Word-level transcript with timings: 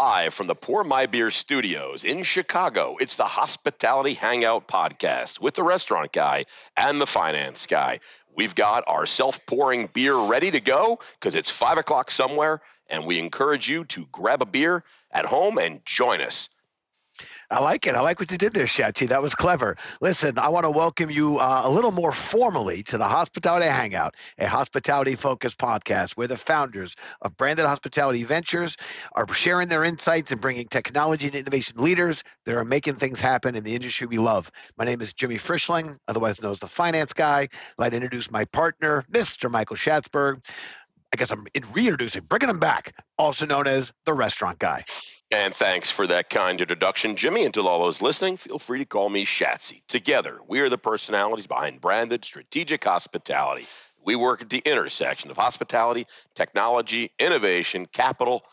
Live 0.00 0.32
from 0.32 0.46
the 0.46 0.54
Pour 0.54 0.82
My 0.82 1.04
Beer 1.04 1.30
studios 1.30 2.06
in 2.06 2.22
Chicago, 2.22 2.96
it's 3.00 3.16
the 3.16 3.24
Hospitality 3.24 4.14
Hangout 4.14 4.66
podcast 4.66 5.42
with 5.42 5.52
the 5.52 5.62
restaurant 5.62 6.10
guy 6.10 6.46
and 6.74 6.98
the 6.98 7.06
finance 7.06 7.66
guy. 7.66 8.00
We've 8.34 8.54
got 8.54 8.82
our 8.86 9.04
self 9.04 9.44
pouring 9.44 9.90
beer 9.92 10.16
ready 10.16 10.50
to 10.52 10.60
go 10.60 11.00
because 11.18 11.36
it's 11.36 11.50
five 11.50 11.76
o'clock 11.76 12.10
somewhere, 12.10 12.62
and 12.88 13.04
we 13.04 13.18
encourage 13.18 13.68
you 13.68 13.84
to 13.84 14.06
grab 14.10 14.40
a 14.40 14.46
beer 14.46 14.84
at 15.10 15.26
home 15.26 15.58
and 15.58 15.84
join 15.84 16.22
us. 16.22 16.48
I 17.50 17.60
like 17.60 17.86
it. 17.86 17.94
I 17.94 18.00
like 18.00 18.20
what 18.20 18.30
you 18.30 18.38
did 18.38 18.54
there, 18.54 18.66
Shachi. 18.66 19.08
That 19.08 19.22
was 19.22 19.34
clever. 19.34 19.76
Listen, 20.00 20.38
I 20.38 20.48
want 20.48 20.64
to 20.64 20.70
welcome 20.70 21.10
you 21.10 21.38
uh, 21.38 21.62
a 21.64 21.70
little 21.70 21.90
more 21.90 22.12
formally 22.12 22.82
to 22.84 22.98
the 22.98 23.04
Hospitality 23.04 23.66
Hangout, 23.66 24.14
a 24.38 24.46
hospitality 24.46 25.16
focused 25.16 25.58
podcast 25.58 26.12
where 26.12 26.28
the 26.28 26.36
founders 26.36 26.94
of 27.22 27.36
Branded 27.36 27.66
Hospitality 27.66 28.22
Ventures 28.22 28.76
are 29.14 29.26
sharing 29.32 29.68
their 29.68 29.82
insights 29.82 30.30
and 30.30 30.40
bringing 30.40 30.68
technology 30.68 31.26
and 31.26 31.34
innovation 31.34 31.82
leaders 31.82 32.22
that 32.46 32.54
are 32.54 32.64
making 32.64 32.94
things 32.94 33.20
happen 33.20 33.56
in 33.56 33.64
the 33.64 33.74
industry 33.74 34.06
we 34.06 34.18
love. 34.18 34.50
My 34.78 34.84
name 34.84 35.00
is 35.00 35.12
Jimmy 35.12 35.36
Frischling, 35.36 35.98
otherwise 36.08 36.40
known 36.40 36.52
as 36.52 36.60
the 36.60 36.68
finance 36.68 37.12
guy. 37.12 37.40
I'd 37.42 37.50
like 37.78 37.90
to 37.90 37.96
introduce 37.96 38.30
my 38.30 38.44
partner, 38.44 39.04
Mr. 39.10 39.50
Michael 39.50 39.76
Schatzberg. 39.76 40.44
I 41.12 41.16
guess 41.16 41.32
I'm 41.32 41.44
reintroducing, 41.72 42.22
bringing 42.22 42.50
him 42.50 42.60
back, 42.60 42.94
also 43.18 43.44
known 43.44 43.66
as 43.66 43.92
the 44.04 44.14
restaurant 44.14 44.60
guy. 44.60 44.84
And 45.32 45.54
thanks 45.54 45.88
for 45.90 46.08
that 46.08 46.28
kind 46.28 46.60
introduction, 46.60 47.14
Jimmy. 47.14 47.44
And 47.44 47.54
to 47.54 47.66
all 47.66 47.84
those 47.84 48.02
listening, 48.02 48.36
feel 48.36 48.58
free 48.58 48.80
to 48.80 48.84
call 48.84 49.08
me 49.08 49.24
Shatsy. 49.24 49.82
Together, 49.86 50.40
we 50.48 50.58
are 50.60 50.68
the 50.68 50.78
personalities 50.78 51.46
behind 51.46 51.80
branded 51.80 52.24
strategic 52.24 52.82
hospitality. 52.82 53.66
We 54.04 54.16
work 54.16 54.42
at 54.42 54.48
the 54.48 54.58
intersection 54.64 55.30
of 55.30 55.36
hospitality, 55.36 56.06
technology, 56.34 57.12
innovation, 57.18 57.86
capital, 57.86 58.44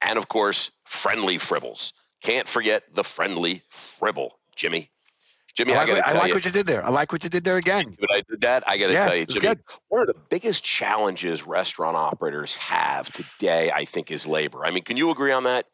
and 0.00 0.18
of 0.18 0.28
course, 0.28 0.70
friendly 0.84 1.36
fribbles. 1.38 1.92
Can't 2.20 2.48
forget 2.48 2.82
the 2.94 3.04
friendly 3.04 3.62
fribble, 3.68 4.38
Jimmy. 4.56 4.90
Jimmy, 5.54 5.74
I 5.74 5.76
I, 5.76 5.78
like, 5.78 5.86
gotta 5.86 6.00
what, 6.00 6.08
I 6.08 6.18
like 6.18 6.28
you, 6.28 6.34
what 6.34 6.44
you 6.46 6.50
did 6.50 6.66
there. 6.66 6.84
I 6.84 6.88
like 6.88 7.12
what 7.12 7.22
you 7.22 7.30
did 7.30 7.44
there 7.44 7.58
again. 7.58 7.96
when 7.98 8.08
I 8.10 8.22
did 8.28 8.40
that, 8.40 8.64
I 8.66 8.76
got 8.76 8.88
to 8.88 8.92
Yeah, 8.94 9.04
tell 9.06 9.14
you, 9.14 9.26
Jimmy, 9.26 9.40
good. 9.40 9.60
one 9.88 10.00
of 10.00 10.08
the 10.08 10.14
biggest 10.14 10.64
challenges 10.64 11.46
restaurant 11.46 11.96
operators 11.96 12.56
have 12.56 13.12
today, 13.12 13.70
I 13.70 13.84
think, 13.84 14.10
is 14.10 14.26
labor. 14.26 14.66
I 14.66 14.72
mean, 14.72 14.82
can 14.82 14.96
you 14.96 15.10
agree 15.10 15.30
on 15.30 15.44
that? 15.44 15.66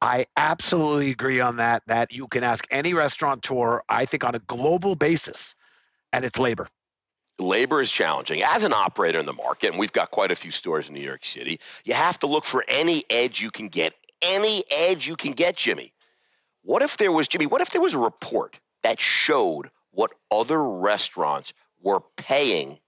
I 0.00 0.26
absolutely 0.36 1.10
agree 1.10 1.40
on 1.40 1.56
that. 1.56 1.82
That 1.86 2.12
you 2.12 2.28
can 2.28 2.44
ask 2.44 2.66
any 2.70 2.94
restaurateur, 2.94 3.80
I 3.88 4.04
think, 4.04 4.24
on 4.24 4.34
a 4.34 4.40
global 4.40 4.94
basis, 4.94 5.54
and 6.12 6.24
it's 6.24 6.38
labor. 6.38 6.68
labor 7.38 7.80
is 7.80 7.90
challenging. 7.90 8.42
As 8.42 8.64
an 8.64 8.72
operator 8.72 9.18
in 9.18 9.26
the 9.26 9.32
market, 9.32 9.70
and 9.70 9.78
we've 9.78 9.92
got 9.92 10.10
quite 10.10 10.30
a 10.30 10.36
few 10.36 10.50
stores 10.50 10.88
in 10.88 10.94
New 10.94 11.02
York 11.02 11.24
City, 11.24 11.60
you 11.84 11.94
have 11.94 12.18
to 12.20 12.26
look 12.26 12.44
for 12.44 12.64
any 12.68 13.04
edge 13.10 13.40
you 13.40 13.50
can 13.50 13.68
get. 13.68 13.94
Any 14.22 14.64
edge 14.70 15.06
you 15.06 15.16
can 15.16 15.32
get, 15.32 15.56
Jimmy. 15.56 15.92
What 16.62 16.82
if 16.82 16.96
there 16.96 17.12
was, 17.12 17.28
Jimmy, 17.28 17.46
what 17.46 17.60
if 17.60 17.70
there 17.70 17.82
was 17.82 17.94
a 17.94 17.98
report 17.98 18.58
that 18.82 18.98
showed 19.00 19.70
what 19.90 20.12
other 20.30 20.62
restaurants 20.62 21.52
were 21.82 22.00
paying 22.16 22.78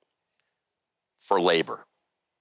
for 1.21 1.41
labor? 1.41 1.85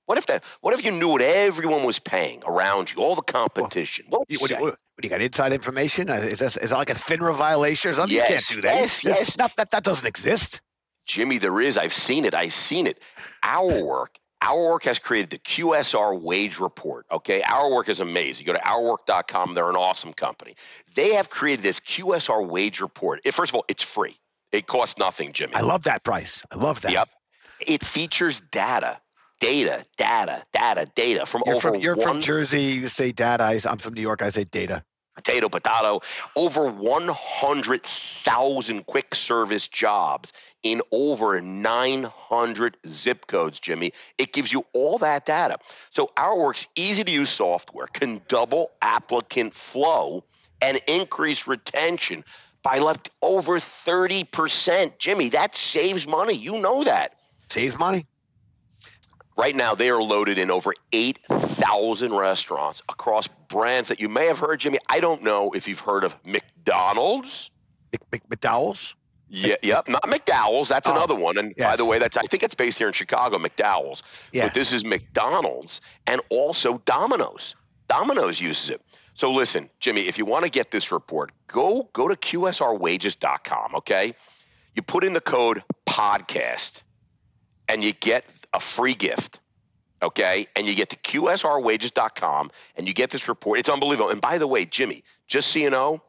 What 0.08 0.18
if 0.18 0.26
that? 0.28 0.44
What 0.62 0.74
if 0.74 0.84
you 0.84 0.92
knew 0.92 1.10
what 1.10 1.22
everyone 1.22 1.84
was 1.84 2.00
paying 2.00 2.42
around 2.46 2.92
you, 2.92 3.02
all 3.04 3.14
the 3.14 3.22
competition? 3.22 4.06
what 4.10 4.22
would 4.22 4.30
You- 4.30 4.40
What, 4.40 4.48
do 4.50 4.56
you, 4.56 4.62
what, 4.62 4.70
what 4.72 5.02
do 5.02 5.08
you 5.08 5.10
got 5.10 5.22
inside 5.22 5.54
information? 5.54 6.10
Uh, 6.10 6.16
Is 6.16 6.40
that, 6.40 6.58
is 6.58 6.72
that 6.72 6.78
like 6.78 6.90
a 6.90 6.96
FINRA 6.96 7.36
violation 7.36 7.92
or 7.92 7.94
something? 7.94 8.16
you 8.18 8.24
can't 8.24 8.44
do 8.50 8.62
that. 8.62 8.74
yes, 8.76 9.04
yes. 9.04 9.36
That, 9.36 9.56
that, 9.58 9.70
that 9.72 9.84
doesn't 9.84 10.08
exist. 10.08 10.62
Jimmy, 11.06 11.38
there 11.38 11.62
is. 11.62 11.78
I've 11.78 11.94
seen 11.94 12.26
it. 12.26 12.34
I've 12.34 12.52
seen 12.54 12.88
it. 12.88 13.00
Our 13.44 13.84
work, 13.84 14.18
our 14.42 14.62
work 14.62 14.84
has 14.86 14.98
created 15.00 15.30
the 15.30 15.40
QSR 15.40 16.20
wage 16.22 16.60
report. 16.60 17.06
Okay. 17.12 17.42
Our 17.44 17.72
work 17.72 17.88
is 17.90 18.00
amazing. 18.00 18.46
Go 18.46 18.54
to 18.54 18.60
ourwork.com. 18.60 19.54
They're 19.56 19.70
an 19.70 19.76
awesome 19.76 20.14
company. 20.14 20.56
They 20.96 21.14
have 21.16 21.30
created 21.30 21.64
this 21.64 21.80
QSR 21.80 22.48
wage 22.48 22.80
report. 22.82 23.22
It, 23.23 23.34
first 23.34 23.52
of 23.52 23.56
all, 23.56 23.66
it's 23.67 23.84
free. 23.84 24.17
It 24.52 24.67
costs 24.67 24.98
nothing, 24.98 25.34
Jimmy. 25.34 25.54
I 25.56 25.62
love 25.62 25.84
that 25.84 26.04
price. 26.04 26.44
I 26.52 26.56
love 26.56 26.82
that. 26.82 26.92
Yep. 26.94 27.10
It 27.67 27.84
features 27.84 28.42
data, 28.52 29.00
data, 29.39 29.86
data, 29.98 30.43
data, 30.53 30.87
data 30.95 31.25
from 31.25 31.43
You're, 31.45 31.55
over 31.55 31.71
from, 31.71 31.81
you're 31.81 31.95
one 31.95 32.05
from 32.05 32.21
Jersey. 32.21 32.64
You 32.64 32.87
say 32.87 33.11
data. 33.11 33.43
I, 33.43 33.59
I'm 33.65 33.77
from 33.77 33.93
New 33.93 34.02
York. 34.02 34.21
I 34.21 34.30
say 34.30 34.43
data. 34.43 34.83
potato, 35.15 35.49
potato, 35.49 36.02
over 36.36 36.70
100,000 36.70 38.86
quick 38.86 39.15
service 39.15 39.67
jobs 39.67 40.31
in 40.64 40.81
over 40.92 41.42
900 41.42 42.77
zip 42.87 43.27
codes, 43.27 43.59
Jimmy. 43.59 43.92
It 44.17 44.33
gives 44.33 44.53
you 44.53 44.65
all 44.73 44.98
that 44.99 45.25
data. 45.25 45.58
So 45.89 46.11
our 46.17 46.37
work's 46.37 46.67
easy 46.75 47.04
to 47.04 47.11
use 47.11 47.30
software 47.30 47.87
can 47.87 48.21
double 48.27 48.71
applicant 48.81 49.54
flow 49.54 50.23
and 50.61 50.80
increase 50.87 51.48
retention 51.48 52.23
by 52.64 52.80
like 52.80 53.09
over 53.21 53.59
30%. 53.59 54.98
Jimmy, 54.98 55.30
that 55.30 55.55
saves 55.55 56.08
money. 56.08 56.33
You 56.33 56.59
know 56.59 56.83
that. 56.83 57.14
Saves 57.49 57.80
money. 57.80 58.05
Right 59.37 59.55
now, 59.55 59.75
they 59.75 59.89
are 59.89 60.02
loaded 60.02 60.37
in 60.39 60.49
over 60.49 60.73
8,000 60.92 62.14
restaurants 62.14 62.81
across 62.89 63.27
brands 63.49 63.89
that 63.89 63.99
you 63.99 64.09
may 64.09 64.25
have 64.25 64.39
heard, 64.39 64.59
Jimmy. 64.59 64.80
I 64.89 64.99
don't 64.99 65.21
know 65.21 65.52
if 65.52 65.67
you've 65.67 65.80
heard 65.80 66.03
of 66.03 66.15
McDonald's. 66.25 67.52
Mc- 67.93 68.02
Mc- 68.11 68.30
McDowell's. 68.30 68.95
Yeah, 69.30 69.55
yep, 69.61 69.89
not 69.89 70.03
McDowell's. 70.03 70.70
That's 70.70 70.87
Oh, 70.87 70.93
another 70.93 71.14
one. 71.14 71.37
And 71.37 71.53
by 71.58 71.75
the 71.75 71.86
way, 71.86 71.99
that's 71.99 72.15
I 72.15 72.21
think 72.23 72.43
it's 72.43 72.55
based 72.55 72.77
here 72.77 72.87
in 72.87 72.93
Chicago, 72.93 73.37
McDowell's. 73.37 74.02
Yeah. 74.31 74.45
But 74.45 74.53
this 74.53 74.71
is 74.71 74.86
McDonald's 74.86 75.81
and 76.08 76.21
also 76.30 76.81
Domino's. 76.86 77.54
Domino's 77.89 78.39
uses 78.39 78.69
it. 78.69 78.81
So 79.15 79.31
listen, 79.31 79.69
Jimmy, 79.81 80.08
if 80.08 80.17
you 80.17 80.25
want 80.25 80.45
to 80.45 80.49
get 80.52 80.71
this 80.71 80.92
report, 80.93 81.31
go 81.48 81.89
go 81.92 82.08
to 82.08 82.15
qsrwages.com, 82.15 83.75
okay? 83.75 84.14
You 84.75 84.81
put 84.81 85.04
in 85.04 85.11
the 85.14 85.21
code 85.21 85.61
podcast 85.86 86.83
and 87.67 87.83
you 87.83 87.92
get 87.93 88.23
a 88.54 88.60
free 88.60 88.96
gift. 88.96 89.40
Okay? 90.02 90.48
And 90.56 90.68
you 90.68 90.76
get 90.76 90.90
to 90.92 90.98
qsrwages.com 90.98 92.52
and 92.76 92.88
you 92.88 92.94
get 92.94 93.10
this 93.10 93.28
report. 93.28 93.60
It's 93.60 93.70
unbelievable. 93.70 94.10
And 94.10 94.22
by 94.22 94.38
the 94.38 94.48
way, 94.48 94.66
Jimmy, 94.66 95.04
just 95.28 95.52
so 95.52 95.60
you 95.60 95.70
know, 95.70 96.02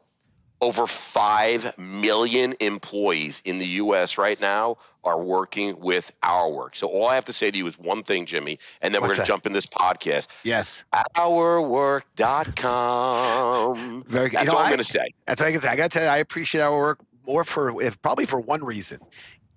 over 0.61 0.87
5 0.87 1.77
million 1.77 2.55
employees 2.59 3.41
in 3.45 3.59
the 3.59 3.65
US 3.65 4.17
right 4.17 4.39
now 4.41 4.77
are 5.03 5.21
working 5.21 5.79
with 5.79 6.11
our 6.23 6.49
work. 6.49 6.75
So 6.75 6.87
all 6.87 7.07
I 7.07 7.15
have 7.15 7.23
to 7.25 7.33
say 7.33 7.49
to 7.49 7.57
you 7.57 7.65
is 7.67 7.79
one 7.79 8.03
thing, 8.03 8.25
Jimmy, 8.25 8.59
and 8.81 8.93
then 8.93 9.01
we're 9.01 9.07
going 9.07 9.19
to 9.19 9.25
jump 9.25 9.45
in 9.45 9.53
this 9.53 9.65
podcast. 9.65 10.27
Yes. 10.43 10.83
Ourwork.com. 11.15 14.03
Very 14.07 14.29
good. 14.29 14.35
That's 14.35 14.45
You 14.45 14.51
know, 14.51 14.57
all 14.57 14.63
I'm 14.63 14.69
going 14.69 14.79
to 14.79 14.83
say. 14.83 15.13
That's 15.25 15.39
what 15.39 15.47
I, 15.47 15.51
can 15.53 15.61
say. 15.61 15.69
I 15.69 15.77
got 15.77 15.91
to 15.91 15.97
tell 15.97 16.05
you, 16.05 16.09
I 16.09 16.17
appreciate 16.17 16.61
our 16.61 16.77
work 16.77 16.99
more 17.25 17.45
for 17.45 17.81
if 17.81 18.01
probably 18.01 18.25
for 18.25 18.41
one 18.41 18.63
reason. 18.63 18.99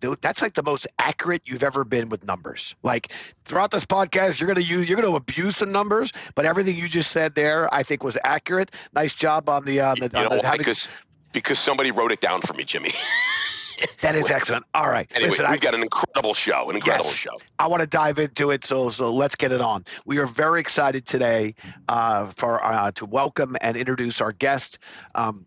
Th- 0.02 0.18
That's 0.20 0.42
like 0.42 0.54
the 0.54 0.62
most 0.62 0.86
accurate 0.98 1.42
you've 1.46 1.62
ever 1.62 1.84
been 1.84 2.08
with 2.10 2.26
numbers. 2.26 2.74
Like 2.82 3.10
throughout 3.46 3.70
this 3.70 3.86
podcast, 3.86 4.38
you're 4.40 4.48
gonna 4.48 4.60
use 4.66 4.88
you're 4.88 5.00
gonna 5.00 5.14
abuse 5.16 5.56
some 5.56 5.72
numbers, 5.72 6.12
but 6.34 6.44
everything 6.44 6.76
you 6.76 6.88
just 6.88 7.10
said 7.12 7.34
there, 7.34 7.72
I 7.72 7.82
think 7.82 8.02
was 8.02 8.18
accurate. 8.24 8.70
Nice 8.94 9.14
job 9.14 9.48
on 9.48 9.64
the 9.64 9.80
on 9.80 9.98
the, 10.00 10.10
You 10.12 10.18
on 10.18 10.28
know 10.28 10.36
the 10.40 10.44
having- 10.44 10.58
Because 10.58 10.88
because 11.32 11.58
somebody 11.58 11.90
wrote 11.90 12.12
it 12.12 12.20
down 12.20 12.42
for 12.42 12.52
me, 12.52 12.64
Jimmy. 12.64 12.92
that 14.02 14.14
is 14.14 14.30
excellent. 14.30 14.64
All 14.74 14.88
right, 14.90 15.10
Anyway, 15.14 15.30
listen, 15.30 15.46
we've 15.46 15.54
I, 15.54 15.56
got 15.58 15.74
an 15.74 15.82
incredible 15.82 16.34
show, 16.34 16.68
an 16.68 16.76
incredible 16.76 17.06
Yes. 17.06 17.16
show. 17.16 17.30
I 17.58 17.66
want 17.68 17.80
to 17.80 17.86
dive 17.86 18.18
into 18.18 18.50
it, 18.50 18.64
so 18.64 18.90
so 18.90 19.12
let's 19.12 19.34
get 19.34 19.50
it 19.50 19.60
on. 19.60 19.84
We 20.04 20.18
are 20.18 20.26
very 20.26 20.60
excited 20.60 21.06
today 21.06 21.54
uh, 21.88 22.26
for 22.26 22.62
uh, 22.64 22.90
to 22.92 23.06
welcome 23.06 23.56
and 23.60 23.76
introduce 23.76 24.20
our 24.20 24.32
guest. 24.32 24.78
Um, 25.14 25.46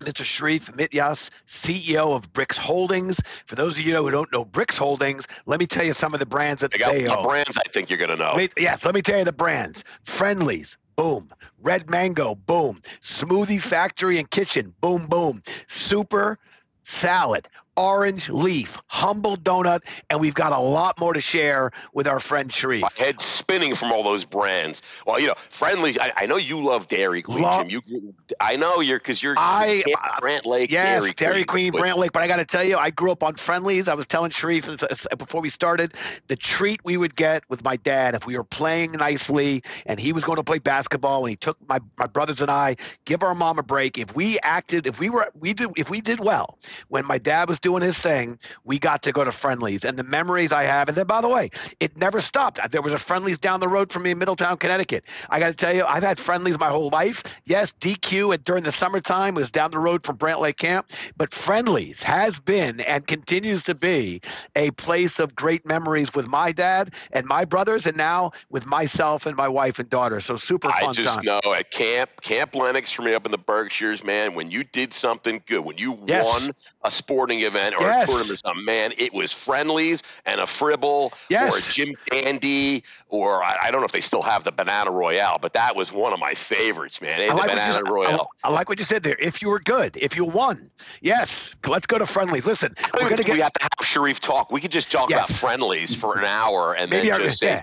Mr. 0.00 0.22
Sherif 0.24 0.70
Mityas, 0.76 1.30
CEO 1.46 2.14
of 2.14 2.32
BRIX 2.32 2.58
Holdings. 2.58 3.20
For 3.46 3.54
those 3.54 3.78
of 3.78 3.84
you 3.84 3.96
who 3.96 4.10
don't 4.10 4.30
know 4.32 4.44
BRIX 4.44 4.76
Holdings, 4.76 5.26
let 5.46 5.58
me 5.60 5.66
tell 5.66 5.84
you 5.84 5.92
some 5.92 6.12
of 6.14 6.20
the 6.20 6.26
brands 6.26 6.60
that 6.60 6.72
They 6.72 6.78
got 6.78 6.92
they 6.92 7.02
the 7.04 7.16
own. 7.16 7.24
brands 7.24 7.56
I 7.56 7.68
think 7.70 7.88
you're 7.90 7.98
going 7.98 8.10
to 8.10 8.16
know. 8.16 8.32
Wait, 8.36 8.52
yes, 8.56 8.84
let 8.84 8.94
me 8.94 9.02
tell 9.02 9.18
you 9.18 9.24
the 9.24 9.32
brands. 9.32 9.84
Friendly's, 10.02 10.76
boom. 10.96 11.30
Red 11.62 11.90
Mango, 11.90 12.34
boom. 12.34 12.80
Smoothie 13.00 13.60
Factory 13.60 14.18
and 14.18 14.30
Kitchen, 14.30 14.74
boom, 14.80 15.06
boom. 15.06 15.42
Souper 15.66 16.38
Salad, 16.82 17.48
Orange 17.76 18.28
Leaf, 18.30 18.80
Humble 18.88 19.36
Donut, 19.36 19.80
and 20.10 20.20
we've 20.20 20.34
got 20.34 20.52
a 20.52 20.58
lot 20.58 20.98
more 20.98 21.12
to 21.12 21.20
share 21.20 21.70
with 21.92 22.06
our 22.08 22.20
friend 22.20 22.50
Sherif. 22.50 22.80
My 22.82 22.88
head's 22.96 23.24
spinning 23.24 23.74
from 23.74 23.92
all 23.92 24.02
those 24.02 24.24
brands. 24.24 24.82
Well, 25.06 25.18
you 25.20 25.26
know, 25.28 25.34
friendly. 25.50 25.98
I, 26.00 26.12
I 26.16 26.26
know 26.26 26.36
you 26.36 26.62
love 26.62 26.88
Dairy 26.88 27.22
Queen, 27.22 27.42
Love- 27.42 27.68
Jim. 27.68 27.82
You, 27.86 28.14
I 28.40 28.56
know 28.56 28.80
you're 28.80 28.98
because 28.98 29.22
you're 29.22 29.34
I- 29.36 29.82
you're 29.86 29.96
I- 29.98 30.40
Lake. 30.44 30.70
Yes, 30.70 31.02
Dairy, 31.02 31.12
Dairy 31.12 31.44
Queen, 31.44 31.72
but- 31.72 31.78
Brant 31.78 31.98
Lake. 31.98 32.12
But 32.12 32.22
I 32.22 32.28
got 32.28 32.36
to 32.36 32.44
tell 32.44 32.64
you, 32.64 32.76
I 32.76 32.90
grew 32.90 33.10
up 33.12 33.22
on 33.22 33.34
Friendly's. 33.34 33.88
I 33.88 33.94
was 33.94 34.06
telling 34.06 34.30
Sherif 34.30 34.82
uh, 34.82 34.86
uh, 35.12 35.16
before 35.16 35.40
we 35.40 35.48
started 35.48 35.94
the 36.28 36.36
treat 36.36 36.80
we 36.84 36.96
would 36.96 37.16
get 37.16 37.42
with 37.48 37.62
my 37.64 37.76
dad 37.76 38.14
if 38.14 38.26
we 38.26 38.36
were 38.36 38.44
playing 38.44 38.92
nicely 38.92 39.62
and 39.86 40.00
he 40.00 40.12
was 40.12 40.24
going 40.24 40.36
to 40.36 40.44
play 40.44 40.58
basketball 40.58 41.24
and 41.24 41.30
he 41.30 41.36
took 41.36 41.56
my, 41.68 41.80
my 41.98 42.06
brothers 42.06 42.40
and 42.40 42.50
I, 42.50 42.76
give 43.04 43.22
our 43.22 43.34
mom 43.34 43.58
a 43.58 43.62
break. 43.62 43.98
If 43.98 44.14
we 44.14 44.38
acted, 44.42 44.86
if 44.86 45.00
we 45.00 45.10
were, 45.10 45.30
we 45.38 45.54
did, 45.54 45.70
if 45.76 45.90
we 45.90 46.00
did 46.00 46.20
well 46.20 46.58
when 46.88 47.04
my 47.04 47.18
dad 47.18 47.48
was 47.48 47.58
doing 47.66 47.82
his 47.82 47.98
thing, 47.98 48.38
we 48.62 48.78
got 48.78 49.02
to 49.02 49.10
go 49.10 49.24
to 49.24 49.32
Friendly's 49.32 49.84
and 49.84 49.98
the 49.98 50.04
memories 50.04 50.52
I 50.52 50.62
have. 50.62 50.88
And 50.88 50.96
then, 50.96 51.06
by 51.08 51.20
the 51.20 51.28
way, 51.28 51.50
it 51.80 51.96
never 51.96 52.20
stopped. 52.20 52.60
There 52.70 52.80
was 52.80 52.92
a 52.92 52.98
Friendly's 52.98 53.38
down 53.38 53.58
the 53.58 53.66
road 53.66 53.90
from 53.90 54.04
me 54.04 54.12
in 54.12 54.18
Middletown, 54.18 54.56
Connecticut. 54.56 55.02
I 55.30 55.40
got 55.40 55.48
to 55.48 55.54
tell 55.54 55.74
you, 55.74 55.84
I've 55.84 56.04
had 56.04 56.20
Friendly's 56.20 56.60
my 56.60 56.68
whole 56.68 56.90
life. 56.90 57.40
Yes, 57.44 57.72
DQ 57.80 58.34
at, 58.34 58.44
during 58.44 58.62
the 58.62 58.70
summertime 58.70 59.34
was 59.34 59.50
down 59.50 59.72
the 59.72 59.80
road 59.80 60.04
from 60.04 60.14
Brant 60.14 60.40
Lake 60.40 60.58
Camp, 60.58 60.90
but 61.16 61.32
Friendly's 61.34 62.02
has 62.02 62.38
been 62.38 62.78
and 62.82 63.04
continues 63.08 63.64
to 63.64 63.74
be 63.74 64.20
a 64.54 64.70
place 64.72 65.18
of 65.18 65.34
great 65.34 65.66
memories 65.66 66.14
with 66.14 66.28
my 66.28 66.52
dad 66.52 66.94
and 67.10 67.26
my 67.26 67.44
brothers, 67.44 67.84
and 67.84 67.96
now 67.96 68.30
with 68.48 68.64
myself 68.64 69.26
and 69.26 69.36
my 69.36 69.48
wife 69.48 69.80
and 69.80 69.90
daughter. 69.90 70.20
So 70.20 70.36
super 70.36 70.70
fun 70.70 70.90
I 70.90 70.92
just 70.92 71.16
time. 71.16 71.24
know 71.24 71.40
at 71.52 71.72
camp, 71.72 72.10
Camp 72.22 72.54
Lenox 72.54 72.92
for 72.92 73.02
me 73.02 73.12
up 73.14 73.24
in 73.26 73.32
the 73.32 73.38
Berkshires, 73.38 74.04
man, 74.04 74.34
when 74.36 74.52
you 74.52 74.62
did 74.62 74.92
something 74.92 75.42
good, 75.46 75.64
when 75.64 75.78
you 75.78 75.98
Yes. 76.06 76.24
won 76.24 76.52
a 76.82 76.90
sporting 76.90 77.40
event 77.40 77.55
or 77.74 77.82
Yes. 77.82 78.04
a 78.04 78.06
tournament 78.06 78.32
or 78.32 78.36
something, 78.38 78.64
man, 78.64 78.92
it 78.98 79.12
was 79.12 79.32
Friendly's 79.32 80.02
and 80.24 80.40
a 80.40 80.46
fribble 80.46 81.12
or 81.52 81.58
a 81.58 81.60
Jim 81.72 81.94
Dandy 82.10 82.82
or 83.08 83.42
I, 83.42 83.56
I 83.62 83.70
don't 83.70 83.80
know 83.80 83.84
if 83.86 83.92
they 83.92 84.00
still 84.00 84.22
have 84.22 84.44
the 84.44 84.52
Banana 84.52 84.90
Royale, 84.90 85.38
but 85.40 85.52
that 85.54 85.76
was 85.76 85.92
one 85.92 86.12
of 86.12 86.18
my 86.18 86.34
favorites, 86.34 87.00
man. 87.00 87.20
I 87.20 87.26
like, 87.26 87.28
the 87.28 87.34
what 87.36 87.44
you, 87.44 87.50
Banana 87.50 87.72
said- 87.72 87.82
I- 87.86 87.90
Royale. 87.90 88.28
I, 88.44 88.50
like 88.50 88.68
what 88.68 88.78
you 88.78 88.84
said 88.84 89.02
there. 89.02 89.16
If 89.18 89.40
you 89.42 89.48
were 89.50 89.60
good, 89.60 89.96
if 89.96 90.16
you 90.16 90.24
won, 90.24 90.70
yes, 91.00 91.54
let's 91.66 91.86
go 91.86 91.98
to 91.98 92.06
Friendly's. 92.06 92.46
Listen, 92.46 92.74
we're 92.94 93.00
going 93.00 93.10
to 93.12 93.16
think 93.16 93.28
we 93.28 93.36
get 93.36 93.42
have 93.44 93.52
to 93.54 93.62
have 93.62 93.86
Sherif 93.86 94.18
talk. 94.20 94.50
We 94.50 94.60
could 94.60 94.70
just 94.72 94.90
talk 94.90 95.10
about 95.10 95.28
Friendly's 95.28 95.94
for 95.94 96.18
an 96.18 96.24
hour 96.24 96.74
and 96.74 96.90
maybe 96.90 97.08
then 97.10 97.20
our 97.20 97.26
just 97.26 97.38
say, 97.38 97.46
yeah. 97.46 97.62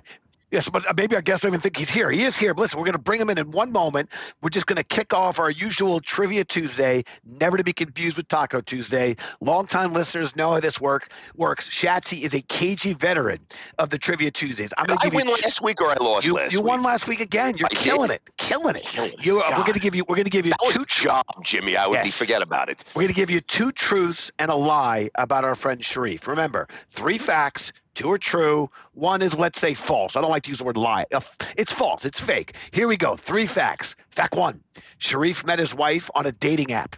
Yes, 0.53 0.69
but 0.69 0.87
uh, 0.87 0.93
maybe 0.95 1.15
our 1.15 1.21
guests 1.23 1.41
don't 1.41 1.49
even 1.49 1.61
think 1.61 1.75
he's 1.77 1.89
here. 1.89 2.11
He 2.11 2.21
is 2.25 2.37
here. 2.37 2.53
But 2.53 2.61
listen, 2.61 2.77
we're 2.79 2.85
going 2.85 2.93
to 2.93 2.99
bring 2.99 3.19
him 3.19 3.31
in 3.31 3.39
in 3.39 3.51
one 3.51 3.71
moment. 3.71 4.09
We're 4.43 4.51
just 4.51 4.67
going 4.67 4.77
to 4.77 4.83
kick 4.83 5.11
off 5.11 5.39
our 5.39 5.49
usual 5.49 5.99
Trivia 5.99 6.43
Tuesday, 6.43 7.03
never 7.39 7.57
to 7.57 7.63
be 7.63 7.73
confused 7.73 8.17
with 8.17 8.27
Taco 8.27 8.61
Tuesday. 8.61 9.15
Longtime 9.41 9.93
listeners 9.93 10.35
know 10.35 10.51
how 10.51 10.59
this 10.59 10.79
work 10.79 11.09
works. 11.35 11.67
Shatsy 11.67 12.21
is 12.21 12.35
a 12.35 12.41
cagey 12.41 12.93
veteran 12.93 13.39
of 13.79 13.89
the 13.89 13.97
Trivia 13.97 14.29
Tuesdays. 14.29 14.71
I'm 14.77 14.85
going 14.85 14.99
to 14.99 15.05
I 15.07 15.09
give 15.09 15.15
win 15.15 15.27
you. 15.27 15.33
last 15.33 15.59
week 15.63 15.81
or 15.81 15.89
I 15.89 15.95
lost 15.95 16.27
you, 16.27 16.35
last 16.35 16.53
you 16.53 16.61
week? 16.61 16.69
won 16.69 16.83
last 16.83 17.07
week 17.07 17.19
again. 17.19 17.57
You're 17.57 17.69
I 17.71 17.73
killing 17.75 18.09
did. 18.09 18.15
it, 18.27 18.37
killing 18.37 18.75
it. 18.75 18.83
Killing. 18.83 19.13
You, 19.21 19.41
uh, 19.41 19.45
we're 19.57 19.63
going 19.63 19.73
to 19.73 19.79
give 19.79 19.95
you. 19.95 20.03
We're 20.07 20.17
going 20.17 20.25
to 20.25 20.29
give 20.29 20.45
you 20.45 20.51
That 20.51 20.69
two. 20.71 20.85
job, 20.85 21.25
Jimmy. 21.43 21.75
I 21.77 21.87
would 21.87 22.03
be 22.03 22.11
forget 22.11 22.43
about 22.43 22.69
it. 22.69 22.83
We're 22.93 23.01
going 23.01 23.07
to 23.15 23.19
give 23.19 23.31
you 23.31 23.41
two 23.41 23.71
truths 23.71 24.29
and 24.37 24.51
a 24.51 24.55
lie 24.55 25.09
about 25.15 25.45
our 25.45 25.55
friend 25.55 25.81
Sherif. 25.81 26.27
Remember, 26.27 26.67
three 26.89 27.17
facts, 27.17 27.73
two 27.93 28.11
are 28.11 28.17
true, 28.17 28.69
one 28.93 29.21
is, 29.21 29.33
let's 29.35 29.59
say, 29.59 29.73
false. 29.73 30.15
I 30.15 30.21
don't 30.21 30.29
like 30.29 30.43
to 30.43 30.49
use 30.49 30.57
the 30.57 30.63
word 30.63 30.77
lie. 30.77 31.05
Uh, 31.13 31.21
It's 31.57 31.71
false, 31.71 32.05
it's 32.05 32.19
fake. 32.19 32.55
Here 32.71 32.87
we 32.87 32.97
go. 32.97 33.15
Three 33.15 33.45
facts. 33.45 33.95
Fact 34.09 34.35
one 34.35 34.63
Sherif 34.99 35.45
met 35.45 35.59
his 35.59 35.73
wife 35.75 36.09
on 36.15 36.25
a 36.25 36.31
dating 36.31 36.71
app. 36.71 36.95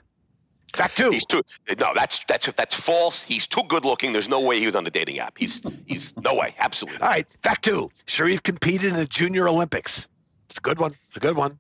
Fact 0.76 0.98
two. 0.98 1.12
He's 1.12 1.26
too 1.26 1.42
no. 1.80 1.92
That's 1.96 2.20
that's 2.28 2.48
that's 2.48 2.76
false. 2.76 3.24
He's 3.24 3.48
too 3.48 3.64
good 3.70 3.86
looking. 3.86 4.12
There's 4.12 4.28
no 4.28 4.42
way 4.42 4.60
he 4.60 4.66
was 4.66 4.76
on 4.76 4.84
the 4.84 4.92
dating 4.92 5.20
app. 5.20 5.38
He's 5.38 5.62
he's 5.86 6.14
no 6.18 6.34
way. 6.36 6.54
Absolutely. 6.60 7.02
All 7.02 7.08
right. 7.08 7.26
Fact 7.44 7.64
two 7.64 7.90
Sherif 8.08 8.44
competed 8.44 8.90
in 8.92 8.96
the 8.96 9.06
Junior 9.06 9.48
Olympics. 9.48 10.08
It's 10.50 10.58
a 10.58 10.62
good 10.62 10.80
one. 10.80 10.94
It's 11.08 11.18
a 11.18 11.22
good 11.22 11.38
one. 11.38 11.58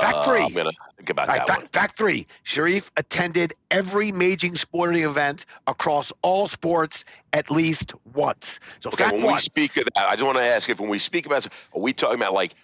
Fact 0.00 0.16
Uh, 0.16 0.22
three. 0.24 0.42
I'm 0.42 0.52
gonna 0.52 0.70
think 0.96 1.10
about 1.10 1.28
right, 1.28 1.38
that 1.38 1.48
one. 1.48 1.60
fact, 1.60 1.72
fact 1.74 1.96
three 1.96 2.26
Sherif 2.44 2.90
attended 2.96 3.54
every 3.70 4.12
major 4.12 4.54
sporting 4.56 5.04
event 5.04 5.46
across 5.66 6.12
all 6.22 6.46
sports 6.48 7.04
at 7.32 7.50
least 7.50 7.94
once. 8.14 8.60
So, 8.80 8.88
Okay, 8.88 9.04
fact 9.04 9.12
when 9.14 9.22
one. 9.22 9.34
we 9.34 9.38
speak 9.38 9.76
of 9.76 9.84
that, 9.94 10.08
I 10.08 10.12
just 10.14 10.24
want 10.24 10.38
to 10.38 10.44
ask 10.44 10.68
if 10.68 10.80
when 10.80 10.88
we 10.90 10.98
speak 10.98 11.26
about, 11.26 11.46
are 11.46 11.80
we 11.80 11.92
talking 11.92 12.16
about 12.16 12.32
like 12.34 12.54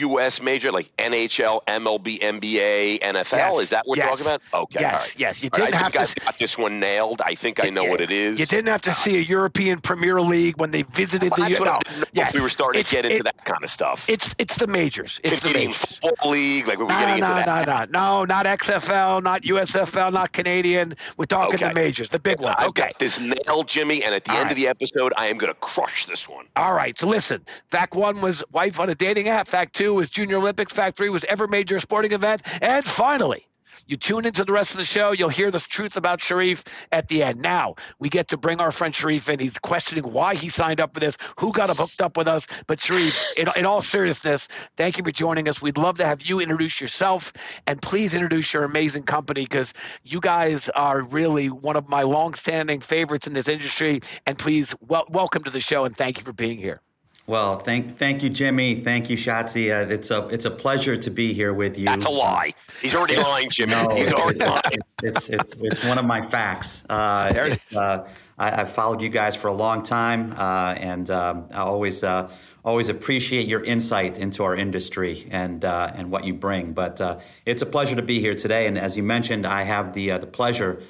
U.S. 0.00 0.40
major, 0.40 0.70
like 0.72 0.94
NHL, 0.96 1.60
MLB, 1.66 2.20
NBA, 2.20 3.00
NFL? 3.00 3.32
Yes, 3.32 3.58
Is 3.60 3.70
that 3.70 3.86
what 3.86 3.98
yes, 3.98 4.06
we're 4.06 4.10
talking 4.24 4.26
about? 4.26 4.62
Okay. 4.64 4.80
yes, 4.80 4.92
right. 5.14 5.20
yes. 5.20 5.42
You 5.42 5.50
didn't 5.50 5.74
I 5.74 5.76
have 5.78 5.92
think 5.92 6.08
to. 6.08 6.22
I 6.22 6.24
got 6.26 6.38
this 6.38 6.58
one 6.58 6.78
nailed. 6.80 7.20
I 7.24 7.34
think 7.34 7.64
I 7.64 7.70
know 7.70 7.84
Yeah, 7.84 7.90
what 7.90 8.00
it 8.00 8.10
is. 8.10 8.38
You 8.38 8.46
didn't 8.46 8.68
have 8.68 8.82
to 8.82 8.92
see 8.92 9.16
a 9.18 9.20
European 9.20 9.80
Premier 9.80 10.20
League 10.20 10.58
when 10.60 10.70
they 10.70 10.82
visited 10.82 11.30
Well, 11.36 11.48
the. 11.48 11.54
that's 11.54 11.60
what 11.60 11.98
no, 11.98 12.04
yes, 12.12 12.34
we 12.34 12.40
were 12.40 12.50
starting 12.50 12.80
it's- 12.80 12.90
to 12.90 12.96
get 12.96 13.04
into 13.06 13.16
it- 13.18 13.24
that 13.24 13.44
kind 13.44 13.62
of 13.62 13.70
stuff. 13.70 14.08
It's 14.08 14.34
it's 14.38 14.56
the 14.56 14.66
majors. 14.66 15.20
It's 15.24 15.40
the 15.40 15.50
majors. 15.52 15.98
football 16.02 16.30
league, 16.30 16.66
like 16.66 16.78
we 16.78 16.84
were 16.84 16.90
No, 16.92 16.98
getting 17.00 17.20
no, 17.20 17.30
into 17.36 17.46
no, 17.50 17.64
that. 17.64 17.90
no, 17.90 18.20
no, 18.20 18.24
not 18.24 18.46
XFL, 18.46 19.22
not 19.22 19.42
USFL, 19.42 20.12
not 20.12 20.32
Canadian. 20.32 20.94
We're 21.16 21.24
talking 21.26 21.54
Okay. 21.56 21.68
the 21.68 21.74
majors, 21.74 22.08
the 22.08 22.18
big 22.18 22.40
ones. 22.40 22.56
I've 22.58 22.68
Okay. 22.68 22.82
got 22.82 22.98
this 22.98 23.18
nailed, 23.18 23.68
Jimmy, 23.68 24.02
and 24.04 24.14
at 24.14 24.24
the 24.24 24.30
All 24.32 24.36
end 24.38 24.44
right. 24.46 24.52
of 24.52 24.56
the 24.56 24.68
episode, 24.68 25.12
I 25.16 25.26
am 25.26 25.38
going 25.38 25.52
to 25.52 25.58
crush 25.60 26.06
this 26.06 26.28
one. 26.28 26.46
All 26.56 26.74
right. 26.74 26.98
So 26.98 27.06
listen. 27.06 27.44
Fact 27.68 27.94
one 27.94 28.20
was 28.20 28.42
wife 28.52 28.78
on 28.80 28.90
a 28.90 28.94
dating 28.94 29.28
app. 29.28 29.46
Fact 29.48 29.74
two 29.74 29.85
was 29.94 30.10
Junior 30.10 30.38
Olympics. 30.38 30.72
Fact 30.72 30.96
three 30.96 31.08
was 31.08 31.24
every 31.24 31.48
major 31.48 31.80
sporting 31.80 32.12
event. 32.12 32.42
And 32.62 32.84
finally, 32.86 33.46
you 33.88 33.96
tune 33.96 34.26
into 34.26 34.44
the 34.44 34.52
rest 34.52 34.72
of 34.72 34.78
the 34.78 34.84
show. 34.84 35.12
You'll 35.12 35.28
hear 35.28 35.50
the 35.50 35.60
truth 35.60 35.96
about 35.96 36.18
Sherif 36.18 36.66
at 36.92 37.08
the 37.08 37.22
end. 37.22 37.40
Now 37.40 37.76
we 38.00 38.08
get 38.08 38.28
to 38.28 38.36
bring 38.36 38.60
our 38.60 38.72
friend 38.72 38.92
Sherif 38.92 39.28
in. 39.28 39.38
He's 39.38 39.58
questioning 39.58 40.04
why 40.12 40.34
he 40.34 40.48
signed 40.48 40.80
up 40.80 40.94
for 40.94 41.00
this, 41.00 41.16
who 41.38 41.52
got 41.52 41.70
him 41.70 41.76
hooked 41.76 42.00
up 42.00 42.16
with 42.16 42.26
us. 42.26 42.46
But 42.66 42.78
Sherif, 42.78 43.16
in, 43.36 43.48
in 43.56 43.66
all 43.66 43.82
seriousness, 43.82 44.48
thank 44.76 44.98
you 44.98 45.04
for 45.04 45.12
joining 45.12 45.48
us. 45.48 45.62
We'd 45.62 45.78
love 45.78 45.98
to 45.98 46.06
have 46.06 46.22
you 46.22 46.40
introduce 46.40 46.80
yourself 46.80 47.32
and 47.66 47.80
please 47.80 48.14
introduce 48.14 48.52
your 48.52 48.64
amazing 48.64 49.04
company 49.04 49.44
because 49.44 49.72
you 50.02 50.20
guys 50.20 50.68
are 50.70 51.02
really 51.02 51.48
one 51.50 51.76
of 51.76 51.88
my 51.88 52.02
longstanding 52.02 52.80
favorites 52.80 53.26
in 53.26 53.34
this 53.34 53.48
industry. 53.48 54.00
And 54.26 54.38
please 54.38 54.74
wel- 54.80 55.06
welcome 55.10 55.44
to 55.44 55.50
the 55.50 55.60
show 55.60 55.84
and 55.84 55.96
thank 55.96 56.18
you 56.18 56.24
for 56.24 56.32
being 56.32 56.58
here. 56.58 56.80
Well, 57.26 57.58
thank 57.58 57.98
thank 57.98 58.22
you, 58.22 58.28
Jimmy. 58.28 58.76
Thank 58.76 59.10
you, 59.10 59.16
Shotzi. 59.16 59.70
Uh, 59.70 59.92
it's 59.92 60.12
a 60.12 60.28
it's 60.28 60.44
a 60.44 60.50
pleasure 60.50 60.96
to 60.96 61.10
be 61.10 61.32
here 61.32 61.52
with 61.52 61.76
you. 61.76 61.86
That's 61.86 62.04
a 62.04 62.10
lie. 62.10 62.54
He's 62.80 62.94
already 62.94 63.16
lying, 63.16 63.50
Jimmy. 63.50 63.72
No, 63.72 63.88
He's 63.88 64.12
already 64.12 64.38
it's, 64.38 64.48
lying. 64.48 64.78
it's, 65.02 65.28
it's 65.28 65.52
it's 65.58 65.84
one 65.84 65.98
of 65.98 66.04
my 66.04 66.22
facts. 66.22 66.84
Uh, 66.88 67.32
There 67.32 67.46
it's, 67.48 67.76
uh, 67.76 68.08
I, 68.38 68.60
I've 68.60 68.70
followed 68.70 69.00
you 69.00 69.08
guys 69.08 69.34
for 69.34 69.48
a 69.48 69.52
long 69.52 69.82
time, 69.82 70.34
uh, 70.38 70.74
and 70.74 71.10
um, 71.10 71.48
I 71.52 71.62
always 71.62 72.04
uh, 72.04 72.30
always 72.64 72.88
appreciate 72.88 73.48
your 73.48 73.64
insight 73.64 74.18
into 74.18 74.44
our 74.44 74.54
industry 74.54 75.26
and 75.32 75.64
uh, 75.64 75.90
and 75.96 76.12
what 76.12 76.24
you 76.24 76.32
bring. 76.32 76.72
But 76.74 77.00
uh, 77.00 77.18
it's 77.44 77.62
a 77.62 77.66
pleasure 77.66 77.96
to 77.96 78.02
be 78.02 78.20
here 78.20 78.36
today. 78.36 78.68
And 78.68 78.78
as 78.78 78.96
you 78.96 79.02
mentioned, 79.02 79.46
I 79.46 79.64
have 79.64 79.94
the 79.94 80.12
uh, 80.12 80.18
the 80.18 80.28
pleasure 80.28 80.80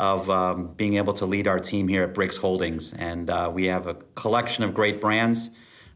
of 0.00 0.28
um, 0.28 0.74
being 0.76 0.96
able 0.96 1.12
to 1.12 1.24
lead 1.24 1.46
our 1.46 1.60
team 1.60 1.86
here 1.86 2.02
at 2.02 2.14
BRIX 2.14 2.36
Holdings, 2.36 2.94
and 2.94 3.30
uh, 3.30 3.48
we 3.54 3.66
have 3.66 3.86
a 3.86 3.94
collection 4.16 4.64
of 4.64 4.74
great 4.74 5.00
brands. 5.00 5.50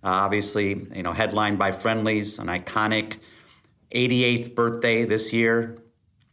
Uh, 0.08 0.12
obviously, 0.12 0.86
you 0.96 1.02
know, 1.02 1.12
headlined 1.12 1.58
by 1.58 1.70
Friendly's, 1.70 2.38
an 2.38 2.46
iconic 2.46 3.18
88th 3.94 4.54
birthday 4.54 5.04
this 5.04 5.34
year. 5.34 5.82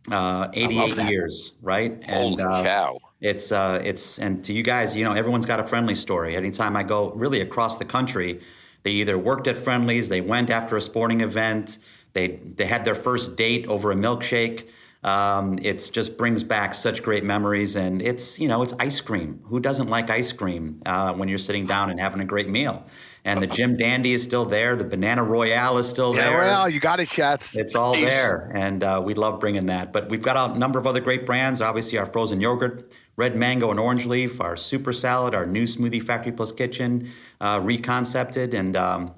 Uh, 0.10 0.48
88 0.54 1.10
years, 1.10 1.56
right? 1.62 2.02
Holy 2.06 2.42
uh, 2.42 2.64
cow. 2.64 3.00
it's 3.20 3.52
uh, 3.52 3.82
it's 3.84 4.18
and 4.18 4.46
to 4.46 4.54
you 4.54 4.64
guys, 4.64 4.96
you 4.96 5.04
know, 5.04 5.12
everyone's 5.12 5.46
got 5.46 5.60
a 5.60 5.66
friendly 5.66 5.96
story. 5.96 6.38
Anytime 6.38 6.78
I 6.78 6.84
go 6.84 7.12
really 7.16 7.42
across 7.42 7.78
the 7.78 7.84
country, 7.84 8.40
they 8.84 8.92
either 8.92 9.18
worked 9.18 9.48
at 9.48 9.58
Friendly's, 9.58 10.08
they 10.08 10.22
went 10.22 10.52
after 10.52 10.78
a 10.78 10.82
sporting 10.82 11.20
event, 11.20 11.80
they 12.14 12.40
they 12.56 12.66
had 12.68 12.86
their 12.86 12.96
first 12.96 13.36
date 13.36 13.68
over 13.68 13.92
a 13.92 13.96
milkshake. 13.96 14.70
Um, 15.04 15.60
it 15.62 15.90
just 15.92 16.18
brings 16.18 16.44
back 16.44 16.74
such 16.74 17.04
great 17.04 17.26
memories, 17.26 17.76
and 17.76 18.02
it's 18.02 18.40
you 18.40 18.48
know 18.48 18.62
it's 18.62 18.74
ice 18.80 19.02
cream. 19.02 19.42
Who 19.46 19.60
doesn't 19.60 19.90
like 19.90 20.10
ice 20.10 20.32
cream 20.32 20.82
uh, 20.86 21.14
when 21.16 21.28
you're 21.28 21.38
sitting 21.50 21.66
down 21.66 21.90
and 21.90 22.00
having 22.00 22.22
a 22.22 22.26
great 22.26 22.48
meal? 22.48 22.86
And 23.26 23.42
the 23.42 23.48
Jim 23.48 23.76
Dandy 23.76 24.14
is 24.14 24.22
still 24.24 24.46
there. 24.46 24.76
The 24.76 24.84
Banana 24.84 25.24
Royale 25.24 25.80
is 25.80 25.90
still 25.90 26.16
Yeah, 26.16 26.30
there. 26.30 26.38
well, 26.38 26.70
you 26.70 26.80
got 26.80 27.00
it, 27.00 27.08
Shats. 27.08 27.56
It's 27.58 27.74
all 27.74 27.96
Jeez. 27.96 28.06
there, 28.08 28.52
and 28.54 28.84
uh, 28.84 29.02
we 29.04 29.16
love 29.16 29.40
bringing 29.40 29.66
that. 29.66 29.92
But 29.92 30.10
we've 30.10 30.22
got 30.22 30.52
a 30.52 30.58
number 30.58 30.78
of 30.78 30.86
other 30.86 31.00
great 31.02 31.26
brands. 31.26 31.60
Obviously, 31.60 31.98
our 31.98 32.06
frozen 32.06 32.40
yogurt, 32.40 32.94
red 33.18 33.36
mango 33.36 33.72
and 33.72 33.80
orange 33.80 34.06
leaf, 34.06 34.40
our 34.40 34.56
Souper 34.56 34.94
Salad, 34.94 35.34
our 35.34 35.48
new 35.48 35.64
smoothie 35.64 36.04
factory 36.04 36.32
plus 36.34 36.52
kitchen, 36.52 37.10
uh, 37.42 37.60
reconcepted, 37.64 38.54
and 38.54 38.76
um, 38.76 39.12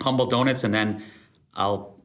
humble 0.00 0.26
donuts. 0.26 0.62
And 0.62 0.72
then 0.72 1.02
I'll 1.54 1.97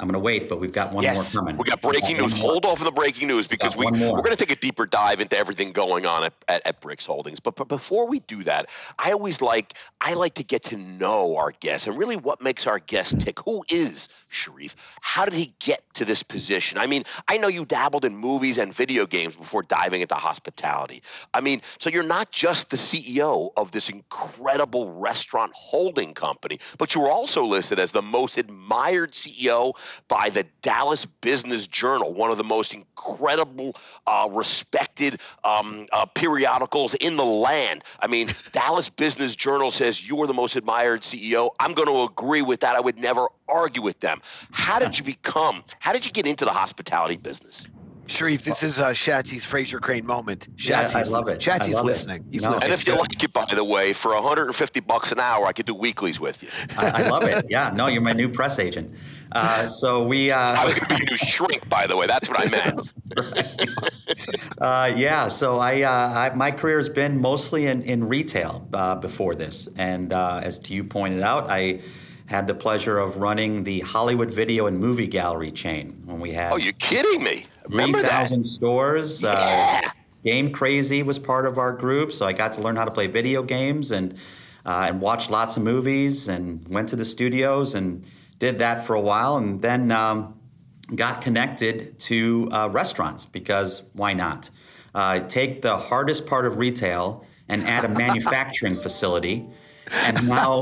I'm 0.00 0.06
going 0.06 0.12
to 0.12 0.20
wait, 0.20 0.48
but 0.48 0.60
we've 0.60 0.72
got 0.72 0.92
one 0.92 1.02
Yes. 1.02 1.34
more 1.34 1.42
coming. 1.42 1.56
We 1.56 1.64
got 1.64 1.82
breaking 1.82 2.18
One 2.18 2.30
news. 2.30 2.40
Hold 2.40 2.64
off 2.64 2.80
on 2.80 2.84
the 2.84 2.92
breaking 2.92 3.26
news 3.26 3.48
because 3.48 3.76
we, 3.76 3.86
we're 3.86 3.96
going 3.98 4.30
to 4.30 4.36
take 4.36 4.52
a 4.52 4.56
deeper 4.60 4.86
dive 4.86 5.20
into 5.20 5.36
everything 5.36 5.72
going 5.72 6.06
on 6.06 6.22
at, 6.22 6.32
at, 6.46 6.64
at 6.64 6.80
BRIX 6.80 7.04
Holdings. 7.04 7.40
But, 7.40 7.56
but 7.56 7.66
before 7.66 8.06
we 8.06 8.20
do 8.20 8.44
that, 8.44 8.68
I 8.98 9.10
always 9.10 9.42
like 9.42 9.74
I 10.00 10.14
like 10.14 10.34
to 10.34 10.44
get 10.44 10.62
to 10.64 10.76
know 10.76 11.36
our 11.36 11.50
guests 11.50 11.88
and 11.88 11.98
really 11.98 12.16
what 12.16 12.40
makes 12.40 12.66
our 12.66 12.78
guests 12.78 13.24
tick. 13.24 13.40
Who 13.40 13.64
is 13.68 14.08
Sherif? 14.30 14.74
How 15.00 15.24
did 15.24 15.34
he 15.34 15.54
get 15.58 15.82
to 15.94 16.04
this 16.04 16.22
position? 16.22 16.78
I 16.78 16.86
mean, 16.86 17.04
I 17.26 17.38
know 17.38 17.48
you 17.48 17.64
dabbled 17.64 18.04
in 18.04 18.16
movies 18.16 18.58
and 18.58 18.72
video 18.72 19.06
games 19.06 19.36
before 19.36 19.62
diving 19.62 20.00
into 20.00 20.14
hospitality. 20.14 21.02
I 21.34 21.40
mean, 21.40 21.62
so 21.78 21.90
you're 21.90 22.02
not 22.02 22.30
just 22.30 22.70
the 22.70 22.76
CEO 22.76 23.50
of 23.56 23.72
this 23.72 23.88
incredible 23.88 24.92
restaurant 24.92 25.52
holding 25.54 26.14
company, 26.14 26.60
but 26.78 26.94
you 26.94 27.00
were 27.00 27.10
also 27.10 27.44
listed 27.44 27.78
as 27.78 27.92
the 27.92 28.02
most 28.02 28.38
admired 28.38 29.12
CEO 29.12 29.74
by 30.08 30.30
the 30.30 30.44
Dallas 30.62 31.04
Business 31.04 31.66
Journal, 31.66 32.12
one 32.12 32.30
of 32.30 32.38
the 32.38 32.44
most 32.44 32.74
incredible, 32.74 33.76
uh, 34.06 34.28
respected 34.30 35.20
um, 35.44 35.86
uh, 35.92 36.06
periodicals 36.06 36.94
in 36.94 37.16
the 37.16 37.24
land. 37.24 37.84
I 38.00 38.06
mean, 38.06 38.28
Dallas 38.52 38.88
Business 38.88 39.36
Journal 39.36 39.70
says 39.70 40.06
you 40.06 40.20
are 40.22 40.26
the 40.26 40.34
most 40.34 40.56
admired 40.56 41.02
CEO. 41.02 41.50
I'm 41.60 41.74
going 41.74 41.88
to 41.88 42.02
agree 42.02 42.42
with 42.42 42.60
that. 42.60 42.76
I 42.76 42.80
would 42.80 42.98
never 42.98 43.28
argue 43.48 43.82
with 43.82 44.00
them. 44.00 44.17
How 44.50 44.78
did 44.78 44.98
you 44.98 45.04
become? 45.04 45.64
How 45.78 45.92
did 45.92 46.04
you 46.04 46.12
get 46.12 46.26
into 46.26 46.44
the 46.44 46.52
hospitality 46.52 47.16
business? 47.16 47.66
Sherif, 48.08 48.42
this 48.42 48.62
is 48.62 48.80
uh, 48.80 48.88
Shatsy's 48.90 49.44
Frasier 49.44 49.82
Crane 49.82 50.06
moment. 50.06 50.48
Shatsy's, 50.56 50.94
yeah, 50.94 51.00
I 51.00 51.02
love 51.02 51.28
it. 51.28 51.40
Shatsy's 51.40 51.74
love 51.74 51.84
listening. 51.84 52.22
It. 52.22 52.26
He's 52.32 52.42
no. 52.42 52.52
listening. 52.52 52.72
And 52.72 52.80
if 52.80 52.86
you 52.86 52.94
like 52.96 53.22
it, 53.22 53.32
by 53.34 53.44
the 53.44 53.62
way, 53.62 53.92
for 53.92 54.14
150 54.14 54.80
bucks 54.80 55.12
an 55.12 55.20
hour, 55.20 55.46
I 55.46 55.52
could 55.52 55.66
do 55.66 55.74
weeklies 55.74 56.18
with 56.18 56.42
you. 56.42 56.48
I, 56.78 57.02
I 57.04 57.08
love 57.08 57.24
it. 57.24 57.44
Yeah, 57.50 57.70
no, 57.74 57.86
you're 57.86 58.00
my 58.00 58.14
new 58.14 58.30
press 58.30 58.58
agent. 58.58 58.94
Uh, 59.32 59.66
so 59.80 60.06
we. 60.06 60.32
Uh, 60.32 60.38
I 60.38 60.64
was 60.64 60.74
going 60.74 61.00
to 61.00 61.06
be 61.06 61.10
new 61.10 61.16
shrink, 61.18 61.68
by 61.68 61.86
the 61.86 61.98
way. 61.98 62.06
That's 62.06 62.30
what 62.30 62.40
I 62.40 62.48
meant. 62.48 62.88
right. 63.18 64.92
uh, 64.92 64.94
yeah, 64.96 65.28
so 65.28 65.58
I, 65.58 65.82
uh, 65.82 65.90
I, 65.90 66.34
my 66.34 66.50
career 66.50 66.78
has 66.78 66.88
been 66.88 67.20
mostly 67.20 67.66
in 67.66 67.82
in 67.82 68.08
retail 68.08 68.66
uh, 68.72 68.94
before 68.94 69.34
this, 69.34 69.68
and 69.76 70.14
uh, 70.14 70.40
as 70.42 70.58
to 70.60 70.74
you 70.74 70.82
pointed 70.82 71.20
out, 71.20 71.50
I 71.50 71.82
had 72.28 72.46
the 72.46 72.54
pleasure 72.54 72.98
of 72.98 73.16
running 73.16 73.64
the 73.64 73.80
Hollywood 73.80 74.30
Video 74.30 74.66
and 74.66 74.78
Movie 74.78 75.06
Gallery 75.06 75.50
chain 75.50 76.02
when 76.04 76.20
we 76.20 76.30
had. 76.30 76.52
Oh, 76.52 76.56
you're 76.56 76.74
kidding 76.74 77.22
me! 77.22 77.46
Remember 77.68 78.00
3,000 78.00 78.44
stores. 78.44 79.24
Uh, 79.24 79.32
yeah. 79.34 79.80
Uh, 79.86 79.90
Game 80.24 80.52
Crazy 80.52 81.02
was 81.02 81.18
part 81.18 81.46
of 81.46 81.56
our 81.56 81.72
group, 81.72 82.12
so 82.12 82.26
I 82.26 82.34
got 82.34 82.52
to 82.54 82.60
learn 82.60 82.76
how 82.76 82.84
to 82.84 82.90
play 82.90 83.06
video 83.06 83.42
games 83.42 83.92
and 83.92 84.12
uh, 84.66 84.88
and 84.88 85.00
watch 85.00 85.30
lots 85.30 85.56
of 85.56 85.62
movies 85.62 86.28
and 86.28 86.66
went 86.68 86.90
to 86.90 86.96
the 86.96 87.04
studios 87.04 87.74
and 87.74 88.06
did 88.38 88.58
that 88.58 88.84
for 88.84 88.94
a 88.94 89.00
while, 89.00 89.38
and 89.38 89.62
then 89.62 89.90
um, 89.90 90.38
got 90.94 91.22
connected 91.22 91.98
to 92.00 92.50
uh, 92.52 92.68
restaurants 92.68 93.24
because 93.24 93.84
why 93.94 94.12
not? 94.12 94.50
Uh, 94.94 95.20
take 95.20 95.62
the 95.62 95.76
hardest 95.76 96.26
part 96.26 96.44
of 96.44 96.58
retail 96.58 97.24
and 97.48 97.62
add 97.62 97.86
a 97.86 97.88
manufacturing 98.04 98.76
facility, 98.76 99.48
and 99.90 100.28
now 100.28 100.60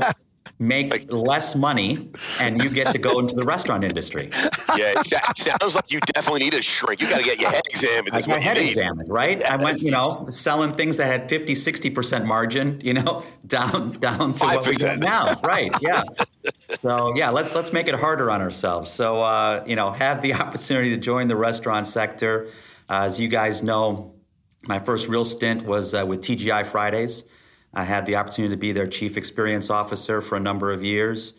make 0.59 1.11
less 1.11 1.55
money 1.55 2.09
and 2.39 2.63
you 2.63 2.69
get 2.69 2.91
to 2.91 2.97
go 2.97 3.19
into 3.19 3.35
the 3.35 3.43
restaurant 3.43 3.83
industry. 3.83 4.29
Yeah, 4.75 4.99
it 4.99 5.37
sounds 5.37 5.73
like 5.73 5.89
you 5.89 5.99
definitely 6.01 6.41
need 6.41 6.53
a 6.53 6.61
shrink. 6.61 7.01
You 7.01 7.09
got 7.09 7.17
to 7.17 7.23
get 7.23 7.39
your 7.39 7.49
head 7.49 7.63
examined. 7.67 8.15
I 8.15 8.21
my 8.27 8.37
head 8.37 8.57
examined, 8.59 9.09
right? 9.09 9.39
Yeah, 9.39 9.53
I 9.53 9.55
went, 9.55 9.81
you 9.81 9.89
know, 9.89 10.27
selling 10.29 10.71
things 10.71 10.97
that 10.97 11.05
had 11.05 11.29
50, 11.29 11.55
60% 11.55 12.25
margin, 12.25 12.79
you 12.83 12.93
know, 12.93 13.25
down 13.47 13.93
down 13.93 14.35
to 14.35 14.45
5%. 14.45 14.55
what 14.55 14.67
we 14.67 14.73
do 14.73 14.97
now. 14.97 15.39
Right. 15.41 15.71
Yeah. 15.81 16.03
So 16.69 17.15
yeah, 17.15 17.29
let's 17.31 17.55
let's 17.55 17.73
make 17.73 17.87
it 17.87 17.95
harder 17.95 18.29
on 18.29 18.41
ourselves. 18.41 18.91
So 18.91 19.21
uh, 19.21 19.63
you 19.65 19.75
know, 19.75 19.91
had 19.91 20.21
the 20.21 20.33
opportunity 20.33 20.91
to 20.91 20.97
join 20.97 21.27
the 21.27 21.35
restaurant 21.35 21.87
sector. 21.87 22.49
Uh, 22.89 23.03
as 23.05 23.19
you 23.19 23.27
guys 23.29 23.63
know, 23.63 24.13
my 24.67 24.79
first 24.79 25.07
real 25.07 25.23
stint 25.23 25.63
was 25.63 25.95
uh, 25.95 26.05
with 26.05 26.21
TGI 26.21 26.65
Fridays. 26.65 27.23
I 27.73 27.83
had 27.83 28.05
the 28.05 28.15
opportunity 28.15 28.53
to 28.55 28.59
be 28.59 28.71
their 28.71 28.87
chief 28.87 29.17
experience 29.17 29.69
officer 29.69 30.21
for 30.21 30.35
a 30.35 30.39
number 30.39 30.71
of 30.71 30.83
years, 30.83 31.33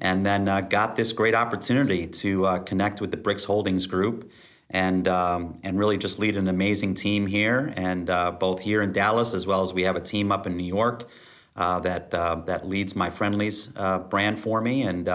and 0.00 0.24
then 0.24 0.48
uh, 0.48 0.60
got 0.62 0.96
this 0.96 1.12
great 1.12 1.34
opportunity 1.34 2.06
to 2.06 2.46
uh, 2.46 2.58
connect 2.60 3.00
with 3.00 3.10
the 3.10 3.16
Brix 3.16 3.44
Holdings 3.44 3.86
Group, 3.86 4.30
and 4.70 5.06
um, 5.08 5.58
and 5.62 5.78
really 5.78 5.98
just 5.98 6.18
lead 6.18 6.36
an 6.36 6.48
amazing 6.48 6.94
team 6.94 7.26
here, 7.26 7.72
and 7.76 8.08
uh, 8.08 8.30
both 8.32 8.60
here 8.60 8.82
in 8.82 8.92
Dallas 8.92 9.34
as 9.34 9.46
well 9.46 9.62
as 9.62 9.74
we 9.74 9.82
have 9.82 9.96
a 9.96 10.00
team 10.00 10.32
up 10.32 10.46
in 10.46 10.56
New 10.56 10.64
York 10.64 11.08
uh, 11.56 11.78
that 11.80 12.12
uh, 12.14 12.36
that 12.46 12.68
leads 12.68 12.96
my 12.96 13.10
Friendly's 13.10 13.70
uh, 13.76 13.98
brand 13.98 14.38
for 14.40 14.60
me, 14.60 14.82
and 14.82 15.08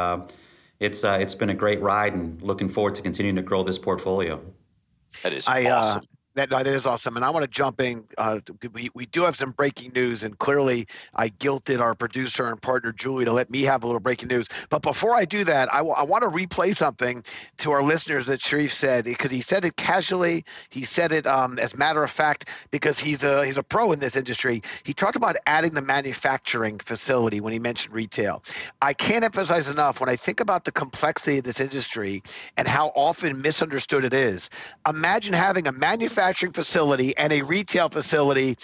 it's 0.79 1.03
it's 1.03 1.35
been 1.35 1.49
a 1.49 1.55
great 1.55 1.81
ride, 1.81 2.13
and 2.13 2.41
looking 2.41 2.69
forward 2.69 2.95
to 2.95 3.01
continuing 3.01 3.35
to 3.35 3.41
grow 3.41 3.63
this 3.63 3.79
portfolio. 3.79 4.39
That 5.23 5.33
is 5.33 5.47
I, 5.47 5.69
awesome. 5.69 6.03
That, 6.37 6.51
that 6.51 6.67
is 6.67 6.85
awesome. 6.85 7.15
And 7.15 7.25
I 7.25 7.31
want 7.31 7.45
to 7.45 7.49
jump 7.49 7.81
in. 7.81 8.05
Uh, 8.15 8.41
we, 8.71 8.89
we 8.93 9.07
do 9.07 9.23
have 9.23 9.35
some 9.35 9.49
breaking 9.49 9.93
news, 9.93 10.23
and 10.23 10.37
clearly 10.37 10.85
I 11.15 11.29
guilted 11.29 11.79
our 11.79 11.95
producer 11.95 12.45
and 12.45 12.61
partner, 12.61 12.91
Julie, 12.91 13.25
to 13.25 13.33
let 13.33 13.49
me 13.49 13.63
have 13.63 13.83
a 13.83 13.87
little 13.87 13.99
breaking 13.99 14.27
news. 14.29 14.47
But 14.69 14.83
before 14.83 15.15
I 15.15 15.25
do 15.25 15.43
that, 15.45 15.73
I, 15.73 15.77
w- 15.77 15.95
I 15.97 16.03
want 16.03 16.21
to 16.21 16.29
replay 16.29 16.75
something 16.75 17.23
to 17.57 17.71
our 17.71 17.81
listeners 17.81 18.27
that 18.27 18.39
Sherif 18.39 18.69
said, 18.69 19.05
because 19.05 19.31
he 19.31 19.41
said 19.41 19.65
it 19.65 19.77
casually. 19.77 20.45
He 20.69 20.83
said 20.83 21.11
it 21.11 21.25
um, 21.25 21.57
as 21.57 21.75
matter 21.75 22.03
of 22.03 22.11
fact, 22.11 22.49
because 22.69 22.99
he's 22.99 23.23
a, 23.23 23.43
he's 23.43 23.57
a 23.57 23.63
pro 23.63 23.91
in 23.91 23.99
this 23.99 24.15
industry. 24.15 24.61
He 24.83 24.93
talked 24.93 25.15
about 25.15 25.37
adding 25.47 25.73
the 25.73 25.81
manufacturing 25.81 26.77
facility 26.77 27.41
when 27.41 27.51
he 27.51 27.57
mentioned 27.57 27.95
retail. 27.95 28.43
I 28.83 28.93
can't 28.93 29.23
emphasize 29.23 29.69
enough 29.69 29.99
when 29.99 30.09
I 30.09 30.15
think 30.15 30.39
about 30.39 30.65
the 30.65 30.71
complexity 30.71 31.39
of 31.39 31.45
this 31.45 31.59
industry 31.59 32.21
and 32.57 32.67
how 32.67 32.89
often 32.89 33.41
misunderstood 33.41 34.05
it 34.05 34.13
is. 34.13 34.51
Imagine 34.87 35.33
having 35.33 35.67
a 35.67 35.71
manufacturing 35.71 36.26
manufacturing 36.27 36.51
facility 36.51 37.17
and 37.17 37.31
a 37.31 37.41
retail 37.41 37.87
facility 37.87 38.57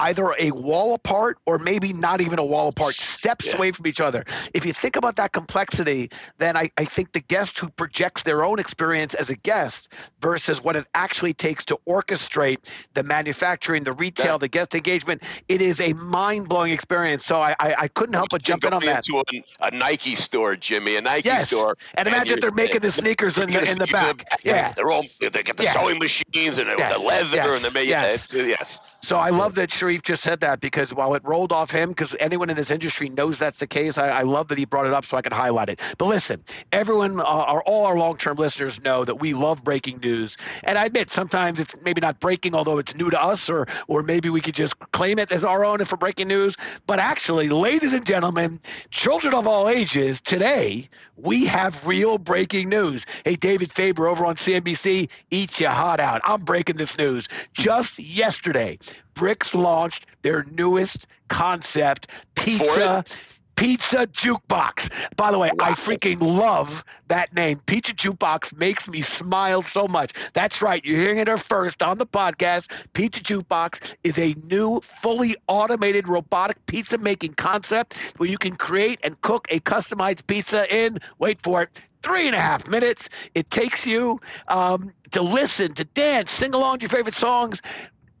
either 0.00 0.34
a 0.38 0.50
wall 0.52 0.94
apart 0.94 1.38
or 1.46 1.58
maybe 1.58 1.92
not 1.92 2.20
even 2.20 2.38
a 2.38 2.44
wall 2.44 2.68
apart, 2.68 2.94
steps 2.96 3.46
yeah. 3.46 3.56
away 3.56 3.72
from 3.72 3.86
each 3.86 4.00
other. 4.00 4.24
If 4.54 4.64
you 4.64 4.72
think 4.72 4.96
about 4.96 5.16
that 5.16 5.32
complexity, 5.32 6.10
then 6.38 6.56
I, 6.56 6.70
I 6.78 6.84
think 6.84 7.12
the 7.12 7.20
guest 7.20 7.58
who 7.58 7.68
projects 7.68 8.22
their 8.22 8.42
own 8.42 8.58
experience 8.58 9.14
as 9.14 9.30
a 9.30 9.36
guest 9.36 9.92
versus 10.20 10.62
what 10.62 10.76
it 10.76 10.86
actually 10.94 11.32
takes 11.32 11.64
to 11.66 11.78
orchestrate 11.88 12.70
the 12.94 13.02
manufacturing, 13.02 13.84
the 13.84 13.92
retail, 13.92 14.38
the 14.38 14.48
guest 14.48 14.74
engagement, 14.74 15.22
it 15.48 15.60
is 15.60 15.80
a 15.80 15.92
mind 15.94 16.48
blowing 16.48 16.72
experience. 16.72 17.24
So 17.24 17.36
I, 17.36 17.54
I, 17.60 17.74
I, 17.78 17.88
couldn't 17.88 18.14
help 18.14 18.30
but 18.30 18.42
jump 18.42 18.64
in 18.64 18.72
on 18.72 18.84
that. 18.86 19.06
Into 19.06 19.18
a, 19.18 19.66
a, 19.66 19.70
Nike 19.70 20.14
store, 20.14 20.56
Jimmy, 20.56 20.96
a 20.96 21.00
Nike 21.00 21.28
yes. 21.28 21.48
store. 21.48 21.76
And, 21.96 22.06
and 22.06 22.14
imagine 22.14 22.38
they're 22.40 22.50
making 22.50 22.80
the 22.80 22.90
sneakers 22.90 23.36
in 23.38 23.50
the, 23.50 23.70
in 23.70 23.78
the 23.78 23.86
back. 23.86 24.24
Yeah. 24.44 24.72
They're 24.72 24.90
all, 24.90 25.04
they 25.20 25.30
get 25.42 25.56
the 25.56 25.64
yeah. 25.64 25.74
sewing 25.74 25.98
machines 25.98 26.58
and 26.58 26.68
yes. 26.78 26.96
the 26.96 27.02
leather 27.02 27.36
yes. 27.36 27.64
and 27.64 27.74
the, 27.74 27.86
yes. 27.86 28.32
yes. 28.32 28.80
So 29.02 29.16
I 29.16 29.30
love 29.30 29.54
that 29.54 29.70
Sherif 29.70 30.02
just 30.02 30.22
said 30.22 30.40
that 30.40 30.60
because 30.60 30.92
while 30.92 31.14
it 31.14 31.22
rolled 31.24 31.52
off 31.52 31.70
him, 31.70 31.88
because 31.88 32.14
anyone 32.20 32.50
in 32.50 32.56
this 32.56 32.70
industry 32.70 33.08
knows 33.08 33.38
that's 33.38 33.58
the 33.58 33.66
case, 33.66 33.96
I, 33.96 34.08
I, 34.08 34.22
love 34.22 34.48
that 34.48 34.58
he 34.58 34.66
brought 34.66 34.86
it 34.86 34.92
up 34.92 35.04
so 35.04 35.16
I 35.16 35.22
could 35.22 35.32
highlight 35.32 35.70
it. 35.70 35.80
But 35.96 36.04
listen, 36.04 36.44
everyone, 36.70 37.18
uh, 37.18 37.24
our, 37.24 37.62
all 37.62 37.86
our 37.86 37.96
long-term 37.96 38.36
listeners 38.36 38.82
know 38.84 39.04
that 39.04 39.16
we 39.16 39.32
love 39.32 39.64
breaking 39.64 39.98
news, 40.00 40.36
and 40.64 40.78
I 40.78 40.84
admit 40.84 41.10
sometimes 41.10 41.58
it's 41.58 41.74
maybe 41.82 42.00
not 42.00 42.20
breaking, 42.20 42.54
although 42.54 42.78
it's 42.78 42.94
new 42.94 43.10
to 43.10 43.20
us, 43.20 43.48
or 43.48 43.66
or 43.88 44.02
maybe 44.02 44.28
we 44.28 44.40
could 44.40 44.54
just 44.54 44.78
claim 44.92 45.18
it 45.18 45.32
as 45.32 45.44
our 45.44 45.64
own 45.64 45.84
for 45.86 45.96
breaking 45.96 46.28
news. 46.28 46.54
But 46.86 46.98
actually, 46.98 47.48
ladies 47.48 47.94
and 47.94 48.04
gentlemen, 48.04 48.60
children 48.90 49.34
of 49.34 49.46
all 49.46 49.68
ages, 49.68 50.20
today 50.20 50.88
we 51.16 51.46
have 51.46 51.86
real 51.86 52.18
breaking 52.18 52.68
news. 52.68 53.06
Hey, 53.24 53.34
David 53.34 53.70
Faber 53.70 54.08
over 54.08 54.24
on 54.24 54.36
CNBC, 54.36 55.08
eat 55.30 55.60
your 55.60 55.70
heart 55.70 56.00
out. 56.00 56.20
I'm 56.24 56.42
breaking 56.42 56.76
this 56.76 56.96
news. 56.96 57.28
Just 57.54 57.98
yesterday, 57.98 58.78
Brix 59.14 59.54
launched 59.54 60.06
their 60.22 60.44
newest 60.56 61.06
concept, 61.28 62.08
pizza 62.34 63.04
Pizza 63.60 64.06
Jukebox. 64.06 64.90
By 65.16 65.30
the 65.30 65.38
way, 65.38 65.50
wow. 65.52 65.66
I 65.66 65.72
freaking 65.72 66.18
love 66.22 66.82
that 67.08 67.34
name. 67.34 67.58
Pizza 67.66 67.92
Jukebox 67.92 68.58
makes 68.58 68.88
me 68.88 69.02
smile 69.02 69.62
so 69.62 69.86
much. 69.86 70.14
That's 70.32 70.62
right. 70.62 70.82
You're 70.82 70.96
hearing 70.96 71.18
it 71.18 71.28
here 71.28 71.36
first 71.36 71.82
on 71.82 71.98
the 71.98 72.06
podcast. 72.06 72.70
Pizza 72.94 73.20
Jukebox 73.20 73.96
is 74.02 74.18
a 74.18 74.34
new, 74.48 74.80
fully 74.80 75.36
automated 75.46 76.08
robotic 76.08 76.64
pizza 76.64 76.96
making 76.96 77.34
concept 77.34 77.98
where 78.16 78.30
you 78.30 78.38
can 78.38 78.56
create 78.56 78.98
and 79.04 79.20
cook 79.20 79.46
a 79.50 79.60
customized 79.60 80.26
pizza 80.26 80.64
in, 80.74 80.96
wait 81.18 81.42
for 81.42 81.64
it, 81.64 81.82
three 82.02 82.26
and 82.28 82.34
a 82.34 82.40
half 82.40 82.66
minutes. 82.66 83.10
It 83.34 83.50
takes 83.50 83.86
you 83.86 84.22
um, 84.48 84.90
to 85.10 85.20
listen, 85.20 85.74
to 85.74 85.84
dance, 85.84 86.30
sing 86.30 86.54
along 86.54 86.78
to 86.78 86.84
your 86.84 86.88
favorite 86.88 87.14
songs 87.14 87.60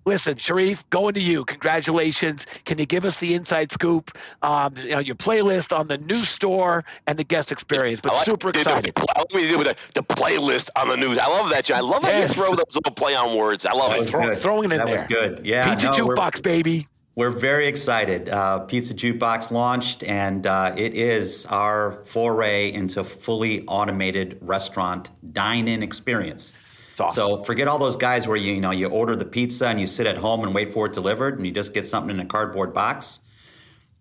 listen, 0.04 0.34
Sherif, 0.36 0.84
going 0.90 1.14
to 1.14 1.20
you. 1.20 1.44
Congratulations. 1.44 2.46
Can 2.64 2.78
you 2.78 2.86
give 2.86 3.04
us 3.04 3.18
the 3.18 3.34
inside 3.34 3.72
scoop, 3.72 4.16
um, 4.42 4.74
you 4.76 4.90
know, 4.90 4.98
your 4.98 5.14
playlist 5.14 5.76
on 5.76 5.88
the 5.88 5.98
new 5.98 6.24
store 6.24 6.84
and 7.06 7.18
the 7.18 7.24
guest 7.24 7.52
experience? 7.52 8.00
But 8.00 8.14
like 8.14 8.24
super 8.24 8.50
excited. 8.50 8.94
The, 8.94 9.06
I 9.14 9.18
love 9.18 9.26
what 9.30 9.42
you 9.42 9.48
do 9.48 9.58
with 9.58 9.66
the, 9.66 9.76
the, 9.94 10.02
playlist 10.02 10.70
on 10.76 10.88
the 10.88 10.96
news. 10.96 11.18
I 11.18 11.28
love 11.28 11.50
that. 11.50 11.64
John. 11.64 11.78
I 11.78 11.80
love 11.80 12.02
yes. 12.02 12.12
how 12.12 12.20
you 12.20 12.48
throw 12.48 12.56
those 12.56 12.74
little 12.74 12.94
play 12.94 13.14
on 13.14 13.36
words. 13.36 13.66
I 13.66 13.72
love 13.72 13.90
that 13.90 14.02
it. 14.02 14.08
Throw, 14.08 14.34
throwing 14.34 14.70
it 14.70 14.72
in 14.72 14.78
that 14.78 14.86
there. 14.86 14.96
That 14.96 15.08
was 15.08 15.36
good. 15.36 15.46
Yeah. 15.46 15.68
Pizza 15.68 15.86
no, 15.86 15.92
Jukebox, 15.92 16.42
baby. 16.42 16.86
We're 17.16 17.30
very 17.30 17.66
excited. 17.66 18.28
Uh, 18.28 18.60
Pizza 18.60 18.94
Jukebox 18.94 19.50
launched, 19.50 20.04
and 20.04 20.46
uh, 20.46 20.72
it 20.76 20.94
is 20.94 21.44
our 21.46 22.04
foray 22.06 22.72
into 22.72 23.02
fully 23.02 23.66
automated 23.66 24.38
restaurant 24.40 25.10
dine-in 25.32 25.82
experience. 25.82 26.54
Awesome. 26.98 27.10
So 27.10 27.44
forget 27.44 27.68
all 27.68 27.78
those 27.78 27.96
guys 27.96 28.26
where 28.26 28.36
you 28.36 28.54
you 28.54 28.60
know 28.60 28.72
you 28.72 28.88
order 28.88 29.16
the 29.16 29.24
pizza 29.24 29.68
and 29.68 29.80
you 29.80 29.86
sit 29.86 30.06
at 30.06 30.16
home 30.16 30.42
and 30.44 30.54
wait 30.54 30.68
for 30.70 30.86
it 30.86 30.92
delivered 30.92 31.36
and 31.36 31.46
you 31.46 31.52
just 31.52 31.72
get 31.72 31.86
something 31.86 32.14
in 32.14 32.20
a 32.20 32.26
cardboard 32.26 32.74
box. 32.74 33.20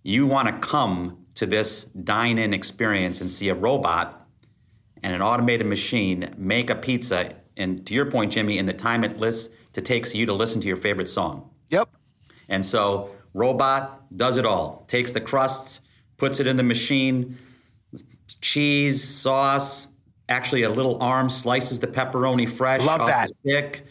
You 0.03 0.27
want 0.27 0.47
to 0.47 0.67
come 0.67 1.25
to 1.35 1.45
this 1.45 1.85
dine-in 1.85 2.53
experience 2.53 3.21
and 3.21 3.29
see 3.29 3.49
a 3.49 3.55
robot 3.55 4.27
and 5.03 5.13
an 5.13 5.21
automated 5.21 5.67
machine 5.67 6.33
make 6.37 6.69
a 6.69 6.75
pizza. 6.75 7.33
And 7.57 7.85
to 7.87 7.93
your 7.93 8.09
point, 8.09 8.31
Jimmy, 8.31 8.57
in 8.57 8.65
the 8.65 8.73
time 8.73 9.03
it 9.03 9.17
lists 9.17 9.55
to 9.73 9.81
takes 9.81 10.15
you 10.15 10.25
to 10.25 10.33
listen 10.33 10.59
to 10.61 10.67
your 10.67 10.75
favorite 10.75 11.07
song. 11.07 11.49
Yep. 11.69 11.89
And 12.49 12.65
so 12.65 13.11
robot 13.33 14.09
does 14.17 14.37
it 14.37 14.45
all. 14.45 14.83
Takes 14.87 15.11
the 15.11 15.21
crusts, 15.21 15.81
puts 16.17 16.39
it 16.39 16.47
in 16.47 16.57
the 16.57 16.63
machine, 16.63 17.37
cheese, 18.41 19.03
sauce, 19.03 19.87
actually 20.29 20.63
a 20.63 20.69
little 20.69 21.01
arm 21.01 21.29
slices 21.29 21.79
the 21.79 21.87
pepperoni 21.87 22.47
fresh 22.47 22.83
Love 22.85 23.01
off 23.01 23.07
that. 23.07 23.29
the 23.43 23.49
stick. 23.51 23.85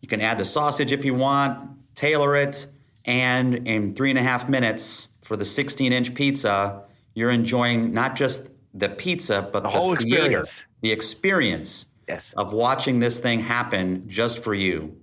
You 0.00 0.08
can 0.08 0.20
add 0.20 0.38
the 0.38 0.44
sausage 0.44 0.92
if 0.92 1.04
you 1.04 1.14
want, 1.14 1.58
tailor 1.94 2.36
it, 2.36 2.66
and 3.04 3.66
in 3.68 3.94
three 3.94 4.10
and 4.10 4.18
a 4.18 4.22
half 4.22 4.48
minutes 4.48 5.08
for 5.22 5.36
the 5.36 5.44
16 5.44 5.92
inch 5.92 6.14
pizza, 6.14 6.82
you're 7.14 7.30
enjoying 7.30 7.92
not 7.92 8.14
just 8.16 8.48
the 8.74 8.88
pizza, 8.88 9.42
but 9.42 9.62
the, 9.62 9.68
the 9.70 9.76
whole 9.76 9.94
theater, 9.96 10.16
experience. 10.40 10.64
The 10.82 10.92
experience 10.92 11.86
Yes. 12.08 12.32
of 12.36 12.52
watching 12.52 13.00
this 13.00 13.18
thing 13.18 13.40
happen 13.40 14.08
just 14.08 14.38
for 14.38 14.54
you. 14.54 14.96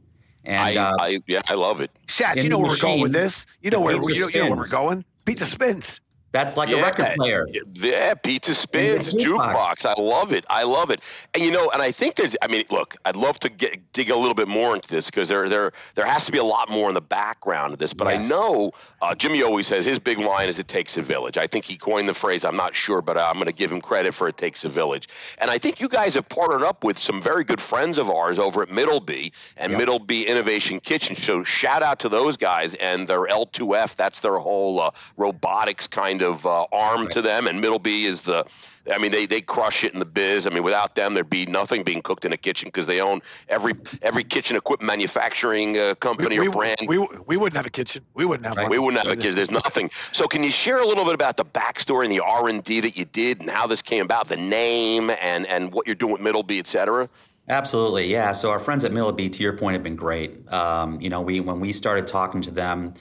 And 0.46 0.80
I, 0.80 0.82
uh, 0.82 0.96
I, 1.00 1.20
yeah, 1.28 1.42
I 1.48 1.56
love 1.56 1.82
it. 1.82 1.92
Shat, 2.08 2.38
you 2.38 2.44
know 2.50 2.58
the 2.58 2.62
where 2.64 2.70
we're 2.70 2.78
going 2.78 3.02
with 3.02 3.12
this. 3.12 3.46
You 3.62 3.72
know 3.72 3.82
where 3.82 3.96
you 3.96 4.00
know, 4.02 4.28
you 4.30 4.42
know 4.42 4.50
where 4.50 4.58
we're 4.58 4.70
going. 4.70 5.04
Pizza 5.26 5.46
spins. 5.46 6.00
That's 6.34 6.58
like 6.58 6.68
Yeah. 6.68 6.78
a 6.80 6.82
record 6.82 7.14
player. 7.16 7.48
Yeah, 7.76 8.16
pizza 8.16 8.54
spins, 8.54 9.14
jukebox. 9.14 9.86
I 9.86 9.94
love 10.02 10.34
it. 10.34 10.44
I 10.50 10.64
love 10.64 10.90
it. 10.90 11.00
And 11.34 11.44
you 11.44 11.52
know, 11.52 11.70
and 11.70 11.82
I 11.82 11.92
think 11.92 12.16
there's. 12.16 12.36
I 12.42 12.48
mean, 12.48 12.66
look, 12.70 12.98
I'd 13.06 13.16
love 13.16 13.40
to 13.40 13.50
get 13.50 13.80
dig 13.94 14.10
a 14.10 14.16
little 14.18 14.34
bit 14.34 14.48
more 14.50 14.76
into 14.76 14.90
this 14.90 15.06
because 15.06 15.30
there 15.30 15.48
there 15.48 15.72
there 15.96 16.06
has 16.06 16.26
to 16.26 16.32
be 16.34 16.40
a 16.40 16.44
lot 16.44 16.70
more 16.70 16.90
in 16.90 16.96
the 16.96 17.02
background 17.02 17.72
of 17.74 17.80
this. 17.80 17.94
But 17.94 18.08
Yes. 18.08 18.26
I 18.26 18.36
know 18.36 18.72
uh, 19.04 19.14
Jimmy 19.16 19.44
always 19.44 19.68
says 19.68 19.86
his 19.86 20.00
big 20.00 20.18
line 20.18 20.48
is 20.48 20.60
"It 20.60 20.68
takes 20.70 20.96
a 20.98 21.02
village." 21.02 21.38
I 21.38 21.46
think 21.46 21.66
he 21.66 21.76
coined 21.76 22.08
the 22.08 22.14
phrase. 22.14 22.46
I'm 22.46 22.56
not 22.56 22.74
sure, 22.74 23.02
but 23.02 23.18
I'm 23.18 23.34
going 23.34 23.48
to 23.48 23.52
give 23.52 23.72
him 23.72 23.82
credit 23.82 24.14
for 24.14 24.30
"It 24.30 24.38
takes 24.38 24.64
a 24.64 24.70
village." 24.70 25.10
And 25.40 25.52
I 25.52 25.58
think 25.58 25.82
you 25.82 25.90
guys 25.90 26.14
have 26.14 26.30
partnered 26.30 26.64
up 26.64 26.84
with 26.86 26.98
some 26.98 27.22
very 27.22 27.44
good 27.44 27.60
friends 27.60 27.98
of 27.98 28.10
ours 28.10 28.40
over 28.40 28.64
at 28.64 28.70
Middleby 28.70 29.34
and 29.58 29.74
Yep. 29.74 29.82
Middleby 29.82 30.26
Innovation 30.28 30.80
Kitchen. 30.80 31.16
So 31.18 31.44
shout 31.44 31.84
out 31.84 32.00
to 32.00 32.10
those 32.10 32.38
guys 32.38 32.76
and 32.76 33.08
their 33.08 33.28
L2F. 33.28 33.96
That's 33.98 34.22
their 34.22 34.38
whole 34.38 34.80
uh, 34.80 34.92
robotics 35.18 35.86
kind 35.88 36.22
of 36.22 36.46
uh, 36.46 36.66
arm 36.72 37.10
to 37.10 37.22
them. 37.22 37.48
And 37.48 37.62
Middleby 37.62 38.06
is 38.06 38.22
the, 38.22 38.46
I 38.92 38.98
mean, 38.98 39.12
they 39.12 39.26
they 39.26 39.42
crush 39.42 39.84
it 39.84 39.94
in 39.94 40.00
the 40.00 40.06
biz. 40.06 40.46
I 40.46 40.50
mean, 40.50 40.64
without 40.64 40.96
them, 40.96 41.14
there'd 41.14 41.30
be 41.30 41.46
nothing 41.46 41.84
being 41.84 42.02
cooked 42.02 42.26
in 42.26 42.34
a 42.34 42.38
kitchen 42.38 42.68
because 42.68 42.86
they 42.86 43.00
own 43.00 43.22
every 43.48 43.74
every 44.02 44.24
kitchen 44.24 44.58
equipment 44.58 44.88
manufacturing 44.88 45.78
uh, 45.78 45.96
company 45.96 46.40
we, 46.40 46.48
or 46.48 46.52
brand. 46.52 46.80
we, 46.86 46.98
we 47.28 47.38
wouldn't 47.38 47.56
have 47.56 47.66
a 47.66 47.70
kitchen. 47.70 48.04
We 48.14 48.26
wouldn't 48.26 48.46
have 48.46 48.58
Right. 48.58 48.70
We 48.70 48.78
wouldn't 48.78 49.04
have 49.04 49.12
a 49.12 49.16
kitchen. 49.16 49.36
There's 49.36 49.52
nothing. 49.52 49.90
So, 50.12 50.28
can 50.28 50.44
you 50.44 50.52
share 50.52 50.78
a 50.78 50.86
little 50.86 51.06
bit 51.06 51.14
about 51.14 51.38
the 51.38 51.46
backstory 51.46 52.04
and 52.04 52.12
the 52.12 52.20
R 52.20 52.50
and 52.50 52.64
D 52.64 52.82
that 52.82 52.98
you 52.98 53.06
did, 53.06 53.40
and 53.40 53.50
how 53.50 53.68
this 53.68 53.82
came 53.82 54.04
about, 54.04 54.28
the 54.28 54.36
name, 54.38 55.10
and 55.10 55.48
and 55.48 55.72
what 55.72 55.88
you're 55.88 55.96
doing 55.96 56.12
with 56.12 56.22
Middleby, 56.22 56.60
et 56.60 56.68
cetera? 56.68 57.10
Absolutely, 57.50 58.08
yeah. 58.08 58.32
So 58.32 58.52
our 58.52 58.60
friends 58.60 58.86
at 58.86 58.92
Middleby, 58.92 59.34
to 59.34 59.44
your 59.44 59.54
point, 59.54 59.74
have 59.74 59.84
been 59.84 59.96
great. 59.96 60.52
Um, 60.52 61.00
you 61.02 61.10
know, 61.10 61.22
we 61.22 61.40
when 61.40 61.60
we 61.60 61.74
started 61.74 62.06
talking 62.06 62.42
to 62.42 62.52
them, 62.52 62.94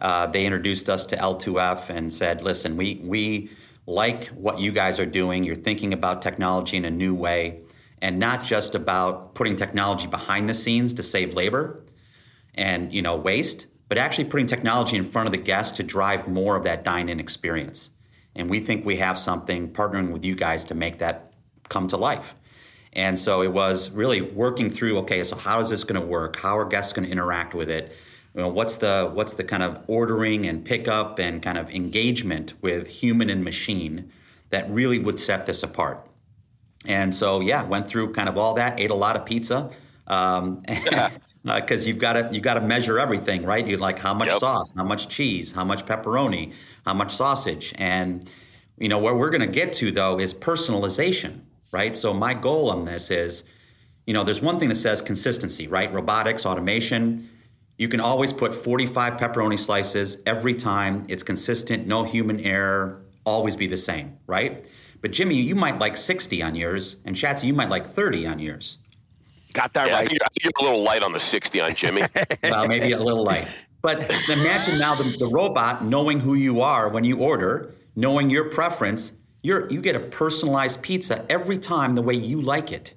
uh, 0.00 0.26
they 0.26 0.44
introduced 0.44 0.88
us 0.88 1.06
to 1.06 1.16
L2F 1.16 1.90
and 1.90 2.12
said, 2.12 2.42
"Listen, 2.42 2.76
we 2.76 3.00
we 3.02 3.50
like 3.90 4.28
what 4.28 4.60
you 4.60 4.70
guys 4.70 5.00
are 5.00 5.06
doing. 5.06 5.42
You're 5.42 5.56
thinking 5.56 5.92
about 5.92 6.22
technology 6.22 6.76
in 6.76 6.84
a 6.84 6.90
new 6.90 7.14
way, 7.14 7.62
and 8.00 8.18
not 8.18 8.44
just 8.44 8.74
about 8.74 9.34
putting 9.34 9.56
technology 9.56 10.06
behind 10.06 10.48
the 10.48 10.54
scenes 10.54 10.94
to 10.94 11.02
save 11.02 11.34
labor 11.34 11.84
and 12.54 12.94
you 12.94 13.02
know 13.02 13.16
waste, 13.16 13.66
but 13.88 13.98
actually 13.98 14.24
putting 14.24 14.46
technology 14.46 14.96
in 14.96 15.02
front 15.02 15.26
of 15.26 15.32
the 15.32 15.38
guest 15.38 15.76
to 15.76 15.82
drive 15.82 16.28
more 16.28 16.56
of 16.56 16.62
that 16.62 16.84
dine-in 16.84 17.18
experience. 17.18 17.90
And 18.36 18.48
we 18.48 18.60
think 18.60 18.86
we 18.86 18.96
have 18.96 19.18
something 19.18 19.72
partnering 19.72 20.12
with 20.12 20.24
you 20.24 20.36
guys 20.36 20.64
to 20.66 20.74
make 20.74 20.98
that 20.98 21.32
come 21.68 21.88
to 21.88 21.96
life." 21.96 22.36
And 22.92 23.18
so 23.18 23.42
it 23.42 23.52
was 23.52 23.90
really 23.90 24.20
working 24.20 24.70
through, 24.70 24.98
okay, 24.98 25.22
so 25.24 25.36
how 25.36 25.60
is 25.60 25.68
this 25.68 25.84
going 25.84 26.00
to 26.00 26.06
work? 26.06 26.36
How 26.36 26.58
are 26.58 26.64
guests 26.64 26.92
going 26.92 27.06
to 27.06 27.12
interact 27.12 27.54
with 27.54 27.70
it? 27.70 27.92
You 28.34 28.42
know, 28.42 28.48
what's 28.48 28.76
the 28.78 29.10
what's 29.12 29.34
the 29.34 29.44
kind 29.44 29.62
of 29.62 29.82
ordering 29.88 30.46
and 30.46 30.64
pickup 30.64 31.18
and 31.18 31.42
kind 31.42 31.58
of 31.58 31.70
engagement 31.70 32.54
with 32.62 32.88
human 32.88 33.30
and 33.30 33.44
machine 33.44 34.12
that 34.50 34.70
really 34.70 34.98
would 34.98 35.20
set 35.20 35.46
this 35.46 35.62
apart? 35.62 36.06
And 36.86 37.14
so 37.14 37.40
yeah, 37.40 37.64
went 37.64 37.88
through 37.88 38.12
kind 38.14 38.28
of 38.28 38.38
all 38.38 38.54
that, 38.54 38.80
ate 38.80 38.90
a 38.90 38.94
lot 38.94 39.16
of 39.16 39.24
pizza. 39.26 39.70
Um, 40.06 40.62
because 41.44 41.86
you've 41.86 41.98
got 41.98 42.14
to 42.14 42.28
you 42.32 42.40
got 42.40 42.54
to 42.54 42.60
measure 42.60 42.98
everything, 42.98 43.44
right? 43.44 43.66
You 43.66 43.78
like 43.78 43.98
how 43.98 44.14
much 44.14 44.32
Yep. 44.32 44.38
sauce, 44.38 44.70
how 44.76 44.84
much 44.84 45.08
cheese, 45.08 45.52
how 45.52 45.64
much 45.64 45.86
pepperoni, 45.86 46.52
how 46.86 46.94
much 46.94 47.12
sausage, 47.12 47.72
and 47.78 48.30
you 48.78 48.88
know 48.88 48.98
where 48.98 49.16
we're 49.16 49.30
going 49.30 49.40
to 49.42 49.46
get 49.46 49.72
to 49.74 49.90
though 49.90 50.18
is 50.20 50.34
personalization, 50.34 51.40
right? 51.72 51.96
So 51.96 52.12
my 52.14 52.34
goal 52.34 52.70
on 52.70 52.84
this 52.84 53.10
is, 53.10 53.44
you 54.06 54.14
know, 54.14 54.24
there's 54.24 54.42
one 54.42 54.58
thing 54.58 54.68
that 54.70 54.76
says 54.76 55.00
consistency, 55.00 55.68
right? 55.68 55.92
Robotics, 55.92 56.44
automation. 56.46 57.29
You 57.80 57.88
can 57.88 57.98
always 57.98 58.30
put 58.30 58.54
45 58.54 59.14
pepperoni 59.14 59.58
slices 59.58 60.18
every 60.26 60.52
time. 60.52 61.06
It's 61.08 61.22
consistent, 61.22 61.86
no 61.86 62.04
human 62.04 62.38
error, 62.40 63.00
always 63.24 63.56
be 63.56 63.66
the 63.66 63.78
same, 63.78 64.18
right? 64.26 64.66
But 65.00 65.12
Jimmy, 65.12 65.36
you 65.36 65.54
might 65.54 65.78
like 65.78 65.96
60 65.96 66.42
on 66.42 66.54
yours, 66.54 66.96
and 67.06 67.16
Shatsy, 67.16 67.44
you 67.44 67.54
might 67.54 67.70
like 67.70 67.86
30 67.86 68.26
on 68.26 68.38
yours. 68.38 68.76
Got 69.54 69.72
that 69.72 69.88
Yeah, 69.88 69.94
I 69.94 70.00
right. 70.00 70.08
think, 70.08 70.20
I 70.22 70.26
think 70.26 70.42
you're 70.44 70.52
a 70.60 70.70
little 70.70 70.84
light 70.84 71.02
on 71.02 71.12
the 71.12 71.20
60 71.20 71.58
on 71.62 71.74
Jimmy. 71.74 72.02
well, 72.42 72.68
maybe 72.68 72.92
a 72.92 72.98
little 72.98 73.24
light. 73.24 73.48
But 73.80 74.12
imagine 74.28 74.78
now 74.78 74.94
the, 74.94 75.04
the 75.18 75.28
robot 75.28 75.82
knowing 75.82 76.20
who 76.20 76.34
you 76.34 76.60
are 76.60 76.90
when 76.90 77.04
you 77.04 77.16
order, 77.16 77.74
knowing 77.96 78.28
your 78.28 78.50
preference. 78.50 79.14
You're, 79.42 79.70
you 79.70 79.80
get 79.80 79.96
a 79.96 80.00
personalized 80.00 80.82
pizza 80.82 81.24
every 81.30 81.56
time 81.56 81.94
the 81.94 82.02
way 82.02 82.12
you 82.12 82.42
like 82.42 82.72
it. 82.72 82.92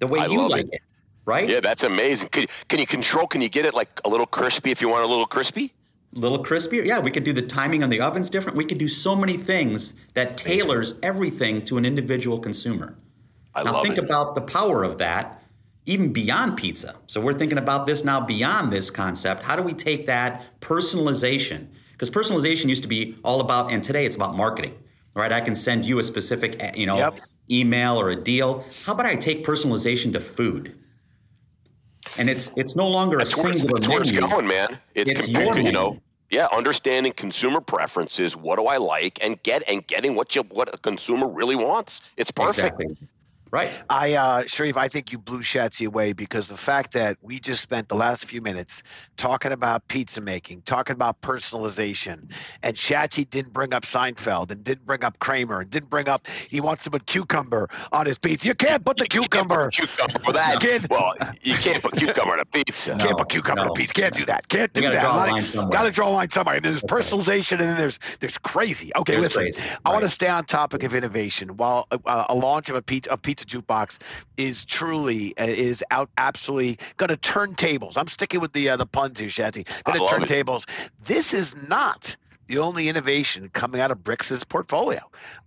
The 0.00 0.08
way 0.08 0.18
I 0.18 0.26
you 0.26 0.48
like 0.48 0.64
it. 0.64 0.72
it, 0.74 0.82
right? 1.28 1.48
yeah, 1.48 1.60
that's 1.60 1.84
amazing. 1.84 2.30
Can, 2.30 2.46
can 2.68 2.80
you 2.80 2.86
control? 2.86 3.26
Can 3.26 3.40
you 3.40 3.48
get 3.48 3.64
it 3.66 3.74
like 3.74 4.00
a 4.04 4.08
little 4.08 4.26
crispy 4.26 4.70
if 4.70 4.80
you 4.80 4.88
want 4.88 5.04
a 5.04 5.06
little 5.06 5.26
crispy? 5.26 5.72
A 6.16 6.18
little 6.18 6.42
crispier. 6.42 6.84
Yeah, 6.84 6.98
we 7.00 7.10
could 7.10 7.24
do 7.24 7.34
the 7.34 7.42
timing 7.42 7.82
on 7.82 7.90
the 7.90 8.00
ovens 8.00 8.30
different. 8.30 8.56
We 8.56 8.64
could 8.64 8.78
do 8.78 8.88
so 8.88 9.14
many 9.14 9.36
things 9.36 9.94
that 10.14 10.38
tailors 10.38 10.94
everything 11.02 11.62
to 11.66 11.76
an 11.76 11.84
individual 11.84 12.38
consumer. 12.38 12.96
I 13.54 13.62
now 13.62 13.74
love 13.74 13.82
think 13.82 13.98
it. 13.98 14.04
about 14.04 14.34
the 14.34 14.40
power 14.40 14.82
of 14.82 14.98
that 14.98 15.42
even 15.84 16.12
beyond 16.12 16.58
pizza. 16.58 16.94
So 17.06 17.18
we're 17.18 17.32
thinking 17.32 17.56
about 17.56 17.86
this 17.86 18.04
now 18.04 18.20
beyond 18.20 18.70
this 18.70 18.90
concept. 18.90 19.42
How 19.42 19.56
do 19.56 19.62
we 19.62 19.72
take 19.72 20.04
that 20.06 20.60
personalization? 20.60 21.68
Because 21.92 22.10
personalization 22.10 22.68
used 22.68 22.82
to 22.82 22.88
be 22.88 23.16
all 23.24 23.40
about, 23.40 23.72
and 23.72 23.82
today 23.82 24.04
it's 24.04 24.14
about 24.16 24.36
marketing. 24.36 24.74
Right? 25.14 25.32
I 25.32 25.40
can 25.40 25.54
send 25.54 25.86
you 25.86 25.98
a 25.98 26.02
specific, 26.02 26.56
eh, 26.60 26.72
you 26.76 26.86
know, 26.86 26.98
Yep. 26.98 27.20
email 27.50 27.98
or 28.00 28.10
a 28.10 28.16
deal. 28.16 28.64
How 28.84 28.92
about 28.92 29.06
I 29.06 29.16
take 29.16 29.44
personalization 29.44 30.12
to 30.12 30.20
food? 30.20 30.74
And 32.18 32.28
it's 32.28 32.50
it's 32.56 32.76
no 32.76 32.88
longer 32.88 33.16
a 33.16 33.18
That's 33.20 33.36
where, 33.36 33.52
singular 33.52 33.74
that's 33.78 33.88
where 33.88 34.00
it's 34.02 34.12
menu. 34.12 34.28
going, 34.28 34.46
man. 34.46 34.78
It's, 34.94 35.10
It's 35.10 35.24
compared 35.26 35.44
your 35.46 35.54
to, 35.54 35.58
you 35.60 35.64
menu. 35.64 35.72
know, 35.72 36.00
yeah, 36.30 36.48
understanding 36.52 37.12
consumer 37.12 37.60
preferences. 37.60 38.36
What 38.36 38.56
do 38.56 38.66
I 38.66 38.76
like, 38.76 39.18
and 39.22 39.42
get 39.42 39.62
and 39.68 39.86
getting 39.86 40.14
what 40.14 40.34
you 40.34 40.42
what 40.42 40.74
a 40.74 40.78
consumer 40.78 41.28
really 41.28 41.56
wants. 41.56 42.00
It's 42.16 42.30
perfect. 42.30 42.80
Exactly. 42.82 43.08
Right. 43.50 43.70
I, 43.90 44.14
uh, 44.14 44.42
Sherif, 44.44 44.76
I 44.76 44.88
think 44.88 45.12
you 45.12 45.18
blew 45.18 45.40
Shatsy 45.40 45.86
away 45.86 46.12
because 46.12 46.48
the 46.48 46.56
fact 46.56 46.92
that 46.92 47.16
we 47.22 47.38
just 47.38 47.62
spent 47.62 47.88
the 47.88 47.96
last 47.96 48.24
few 48.24 48.40
minutes 48.40 48.82
talking 49.16 49.52
about 49.52 49.86
pizza 49.88 50.20
making, 50.20 50.62
talking 50.62 50.94
about 50.94 51.20
personalization, 51.20 52.30
and 52.62 52.76
Shatsy 52.76 53.28
didn't 53.28 53.52
bring 53.52 53.72
up 53.72 53.84
Seinfeld 53.84 54.50
and 54.50 54.62
didn't 54.64 54.86
bring 54.86 55.04
up 55.04 55.18
Kramer 55.18 55.60
and 55.60 55.70
didn't 55.70 55.90
bring 55.90 56.08
up 56.08 56.26
he 56.48 56.60
wants 56.60 56.84
to 56.84 56.90
put 56.90 57.06
cucumber 57.06 57.68
on 57.92 58.06
his 58.06 58.18
pizza. 58.18 58.46
You 58.46 58.54
can't 58.54 58.84
put 58.84 58.96
the 58.96 59.06
cucumber. 59.06 59.70
Cucumber 59.70 60.18
for 60.20 60.32
that. 60.32 60.60
Kid. 60.60 60.86
Well, 60.90 61.14
you 61.42 61.54
can't 61.54 61.82
put 61.82 61.96
cucumber 61.96 62.32
on 62.34 62.40
a 62.40 62.44
pizza. 62.44 62.94
No. 62.94 63.04
Can't 63.04 63.18
put 63.18 63.28
cucumber 63.28 63.60
on 63.60 63.66
no. 63.66 63.72
a 63.72 63.74
pizza. 63.74 63.94
Can't 63.94 64.14
do 64.14 64.24
that. 64.26 64.48
Can't 64.48 64.72
do 64.72 64.82
gotta 64.82 64.94
that. 64.96 65.02
draw 65.02 65.14
a 65.14 65.26
line 65.30 65.42
somewhere. 65.42 65.70
Gotta 65.70 65.90
draw 65.90 66.08
a 66.08 66.10
line 66.10 66.30
somewhere. 66.30 66.56
And 66.56 66.64
there's 66.64 66.80
That's 66.80 66.92
right. 66.92 67.02
personalization, 67.02 67.52
and 67.52 67.60
then 67.60 67.78
there's 67.78 67.98
there's 68.20 68.38
crazy. 68.38 68.90
Okay, 68.96 69.12
There's 69.14 69.36
listen. 69.36 69.42
crazy. 69.42 69.62
I 69.84 69.90
want 69.90 70.02
to 70.02 70.08
stay 70.08 70.28
on 70.28 70.44
topic 70.44 70.82
of 70.82 70.94
innovation. 70.94 71.56
While 71.56 71.86
uh, 71.90 72.24
a 72.28 72.34
launch 72.34 72.70
of 72.70 72.76
a 72.76 72.82
pizza 72.82 73.12
of 73.12 73.22
pizza 73.22 73.37
jukebox 73.44 73.98
is 74.36 74.64
truly 74.64 75.36
uh, 75.38 75.46
is 75.46 75.84
out 75.90 76.10
absolutely 76.18 76.78
going 76.96 77.08
to 77.08 77.16
turn 77.16 77.54
tables. 77.54 77.96
I'm 77.96 78.08
sticking 78.08 78.40
with 78.40 78.52
the 78.52 78.70
uh, 78.70 78.76
the 78.76 78.86
puns 78.86 79.18
here, 79.18 79.28
Shatty. 79.28 79.68
I 79.86 79.92
Going 79.92 80.06
to 80.06 80.12
turn 80.12 80.22
it. 80.22 80.28
tables. 80.28 80.66
This 81.04 81.32
is 81.32 81.68
not 81.68 82.16
the 82.48 82.58
only 82.58 82.88
innovation 82.88 83.50
coming 83.50 83.80
out 83.80 83.90
of 83.90 84.02
Brix's 84.02 84.42
portfolio. 84.42 85.00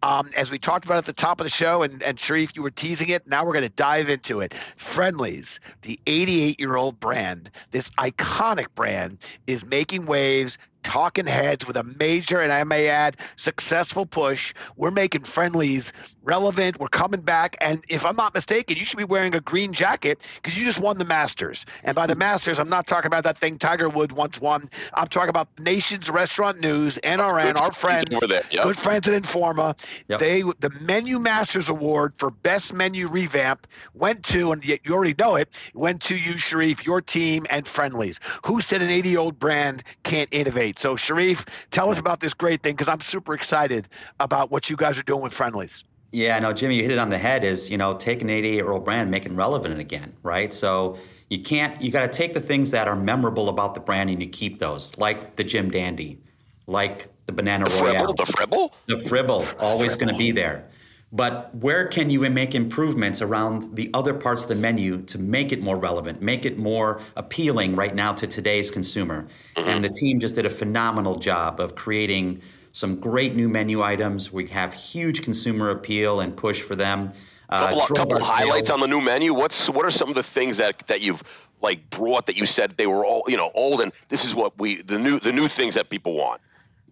Um, 0.03 0.29
as 0.37 0.51
we 0.51 0.59
talked 0.59 0.85
about 0.85 0.97
at 0.97 1.05
the 1.05 1.13
top 1.13 1.41
of 1.41 1.45
the 1.45 1.49
show, 1.49 1.81
and, 1.81 2.01
and 2.03 2.17
Sherif, 2.17 2.55
you 2.55 2.61
were 2.61 2.69
teasing 2.69 3.09
it. 3.09 3.27
Now 3.27 3.43
we're 3.43 3.53
going 3.53 3.63
to 3.63 3.69
dive 3.69 4.07
into 4.07 4.39
it. 4.39 4.53
Friendly's, 4.53 5.59
the 5.81 5.99
88 6.07 6.59
year 6.59 6.75
old 6.75 6.99
brand, 6.99 7.49
this 7.71 7.89
iconic 7.91 8.67
brand, 8.75 9.17
is 9.47 9.65
making 9.65 10.05
waves, 10.05 10.57
talking 10.83 11.25
heads 11.25 11.65
with 11.65 11.77
a 11.77 11.83
major, 11.83 12.39
and 12.39 12.51
I 12.51 12.63
may 12.63 12.87
add, 12.87 13.17
successful 13.35 14.05
push. 14.05 14.53
We're 14.75 14.91
making 14.91 15.21
Friendly's 15.21 15.93
relevant. 16.23 16.79
We're 16.79 16.87
coming 16.87 17.21
back. 17.21 17.55
And 17.61 17.83
if 17.89 18.05
I'm 18.05 18.15
not 18.15 18.33
mistaken, 18.33 18.77
you 18.77 18.85
should 18.85 18.97
be 18.97 19.03
wearing 19.03 19.35
a 19.35 19.39
green 19.39 19.73
jacket 19.73 20.25
because 20.35 20.57
you 20.57 20.65
just 20.65 20.79
won 20.79 20.97
the 20.97 21.05
Masters. 21.05 21.65
And 21.83 21.95
by 21.95 22.07
the 22.07 22.15
Masters, 22.15 22.59
I'm 22.59 22.69
not 22.69 22.87
talking 22.87 23.07
about 23.07 23.23
that 23.23 23.37
thing 23.37 23.57
Tiger 23.57 23.89
Woods 23.89 24.13
once 24.13 24.39
won. 24.39 24.69
I'm 24.93 25.07
talking 25.07 25.29
about 25.29 25.47
Nation's 25.59 26.09
Restaurant 26.09 26.59
News, 26.59 26.99
NRN, 27.03 27.55
our 27.55 27.71
friends. 27.71 28.09
Yep. 28.11 28.63
good 28.63 28.77
friends 28.77 29.07
at 29.07 29.21
Informa. 29.21 29.77
Yep. 30.07 30.19
They 30.19 30.41
the 30.41 30.71
Menu 30.85 31.19
Masters 31.19 31.69
Award 31.69 32.13
for 32.15 32.31
Best 32.31 32.73
Menu 32.73 33.07
Revamp 33.07 33.67
went 33.93 34.23
to, 34.25 34.51
and 34.51 34.63
you 34.65 34.77
you 34.83 34.93
already 34.93 35.15
know 35.17 35.35
it, 35.35 35.49
went 35.73 36.01
to 36.03 36.15
you, 36.15 36.33
Sherif, 36.33 36.85
your 36.85 37.01
team, 37.01 37.45
and 37.49 37.67
Friendly's. 37.67 38.19
Who 38.45 38.61
said 38.61 38.81
an 38.81 38.89
80 38.89 39.09
year 39.09 39.19
old 39.19 39.39
brand 39.39 39.83
can't 40.03 40.29
innovate? 40.31 40.70
So, 40.79 40.95
Sherif, 40.95 41.47
tell 41.71 41.89
us 41.89 41.99
about 41.99 42.19
this 42.19 42.33
great 42.33 42.61
thing 42.63 42.73
because 42.73 42.87
I'm 42.87 43.01
super 43.01 43.33
excited 43.33 43.87
about 44.19 44.51
what 44.51 44.69
you 44.69 44.75
guys 44.75 44.97
are 44.99 45.03
doing 45.03 45.23
with 45.23 45.33
Friendly's. 45.33 45.83
Yeah, 46.11 46.37
no, 46.39 46.51
Jimmy, 46.51 46.75
you 46.75 46.81
hit 46.83 46.91
it 46.91 46.99
on 46.99 47.09
the 47.09 47.17
head. 47.17 47.43
Is 47.45 47.69
you 47.69 47.77
know, 47.77 47.95
taking 47.95 48.29
an 48.29 48.35
88 48.35 48.53
year 48.53 48.71
old 48.71 48.83
brand, 48.83 49.09
make 49.09 49.25
it 49.25 49.31
relevant 49.31 49.79
again, 49.79 50.13
right? 50.23 50.53
So 50.53 50.97
you 51.29 51.39
can't. 51.39 51.81
You 51.81 51.91
got 51.91 52.11
to 52.11 52.17
take 52.17 52.33
the 52.33 52.41
things 52.41 52.71
that 52.71 52.87
are 52.87 52.95
memorable 52.95 53.47
about 53.49 53.73
the 53.73 53.79
brand 53.79 54.09
and 54.09 54.21
you 54.21 54.27
keep 54.27 54.59
those, 54.59 54.97
like 54.97 55.37
the 55.37 55.43
Jim 55.43 55.71
Dandy, 55.71 56.19
like 56.67 57.07
the 57.25 57.31
Banana 57.31 57.69
The 57.69 57.81
Royale, 57.81 58.07
Fribble, 58.07 58.15
the 58.15 58.25
Fribble. 58.25 58.73
the 58.87 58.95
Fribble, 58.95 59.45
always 59.59 59.95
going 59.95 60.09
to 60.09 60.17
be 60.17 60.31
there. 60.31 60.69
But 61.13 61.53
where 61.55 61.87
can 61.87 62.09
you 62.09 62.21
make 62.29 62.55
improvements 62.55 63.21
around 63.21 63.75
the 63.75 63.89
other 63.93 64.13
parts 64.13 64.43
of 64.43 64.49
the 64.49 64.55
menu 64.55 65.01
to 65.03 65.17
make 65.17 65.51
it 65.51 65.61
more 65.61 65.75
relevant, 65.75 66.21
make 66.21 66.45
it 66.45 66.57
more 66.57 67.01
appealing 67.17 67.75
right 67.75 67.93
now 67.93 68.13
to 68.13 68.27
today's 68.27 68.71
consumer? 68.71 69.27
Mm-hmm. 69.57 69.69
And 69.69 69.83
the 69.83 69.89
team 69.89 70.21
just 70.21 70.35
did 70.35 70.45
a 70.45 70.49
phenomenal 70.49 71.17
job 71.17 71.59
of 71.59 71.75
creating 71.75 72.41
some 72.71 72.95
great 72.95 73.35
new 73.35 73.49
menu 73.49 73.81
items. 73.81 74.31
We 74.31 74.47
have 74.47 74.73
huge 74.73 75.21
consumer 75.21 75.71
appeal 75.71 76.21
and 76.21 76.35
push 76.35 76.61
for 76.61 76.75
them. 76.75 77.11
Uh, 77.49 77.79
couple, 77.79 77.95
couple 77.97 78.23
highlights 78.23 78.69
on 78.69 78.79
the 78.79 78.87
new 78.87 79.01
menu. 79.01 79.33
What's 79.33 79.69
what 79.69 79.85
are 79.85 79.91
some 79.91 80.07
of 80.07 80.15
the 80.15 80.23
things 80.23 80.55
that 80.57 80.87
that 80.87 81.01
you've 81.01 81.21
like 81.61 81.89
brought 81.89 82.25
that 82.27 82.37
you 82.37 82.45
said 82.45 82.77
they 82.77 82.87
were 82.87 83.05
all 83.05 83.23
you 83.27 83.35
know 83.35 83.51
old 83.53 83.81
and 83.81 83.91
this 84.07 84.23
is 84.23 84.33
what 84.33 84.57
we 84.57 84.81
the 84.83 84.97
new 84.97 85.19
the 85.19 85.33
new 85.33 85.49
things 85.49 85.73
that 85.75 85.89
people 85.89 86.13
want. 86.13 86.39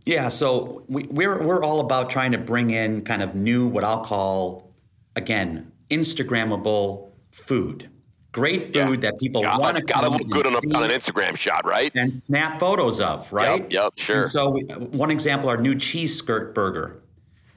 Yeah, 0.06 0.30
so 0.30 0.84
we, 0.88 1.04
we're 1.10 1.42
we're 1.44 1.64
all 1.64 1.80
about 1.82 2.10
trying 2.10 2.32
to 2.32 2.38
bring 2.38 2.72
in 2.72 3.04
kind 3.04 3.22
of 3.22 3.36
new 3.36 3.68
what 3.68 3.84
I'll 3.84 4.04
call 4.04 4.72
again 5.16 5.72
Instagrammable 5.90 7.10
food. 7.32 7.90
Great 8.32 8.74
food 8.74 8.76
yeah. 8.76 9.10
that 9.10 9.20
people 9.20 9.42
want 9.42 9.76
to 9.76 9.82
got 9.82 10.02
to 10.02 10.10
look 10.10 10.28
good 10.30 10.46
on, 10.46 10.54
a, 10.54 10.78
on, 10.78 10.84
an 10.84 10.92
Instagram 10.92 11.36
shot, 11.36 11.66
right? 11.66 11.92
And 11.96 12.14
snap 12.14 12.60
photos 12.60 13.02
of, 13.02 13.32
right? 13.34 13.62
Yep, 13.64 13.72
yep 13.72 13.94
sure. 13.96 14.18
And 14.18 14.26
so 14.26 14.50
we, 14.50 14.62
one 14.62 15.10
example, 15.10 15.50
our 15.50 15.58
new 15.58 15.74
cheese 15.74 16.16
skirt 16.16 16.54
burger. 16.54 17.02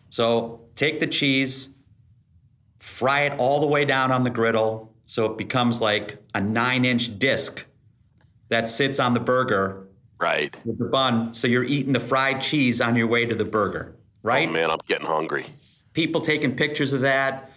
So 0.09 0.63
take 0.75 0.99
the 0.99 1.07
cheese, 1.07 1.77
fry 2.79 3.23
it 3.23 3.39
all 3.39 3.61
the 3.61 3.67
way 3.67 3.85
down 3.85 4.13
on 4.13 4.23
the 4.23 4.31
griddle, 4.31 4.95
so 5.05 5.27
it 5.27 5.37
becomes 5.37 5.83
like 5.83 6.23
a 6.35 6.41
nine-inch 6.41 7.19
disc 7.19 7.67
that 8.49 8.67
sits 8.67 8.99
on 8.99 9.13
the 9.13 9.21
burger 9.21 9.82
Right. 10.23 10.57
With 10.65 10.79
the 10.79 10.85
bun. 10.85 11.35
So 11.35 11.49
you're 11.49 11.65
eating 11.65 11.93
the 11.93 12.01
fried 12.01 12.41
cheese 12.41 12.81
on 12.81 12.95
your 12.95 13.09
way 13.09 13.27
to 13.27 13.35
the 13.35 13.45
burger, 13.45 13.97
right? 14.23 14.49
Oh 14.49 14.53
man, 14.53 14.71
I'm 14.71 14.79
getting 14.87 15.07
hungry. 15.07 15.47
People 15.95 16.21
taking 16.21 16.55
pictures 16.55 16.93
of 16.93 17.01
that, 17.01 17.51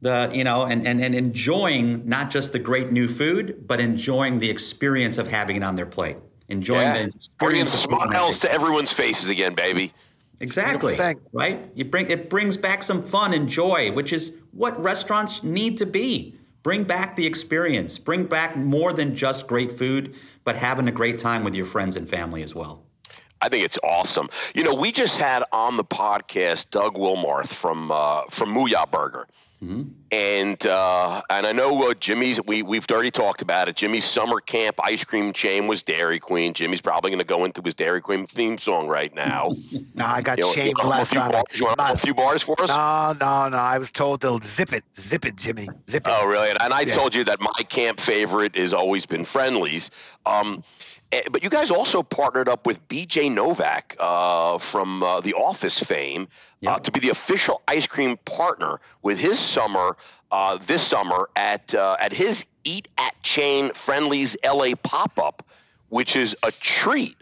the 0.00 0.28
you 0.34 0.42
know, 0.42 0.64
and, 0.64 0.84
and, 0.84 1.00
and 1.00 1.14
enjoying 1.14 2.08
not 2.08 2.30
just 2.30 2.52
the 2.52 2.58
great 2.58 2.90
new 2.90 3.06
food, 3.06 3.68
but 3.68 3.80
enjoying 3.80 4.38
the 4.38 4.50
experience 4.50 5.16
of 5.16 5.28
having 5.28 5.56
it 5.58 5.62
on 5.62 5.76
their 5.76 5.86
plate. 5.86 6.16
Enjoying 6.48 6.82
yeah. 6.82 6.94
the 6.94 7.04
experience. 7.04 7.36
Bringing 7.38 7.66
smiles 7.68 8.40
to 8.40 8.52
everyone's 8.52 8.92
faces 8.92 9.28
again, 9.28 9.54
baby. 9.54 9.92
Exactly. 10.40 10.98
Right? 11.32 11.70
You 11.76 11.84
bring 11.84 12.10
it 12.10 12.28
brings 12.28 12.56
back 12.56 12.82
some 12.82 13.00
fun 13.00 13.32
and 13.32 13.48
joy, 13.48 13.92
which 13.92 14.12
is 14.12 14.34
what 14.50 14.80
restaurants 14.82 15.44
need 15.44 15.76
to 15.78 15.86
be. 15.86 16.37
Bring 16.62 16.84
back 16.84 17.16
the 17.16 17.26
experience. 17.26 17.98
Bring 17.98 18.24
back 18.24 18.56
more 18.56 18.92
than 18.92 19.14
just 19.14 19.46
great 19.46 19.72
food, 19.72 20.16
but 20.44 20.56
having 20.56 20.88
a 20.88 20.92
great 20.92 21.18
time 21.18 21.44
with 21.44 21.54
your 21.54 21.66
friends 21.66 21.96
and 21.96 22.08
family 22.08 22.42
as 22.42 22.54
well. 22.54 22.84
I 23.40 23.48
think 23.48 23.64
it's 23.64 23.78
awesome. 23.84 24.28
You 24.54 24.64
know, 24.64 24.74
we 24.74 24.90
just 24.90 25.16
had 25.16 25.44
on 25.52 25.76
the 25.76 25.84
podcast 25.84 26.70
Doug 26.70 26.96
Wilmarth 26.96 27.48
from 27.48 27.92
uh, 27.92 28.22
from 28.30 28.52
Mooyah 28.52 28.90
Burger. 28.90 29.28
Mm-hmm. 29.62 29.82
And 30.12 30.64
uh, 30.66 31.22
and 31.28 31.44
I 31.44 31.50
know 31.50 31.90
uh, 31.90 31.94
Jimmy's. 31.94 32.40
We 32.40 32.62
we've 32.62 32.86
already 32.90 33.10
talked 33.10 33.42
about 33.42 33.68
it. 33.68 33.74
Jimmy's 33.74 34.04
summer 34.04 34.40
camp 34.40 34.78
ice 34.84 35.02
cream 35.02 35.32
chain 35.32 35.66
was 35.66 35.82
Dairy 35.82 36.20
Queen. 36.20 36.54
Jimmy's 36.54 36.80
probably 36.80 37.10
going 37.10 37.18
to 37.18 37.24
go 37.24 37.44
into 37.44 37.60
his 37.62 37.74
Dairy 37.74 38.00
Queen 38.00 38.24
theme 38.24 38.56
song 38.58 38.86
right 38.86 39.12
now. 39.12 39.48
no, 39.94 40.04
I 40.04 40.22
got 40.22 40.38
you 40.38 40.52
shamed 40.54 40.78
know, 40.78 40.88
last 40.88 41.12
time. 41.12 41.32
Bars, 41.32 41.44
you 41.54 41.64
want 41.64 41.80
a 41.80 41.98
few 41.98 42.14
bars 42.14 42.40
for 42.40 42.54
us? 42.60 42.68
No, 42.68 43.16
no, 43.20 43.48
no. 43.48 43.56
I 43.56 43.78
was 43.78 43.90
told 43.90 44.20
to 44.20 44.38
zip 44.44 44.72
it, 44.72 44.84
zip 44.96 45.26
it, 45.26 45.34
Jimmy, 45.34 45.68
zip 45.88 46.06
it. 46.06 46.14
Oh, 46.14 46.26
really? 46.26 46.50
And, 46.50 46.62
and 46.62 46.72
I 46.72 46.82
yeah. 46.82 46.94
told 46.94 47.12
you 47.12 47.24
that 47.24 47.40
my 47.40 47.62
camp 47.68 47.98
favorite 47.98 48.56
has 48.56 48.72
always 48.72 49.06
been 49.06 49.24
Friendly's. 49.24 49.90
Um, 50.24 50.62
but 51.30 51.42
you 51.42 51.48
guys 51.48 51.70
also 51.70 52.02
partnered 52.02 52.48
up 52.48 52.66
with 52.66 52.86
BJ 52.88 53.32
Novak 53.32 53.96
uh, 53.98 54.58
from 54.58 55.02
uh, 55.02 55.20
The 55.20 55.34
Office 55.34 55.78
fame 55.78 56.28
uh, 56.66 56.78
to 56.80 56.92
be 56.92 57.00
the 57.00 57.10
official 57.10 57.62
ice 57.66 57.86
cream 57.86 58.18
partner 58.24 58.80
with 59.02 59.18
his 59.18 59.38
summer 59.38 59.96
uh, 60.30 60.58
this 60.66 60.86
summer 60.86 61.30
at 61.36 61.74
uh, 61.74 61.96
at 61.98 62.12
his 62.12 62.44
Eat 62.64 62.88
at 62.98 63.20
Chain 63.22 63.72
Friendly's 63.72 64.36
LA 64.44 64.74
pop 64.82 65.18
up, 65.18 65.42
which 65.88 66.16
is 66.16 66.36
a 66.42 66.52
treat, 66.52 67.16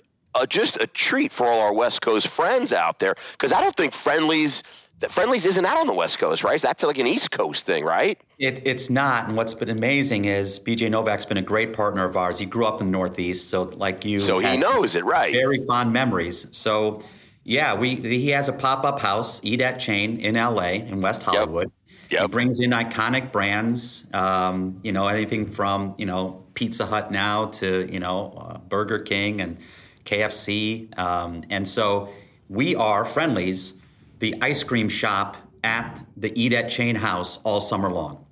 just 0.49 0.77
a 0.81 0.88
treat 0.88 1.33
for 1.33 1.46
all 1.46 1.61
our 1.61 1.72
West 1.72 2.03
Coast 2.03 2.27
friends 2.27 2.72
out 2.72 2.99
there. 2.99 3.14
Because 3.33 3.53
I 3.53 3.61
don't 3.61 3.77
think 3.77 3.92
Friendly's 3.92 4.64
the 4.99 5.09
Friendly's 5.09 5.45
isn't 5.45 5.65
out 5.65 5.79
on 5.79 5.87
the 5.87 5.93
West 5.93 6.19
Coast, 6.19 6.43
right? 6.43 6.61
That's 6.61 6.83
like 6.83 6.99
an 6.99 7.07
East 7.07 7.31
Coast 7.31 7.67
thing, 7.67 7.85
right? 7.85 8.19
It, 8.39 8.67
it's 8.67 8.89
not. 8.89 9.29
And 9.29 9.37
what's 9.37 9.53
been 9.53 9.69
amazing 9.69 10.25
is 10.25 10.59
BJ 10.59 10.91
Novak's 10.91 11.27
been 11.27 11.37
a 11.37 11.43
great 11.43 11.75
partner 11.75 12.05
of 12.05 12.17
ours. 12.17 12.39
He 12.39 12.47
grew 12.47 12.67
up 12.67 12.81
in 12.81 12.87
the 12.87 12.93
Northeast, 12.93 13.51
so 13.51 13.65
like 13.65 14.05
you, 14.05 14.21
so 14.21 14.39
he 14.39 14.57
knows 14.57 14.97
it, 14.97 15.05
right? 15.05 15.33
Very 15.33 15.59
fond 15.67 15.93
memories. 15.93 16.47
So 16.53 17.03
yeah, 17.45 17.75
we 17.75 17.97
he 17.97 18.31
has 18.31 18.49
a 18.49 18.53
pop 18.53 18.85
up 18.85 18.99
house, 18.99 19.41
Eat 19.45 19.61
at 19.61 19.79
Chain 19.79 20.19
in 20.19 20.37
L.A. 20.37 20.77
in 20.77 21.01
West 21.01 21.23
Hollywood. 21.23 21.71
Yep. 21.89 21.97
Yep. 22.09 22.23
He 22.23 22.29
brings 22.29 22.61
in 22.61 22.71
iconic 22.71 23.33
brands, 23.33 24.07
um, 24.15 24.79
you 24.83 24.93
know, 24.93 25.09
anything 25.09 25.47
from 25.47 25.95
you 25.99 26.07
know 26.07 26.45
Pizza 26.55 26.87
Hut 26.87 27.11
now 27.11 27.47
to 27.47 27.87
you 27.93 28.01
know 28.01 28.33
uh, 28.39 28.59
Burger 28.59 29.01
King 29.01 29.43
and 29.43 29.59
KFC, 30.07 30.97
um, 30.99 31.43
and 31.51 31.69
so 31.69 32.09
we 32.49 32.75
are 32.75 33.05
Friendly's 33.05 33.76
the 34.18 34.35
ice 34.40 34.62
cream 34.62 34.88
shop 34.88 35.37
at 35.64 36.05
the 36.16 36.33
Eat 36.40 36.52
at 36.52 36.70
Chain 36.70 36.94
House 36.94 37.38
all 37.38 37.61
summer 37.61 37.90
long. 37.90 38.24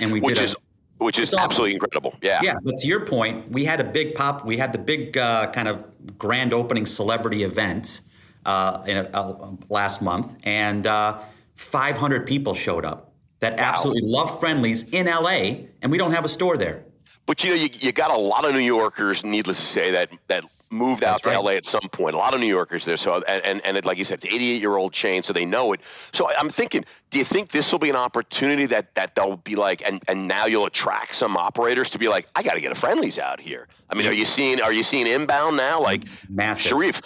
And 0.00 0.12
we 0.12 0.20
which 0.20 0.36
did 0.36 0.44
is 0.44 0.52
a, 0.52 0.56
which 1.04 1.18
is 1.18 1.32
awesome. 1.34 1.44
absolutely 1.44 1.74
incredible. 1.74 2.14
Yeah. 2.22 2.40
Yeah. 2.42 2.58
But 2.62 2.76
to 2.78 2.86
your 2.86 3.06
point, 3.06 3.50
we 3.50 3.64
had 3.64 3.80
a 3.80 3.84
big 3.84 4.14
pop. 4.14 4.44
We 4.44 4.56
had 4.56 4.72
the 4.72 4.78
big 4.78 5.16
uh, 5.16 5.50
kind 5.52 5.68
of 5.68 5.84
grand 6.18 6.52
opening 6.52 6.86
celebrity 6.86 7.44
event 7.44 8.00
uh, 8.44 8.82
in 8.86 8.98
a, 8.98 9.02
uh, 9.14 9.52
last 9.68 10.02
month, 10.02 10.34
and 10.42 10.86
uh, 10.86 11.18
500 11.54 12.26
people 12.26 12.54
showed 12.54 12.84
up 12.84 13.12
that 13.40 13.58
wow. 13.58 13.64
absolutely 13.64 14.02
love 14.02 14.38
Friendly's 14.40 14.88
in 14.90 15.06
LA, 15.06 15.66
and 15.82 15.90
we 15.90 15.98
don't 15.98 16.12
have 16.12 16.24
a 16.24 16.28
store 16.28 16.56
there. 16.56 16.84
But 17.26 17.42
you 17.42 17.50
know, 17.50 17.56
you, 17.56 17.68
you 17.72 17.92
got 17.92 18.10
a 18.10 18.16
lot 18.16 18.44
of 18.44 18.52
New 18.52 18.60
Yorkers, 18.60 19.24
needless 19.24 19.58
to 19.58 19.64
say, 19.64 19.90
that 19.92 20.10
that 20.28 20.44
moved 20.70 21.02
out 21.02 21.12
That's 21.12 21.22
to 21.22 21.28
right. 21.30 21.44
LA 21.44 21.50
at 21.52 21.64
some 21.64 21.88
point. 21.90 22.14
A 22.14 22.18
lot 22.18 22.34
of 22.34 22.40
New 22.40 22.46
Yorkers 22.46 22.84
there. 22.84 22.98
So 22.98 23.22
and 23.26 23.44
and, 23.44 23.64
and 23.64 23.76
it, 23.78 23.86
like 23.86 23.96
you 23.96 24.04
said, 24.04 24.22
it's 24.22 24.26
88 24.26 24.60
year 24.60 24.76
old 24.76 24.92
chain, 24.92 25.22
so 25.22 25.32
they 25.32 25.46
know 25.46 25.72
it. 25.72 25.80
So 26.12 26.30
I'm 26.30 26.50
thinking, 26.50 26.84
do 27.10 27.18
you 27.18 27.24
think 27.24 27.50
this 27.50 27.72
will 27.72 27.78
be 27.78 27.88
an 27.88 27.96
opportunity 27.96 28.66
that 28.66 28.94
that 28.94 29.14
they'll 29.14 29.36
be 29.36 29.56
like, 29.56 29.82
and 29.86 30.02
and 30.06 30.28
now 30.28 30.44
you'll 30.44 30.66
attract 30.66 31.14
some 31.14 31.36
operators 31.36 31.88
to 31.90 31.98
be 31.98 32.08
like, 32.08 32.26
I 32.36 32.42
got 32.42 32.54
to 32.54 32.60
get 32.60 32.72
a 32.72 32.74
Friendly's 32.74 33.18
out 33.18 33.40
here. 33.40 33.68
I 33.88 33.94
mean, 33.94 34.06
are 34.06 34.12
you 34.12 34.26
seeing 34.26 34.60
are 34.60 34.72
you 34.72 34.82
seeing 34.82 35.06
inbound 35.06 35.56
now? 35.56 35.80
Like 35.80 36.04
massive. 36.28 36.72
Sherif, 36.72 37.02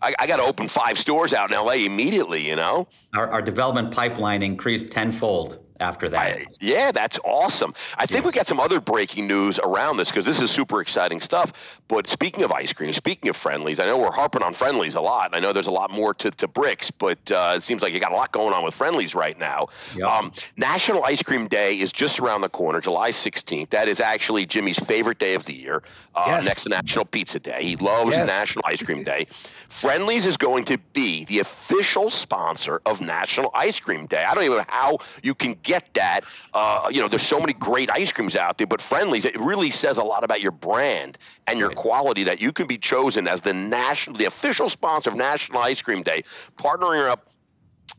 I, 0.00 0.14
I 0.18 0.26
got 0.26 0.36
to 0.36 0.42
open 0.42 0.68
five 0.68 0.98
stores 0.98 1.32
out 1.32 1.50
in 1.50 1.56
LA 1.56 1.84
immediately. 1.84 2.46
You 2.46 2.56
know, 2.56 2.88
our, 3.14 3.30
our 3.30 3.42
development 3.42 3.94
pipeline 3.94 4.42
increased 4.42 4.92
tenfold 4.92 5.64
after 5.82 6.08
that. 6.08 6.20
I, 6.20 6.46
yeah, 6.60 6.92
that's 6.92 7.18
awesome. 7.24 7.74
I 7.98 8.06
think 8.06 8.24
yes. 8.24 8.32
we 8.32 8.38
got 8.38 8.46
some 8.46 8.60
other 8.60 8.80
breaking 8.80 9.26
news 9.26 9.58
around 9.58 9.96
this 9.96 10.08
because 10.08 10.24
this 10.24 10.40
is 10.40 10.50
super 10.50 10.80
exciting 10.80 11.20
stuff. 11.20 11.52
But 11.88 12.06
speaking 12.06 12.44
of 12.44 12.52
ice 12.52 12.72
cream, 12.72 12.92
speaking 12.92 13.28
of 13.28 13.36
Friendly's, 13.36 13.80
I 13.80 13.86
know 13.86 13.98
we're 13.98 14.12
harping 14.12 14.42
on 14.42 14.54
Friendly's 14.54 14.94
a 14.94 15.00
lot. 15.00 15.30
I 15.34 15.40
know 15.40 15.52
there's 15.52 15.66
a 15.66 15.72
lot 15.72 15.90
more 15.90 16.14
to, 16.14 16.30
to 16.30 16.48
BRIX, 16.48 16.92
but 16.98 17.30
uh, 17.30 17.54
it 17.56 17.62
seems 17.62 17.82
like 17.82 17.92
you 17.92 18.00
got 18.00 18.12
a 18.12 18.16
lot 18.16 18.32
going 18.32 18.54
on 18.54 18.64
with 18.64 18.74
Friendly's 18.74 19.14
right 19.14 19.38
now. 19.38 19.68
Yep. 19.96 20.08
Um, 20.08 20.32
National 20.56 21.04
Ice 21.04 21.22
Cream 21.22 21.48
Day 21.48 21.80
is 21.80 21.90
just 21.90 22.20
around 22.20 22.42
the 22.42 22.48
corner, 22.48 22.80
July 22.80 23.10
16th. 23.10 23.70
That 23.70 23.88
is 23.88 24.00
actually 24.00 24.46
Jimmy's 24.46 24.78
favorite 24.78 25.18
day 25.18 25.34
of 25.34 25.44
the 25.44 25.54
year, 25.54 25.82
uh, 26.14 26.24
yes. 26.26 26.44
next 26.44 26.62
to 26.64 26.68
National 26.68 27.04
Pizza 27.04 27.40
Day. 27.40 27.64
He 27.64 27.76
loves 27.76 28.12
yes. 28.12 28.26
National 28.28 28.64
Ice 28.66 28.82
Cream 28.82 29.02
Day. 29.02 29.26
Friendly's 29.68 30.26
is 30.26 30.36
going 30.36 30.64
to 30.66 30.78
be 30.92 31.24
the 31.24 31.40
official 31.40 32.10
sponsor 32.10 32.80
of 32.84 33.00
National 33.00 33.50
Ice 33.54 33.80
Cream 33.80 34.06
Day. 34.06 34.22
I 34.22 34.34
don't 34.34 34.44
even 34.44 34.58
know 34.58 34.64
how 34.68 34.98
you 35.22 35.34
can 35.34 35.56
get 35.62 35.71
get 35.72 35.94
that. 35.94 36.24
Uh, 36.52 36.88
you 36.90 37.00
know, 37.00 37.08
there's 37.08 37.26
so 37.26 37.40
many 37.40 37.54
great 37.54 37.90
ice 37.90 38.12
creams 38.12 38.36
out 38.36 38.58
there, 38.58 38.66
but 38.66 38.82
Friendly's, 38.82 39.24
it 39.24 39.38
really 39.40 39.70
says 39.70 39.96
a 39.96 40.04
lot 40.04 40.22
about 40.22 40.40
your 40.40 40.52
brand 40.52 41.16
and 41.46 41.58
your 41.58 41.70
quality 41.70 42.24
that 42.24 42.40
you 42.40 42.52
can 42.52 42.66
be 42.66 42.78
chosen 42.78 43.26
as 43.26 43.40
the 43.40 43.54
national, 43.54 44.16
the 44.16 44.26
official 44.26 44.68
sponsor 44.68 45.10
of 45.10 45.16
National 45.16 45.60
Ice 45.62 45.80
Cream 45.80 46.02
Day, 46.02 46.24
partnering 46.56 47.08
up 47.08 47.28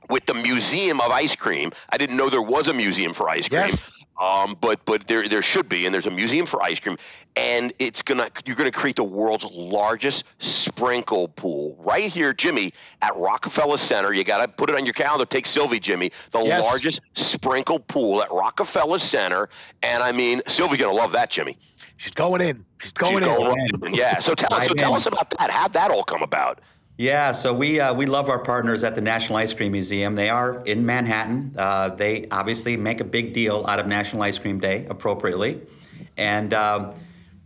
with 0.09 0.25
the 0.25 0.33
Museum 0.33 1.01
of 1.01 1.12
Ice 1.12 1.36
Cream. 1.36 1.71
I 1.89 1.97
didn't 1.97 2.17
know 2.17 2.29
there 2.29 2.41
was 2.41 2.67
a 2.67 2.73
museum 2.73 3.13
for 3.13 3.29
ice 3.29 3.47
cream. 3.47 3.62
Yes. 3.62 4.03
Um, 4.19 4.56
but 4.62 4.86
but 4.86 5.08
there 5.08 5.28
there 5.28 5.41
should 5.41 5.67
be, 5.67 5.86
and 5.86 5.93
there's 5.93 6.06
a 6.06 6.12
museum 6.12 6.45
for 6.45 6.62
ice 6.62 6.80
cream, 6.80 6.97
and 7.36 7.73
it's 7.80 8.04
gonna 8.04 8.30
you're 8.45 8.56
gonna 8.56 8.71
create 8.71 8.95
the 8.95 9.04
world's 9.04 9.43
largest 9.45 10.23
sprinkle 10.38 11.30
pool 11.30 11.76
right 11.80 12.12
here, 12.12 12.32
Jimmy, 12.32 12.73
at 13.02 13.15
Rockefeller 13.17 13.78
Center. 13.78 14.13
You 14.13 14.23
gotta 14.23 14.47
put 14.47 14.69
it 14.69 14.76
on 14.76 14.86
your 14.86 14.93
calendar. 14.93 15.26
Take 15.26 15.47
Sylvie, 15.47 15.80
Jimmy, 15.80 16.12
the 16.30 16.43
yes. 16.43 16.63
largest 16.63 17.02
sprinkle 17.13 17.80
pool 17.80 18.21
at 18.21 18.32
Rockefeller 18.32 18.99
Center, 18.99 19.49
and 19.82 20.04
I 20.04 20.12
mean 20.12 20.43
Sylvie's 20.45 20.80
gonna 20.80 20.93
love 20.93 21.13
that, 21.13 21.32
Jimmy. 21.32 21.58
She's 21.97 22.12
going 22.12 22.41
in. 22.41 22.65
She's 22.82 22.91
going 22.91 23.23
She's 23.23 23.32
in. 23.32 23.38
Going 23.38 23.69
in. 23.86 23.93
Yeah. 23.95 24.19
So 24.19 24.36
tell 24.36 24.54
us. 24.54 24.67
So 24.67 24.73
tell 24.76 24.93
us 24.93 25.06
about 25.08 25.32
that. 25.39 25.49
How'd 25.49 25.73
that 25.73 25.89
all 25.89 26.04
come 26.04 26.21
about? 26.21 26.60
Yeah, 26.97 27.32
so 27.32 27.51
we 27.56 27.79
uh, 27.79 27.91
we 27.95 28.06
love 28.06 28.29
our 28.29 28.38
partners 28.38 28.84
at 28.84 28.93
the 28.93 29.01
National 29.01 29.38
Ice 29.38 29.51
Cream 29.51 29.71
Museum. 29.71 30.13
They 30.13 30.29
are 30.29 30.63
in 30.65 30.86
Manhattan. 30.86 31.56
Uh, 31.58 31.89
they 31.89 32.27
obviously 32.29 32.77
make 32.77 33.01
a 33.01 33.03
big 33.03 33.34
deal 33.34 33.65
out 33.67 33.79
of 33.79 33.88
National 33.88 34.21
Ice 34.21 34.38
Cream 34.38 34.60
Day 34.60 34.86
appropriately, 34.88 35.60
and 36.17 36.53
um, 36.53 36.93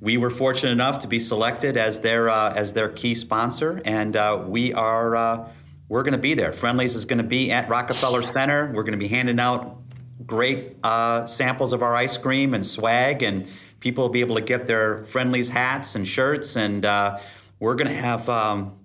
we 0.02 0.18
were 0.18 0.30
fortunate 0.30 0.74
enough 0.74 1.00
to 1.00 1.08
be 1.08 1.18
selected 1.18 1.78
as 1.78 2.02
their 2.02 2.30
uh, 2.30 2.54
as 2.56 2.74
their 2.74 2.90
key 2.90 3.16
sponsor, 3.16 3.82
and 3.86 4.18
uh, 4.18 4.44
we 4.46 4.74
are 4.74 5.16
uh, 5.16 5.50
we're 5.88 6.04
going 6.04 6.12
to 6.12 6.20
be 6.20 6.34
there. 6.34 6.52
Friendly's 6.52 6.94
is 6.94 7.06
going 7.06 7.20
to 7.20 7.24
be 7.24 7.50
at 7.50 7.70
Rockefeller 7.70 8.24
Center. 8.24 8.70
We're 8.74 8.84
going 8.84 9.00
to 9.00 9.06
be 9.06 9.08
handing 9.08 9.40
out 9.40 9.78
great 10.26 10.76
uh, 10.84 11.26
samples 11.26 11.72
of 11.72 11.82
our 11.84 11.96
ice 11.96 12.18
cream 12.18 12.54
and 12.54 12.66
swag, 12.66 13.24
and 13.24 13.48
people 13.80 14.04
will 14.04 14.10
be 14.10 14.20
able 14.20 14.36
to 14.36 14.42
get 14.42 14.68
their 14.68 15.06
Friendly's 15.06 15.48
hats 15.48 15.96
and 15.96 16.06
shirts. 16.06 16.58
And 16.58 16.84
we're 17.60 17.76
going 17.76 17.88
to 17.88 17.96
have 17.96 18.28
um, 18.30 18.78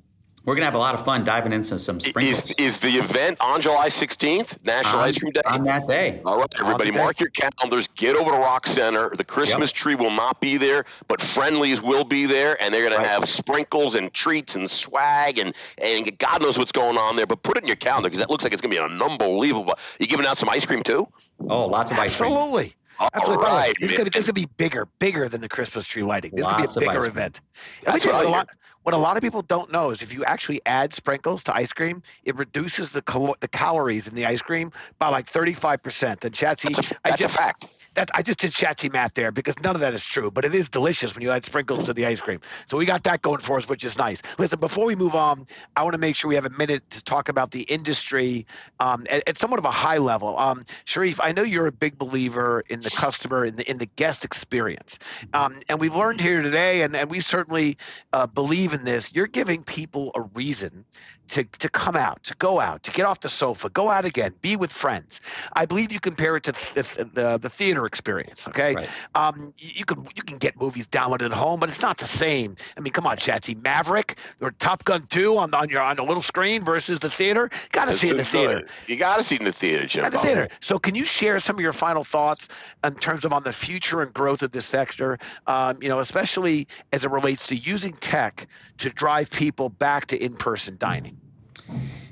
we're 0.45 0.55
gonna 0.55 0.65
have 0.65 0.75
a 0.75 0.79
lot 0.79 0.95
of 0.95 1.05
fun 1.05 1.25
diving 1.25 1.53
into 1.53 1.79
some 1.79 2.01
sprinkles. 2.01 2.51
Is, 2.51 2.57
is 2.59 2.79
the 2.79 2.99
event 2.99 3.39
on 3.41 3.61
July 3.61 3.89
16th, 3.89 4.65
National 4.65 4.99
on, 4.99 5.09
Ice 5.09 5.19
Cream 5.19 5.33
Day? 5.33 5.41
On 5.47 5.65
that 5.65 5.87
day. 5.87 6.21
All 6.25 6.39
right, 6.39 6.49
everybody, 6.61 6.91
mark 6.91 7.21
your 7.21 7.31
calendars. 7.31 7.89
Get 7.95 8.17
over 8.17 8.31
to 8.31 8.37
Rock 8.37 8.67
Center. 8.67 9.11
The 9.15 9.25
Christmas 9.25 9.71
yep. 9.71 9.77
tree 9.77 9.95
will 9.95 10.11
not 10.11 10.41
be 10.41 10.57
there, 10.57 10.85
but 11.07 11.21
Friendly's 11.21 11.81
will 11.81 12.05
be 12.05 12.27
there, 12.27 12.61
and 12.61 12.75
they're 12.75 12.83
gonna 12.83 12.97
right. 12.97 13.07
have 13.07 13.29
sprinkles 13.29 13.95
and 13.95 14.13
treats 14.13 14.57
and 14.57 14.69
swag 14.69 15.39
and 15.39 15.55
and 15.79 16.19
God 16.19 16.43
knows 16.43 16.59
what's 16.59 16.73
going 16.73 16.99
on 16.99 17.17
there. 17.17 17.27
But 17.27 17.43
put 17.43 17.57
it 17.57 17.63
in 17.63 17.69
your 17.69 17.77
calendar 17.77 18.09
because 18.09 18.19
that 18.19 18.31
looks 18.31 18.45
like 18.45 18.53
it's 18.53 18.63
gonna 18.63 18.75
be 18.75 18.79
an 18.79 19.01
unbelievable. 19.01 19.75
You 20.01 20.07
giving 20.07 20.27
out 20.27 20.39
some 20.39 20.49
ice 20.49 20.67
cream 20.67 20.83
too? 20.83 21.09
Oh, 21.49 21.67
lots 21.67 21.91
of 21.91 21.99
ice 21.99 22.17
cream. 22.19 22.33
Absolutely. 22.33 22.75
Absolutely. 23.15 23.45
Right, 23.45 23.75
this, 23.81 23.91
is 23.91 23.99
gonna, 23.99 24.11
this 24.11 24.27
is 24.27 24.33
be 24.33 24.47
bigger, 24.59 24.87
bigger 24.99 25.29
than 25.29 25.41
the 25.41 25.49
Christmas 25.49 25.87
tree 25.87 26.03
lighting. 26.03 26.33
This 26.35 26.45
Lots 26.45 26.63
is 26.63 26.75
gonna 26.75 26.87
be 26.87 26.87
a 26.87 26.93
bigger 26.93 27.07
event. 27.07 27.41
That's 27.85 28.07
right. 28.07 28.25
a 28.25 28.29
lot, 28.29 28.49
what 28.83 28.95
a 28.95 28.99
lot 28.99 29.17
of 29.17 29.23
people 29.23 29.43
don't 29.43 29.71
know 29.73 29.91
is 29.91 30.03
if 30.03 30.13
you 30.13 30.25
actually 30.25 30.61
add 30.67 30.93
sprinkles 30.93 31.43
to 31.45 31.55
ice 31.55 31.73
cream, 31.73 32.03
it 32.25 32.37
reduces 32.37 32.91
the 32.91 33.03
cal- 33.03 33.37
the 33.41 33.49
calories 33.49 34.09
in 34.09 34.15
the 34.15 34.27
ice 34.27 34.43
cream 34.43 34.73
by 34.99 35.09
like 35.09 35.27
35%. 35.27 36.25
And 36.25 36.35
Shatsy, 36.35 36.75
that's, 36.75 36.91
a, 36.91 36.95
that's 36.95 37.01
I 37.05 37.17
just, 37.17 37.35
a 37.35 37.39
fact. 37.39 37.87
That, 37.95 38.11
I 38.15 38.23
just 38.23 38.39
did 38.39 38.51
Shatsy 38.51 38.93
math 38.93 39.15
there 39.15 39.31
because 39.31 39.61
none 39.63 39.75
of 39.75 39.81
that 39.81 39.95
is 39.95 40.03
true, 40.05 40.31
but 40.31 40.45
it 40.45 40.55
is 40.55 40.69
delicious 40.69 41.15
when 41.15 41.23
you 41.23 41.31
add 41.31 41.45
sprinkles 41.45 41.85
to 41.85 41.95
the 41.95 42.07
ice 42.07 42.21
cream. 42.21 42.41
So 42.67 42.77
we 42.77 42.85
got 42.85 43.05
that 43.05 43.23
going 43.23 43.41
for 43.41 43.59
us, 43.59 43.69
which 43.69 43.85
is 43.85 43.97
nice. 43.99 44.21
Listen, 44.39 44.59
before 44.59 44.87
we 44.87 44.95
move 44.95 45.15
on, 45.15 45.47
I 45.77 45.83
want 45.83 45.95
to 45.95 46.01
make 46.01 46.17
sure 46.17 46.29
we 46.29 46.35
have 46.35 46.47
a 46.47 46.51
minute 46.51 46.89
to 46.91 47.03
talk 47.03 47.29
about 47.29 47.53
the 47.53 47.63
industry 47.63 48.47
um, 48.81 49.07
at, 49.11 49.29
at, 49.29 49.39
somewhat 49.39 49.59
of 49.59 49.65
a 49.65 49.71
high 49.71 49.99
level. 49.99 50.39
Um, 50.39 50.65
Sherif, 50.87 51.21
I 51.23 51.33
know 51.33 51.43
you're 51.43 51.67
a 51.67 51.73
big 51.73 51.99
believer 51.99 52.65
in 52.69 52.83
the 52.83 52.91
customer, 52.91 53.45
in 53.45 53.57
the, 53.57 53.71
in 53.71 53.79
the 53.79 53.87
guest 53.97 54.25
experience. 54.25 54.99
Um, 55.35 55.61
and 55.69 55.81
we've 55.81 55.95
learned 55.95 56.21
here 56.21 56.43
today, 56.43 56.83
and, 56.83 56.97
and 56.97 57.11
we 57.11 57.21
certainly 57.21 57.77
uh, 58.13 58.27
believe 58.27 58.72
believe 58.73 58.89
in 58.89 58.93
this, 58.95 59.15
you're 59.15 59.27
giving 59.27 59.63
people 59.65 60.11
a 60.15 60.23
reason 60.35 60.85
to, 61.29 61.45
to 61.45 61.69
come 61.69 61.97
out, 61.97 62.23
to 62.25 62.35
go 62.37 62.61
out, 62.61 62.83
to 62.83 62.91
get 62.91 63.07
off 63.07 63.21
the 63.21 63.29
sofa, 63.29 63.69
go 63.71 63.89
out 63.91 64.05
again, 64.05 64.35
be 64.43 64.57
with 64.57 64.73
friends. 64.73 65.21
I 65.55 65.67
believe 65.67 65.93
you 65.93 66.01
compare 66.01 66.37
it 66.37 66.43
to 66.45 66.53
the, 66.53 67.09
the, 67.15 67.39
the 67.39 67.49
theater 67.49 67.87
experience. 67.87 68.47
Okay, 68.49 68.75
right. 68.75 68.89
um, 69.15 69.53
you, 69.59 69.71
you, 69.77 69.85
can 69.85 70.07
you 70.15 70.23
can 70.23 70.39
get 70.39 70.61
movies 70.61 70.87
downloaded 70.87 71.27
at 71.27 71.33
home, 71.33 71.61
but 71.61 71.69
it's 71.69 71.81
not 71.81 71.99
the 71.99 72.07
same. 72.07 72.57
I 72.77 72.81
mean, 72.81 72.93
come 72.93 73.07
on, 73.07 73.17
Shatsy, 73.17 73.61
Maverick 73.63 74.19
or 74.41 74.51
Top 74.53 74.85
Gun 74.85 75.03
Two 75.09 75.39
on 75.39 75.55
on 75.55 75.69
your 75.69 75.81
on 75.81 75.99
a 75.99 76.05
little 76.05 76.23
screen 76.23 76.65
versus 76.65 76.99
the 76.99 77.11
theater. 77.11 77.51
Got 77.71 77.87
to 77.87 77.97
see 77.97 78.09
it 78.09 78.13
in 78.13 78.17
the 78.19 78.25
theater. 78.25 78.67
You 78.87 78.97
got 78.97 79.17
to 79.17 79.23
see 79.23 79.37
it 79.37 79.41
in 79.41 79.47
the 79.47 79.53
theater, 79.53 79.87
Jim. 79.87 80.05
At 80.05 80.13
the 80.13 80.19
theater. 80.19 80.49
So, 80.61 80.79
can 80.79 80.95
you 80.95 81.05
share 81.05 81.39
some 81.39 81.57
of 81.57 81.61
your 81.61 81.73
final 81.73 82.05
thoughts 82.05 82.49
in 82.85 82.95
terms 82.97 83.25
of 83.25 83.33
on 83.33 83.43
the 83.43 83.53
future 83.53 84.03
and 84.03 84.13
growth 84.13 84.43
of 84.43 84.53
this 84.53 84.67
sector? 84.67 85.19
Um, 85.47 85.79
you 85.81 85.89
know, 85.89 86.01
especially 86.01 86.67
as 86.93 87.05
it 87.05 87.11
relates 87.11 87.47
to 87.49 87.57
using 87.57 87.93
tech 87.93 88.47
to 88.83 88.91
drive 88.91 89.31
people 89.31 89.69
back 89.69 90.07
to 90.07 90.23
in-person 90.23 90.77
dining. 90.79 91.17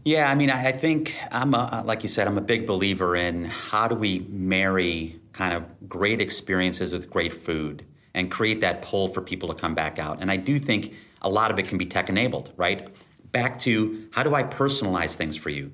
Yeah, 0.05 0.31
I 0.31 0.35
mean, 0.35 0.51
I, 0.51 0.73
think 0.73 1.17
I'm 1.31 1.53
a, 1.53 1.69
uh, 1.73 1.83
like 1.85 2.03
you 2.03 2.09
said, 2.09 2.27
I'm 2.27 2.39
a 2.39 2.43
big 2.43 2.67
believer 2.67 3.17
in 3.17 3.45
how 3.45 3.87
do 3.89 3.95
we 3.95 4.21
marry 4.31 5.21
kind 5.33 5.53
of 5.53 5.89
great 5.89 6.21
experiences 6.21 6.93
with 6.93 7.11
great 7.11 7.33
food 7.33 7.85
and 8.15 8.31
create 8.31 8.61
that 8.61 8.83
pull 8.83 9.09
for 9.09 9.21
people 9.21 9.49
to 9.49 9.55
come 9.55 9.75
back 9.75 9.99
out. 9.99 10.19
And 10.21 10.31
I 10.31 10.37
do 10.37 10.59
think 10.59 10.95
a 11.23 11.29
lot 11.29 11.51
of 11.51 11.59
it 11.59 11.67
can 11.67 11.77
be 11.77 11.85
tech 11.85 12.09
enabled, 12.09 12.53
right? 12.57 12.89
Back 13.33 13.59
to 13.61 14.09
how 14.13 14.23
do 14.23 14.35
I 14.35 14.45
personalize 14.45 15.17
things 15.17 15.37
for 15.37 15.51
you, 15.51 15.73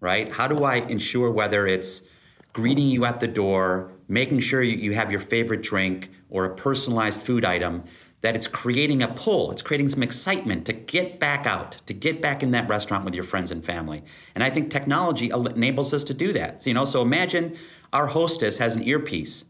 right? 0.00 0.30
How 0.30 0.46
do 0.46 0.64
I 0.64 0.76
ensure 0.76 1.30
whether 1.30 1.66
it's 1.66 2.02
greeting 2.52 2.86
you 2.86 3.06
at 3.06 3.18
the 3.18 3.28
door, 3.28 3.92
making 4.08 4.40
sure 4.40 4.62
you 4.62 4.92
have 4.92 5.10
your 5.10 5.20
favorite 5.20 5.62
drink 5.62 6.10
or 6.28 6.44
a 6.44 6.54
personalized 6.54 7.20
food 7.20 7.44
item 7.44 7.82
that 8.24 8.34
it's 8.34 8.48
creating 8.48 9.02
a 9.02 9.08
pull, 9.08 9.50
it's 9.50 9.60
creating 9.60 9.86
some 9.86 10.02
excitement 10.02 10.64
to 10.64 10.72
get 10.72 11.20
back 11.20 11.44
out, 11.44 11.72
to 11.86 11.92
get 11.92 12.22
back 12.22 12.42
in 12.42 12.52
that 12.52 12.66
restaurant 12.70 13.04
with 13.04 13.14
your 13.14 13.22
friends 13.22 13.52
and 13.52 13.62
family. 13.62 14.02
And 14.34 14.42
I 14.42 14.48
think 14.48 14.70
technology 14.70 15.28
enables 15.28 15.92
us 15.92 16.02
to 16.04 16.14
do 16.14 16.32
that. 16.32 16.62
So, 16.62 16.70
you 16.70 16.74
know, 16.74 16.86
so 16.86 17.02
imagine 17.02 17.54
our 17.92 18.06
hostess 18.06 18.56
has 18.56 18.76
an 18.76 18.82
earpiece 18.82 19.44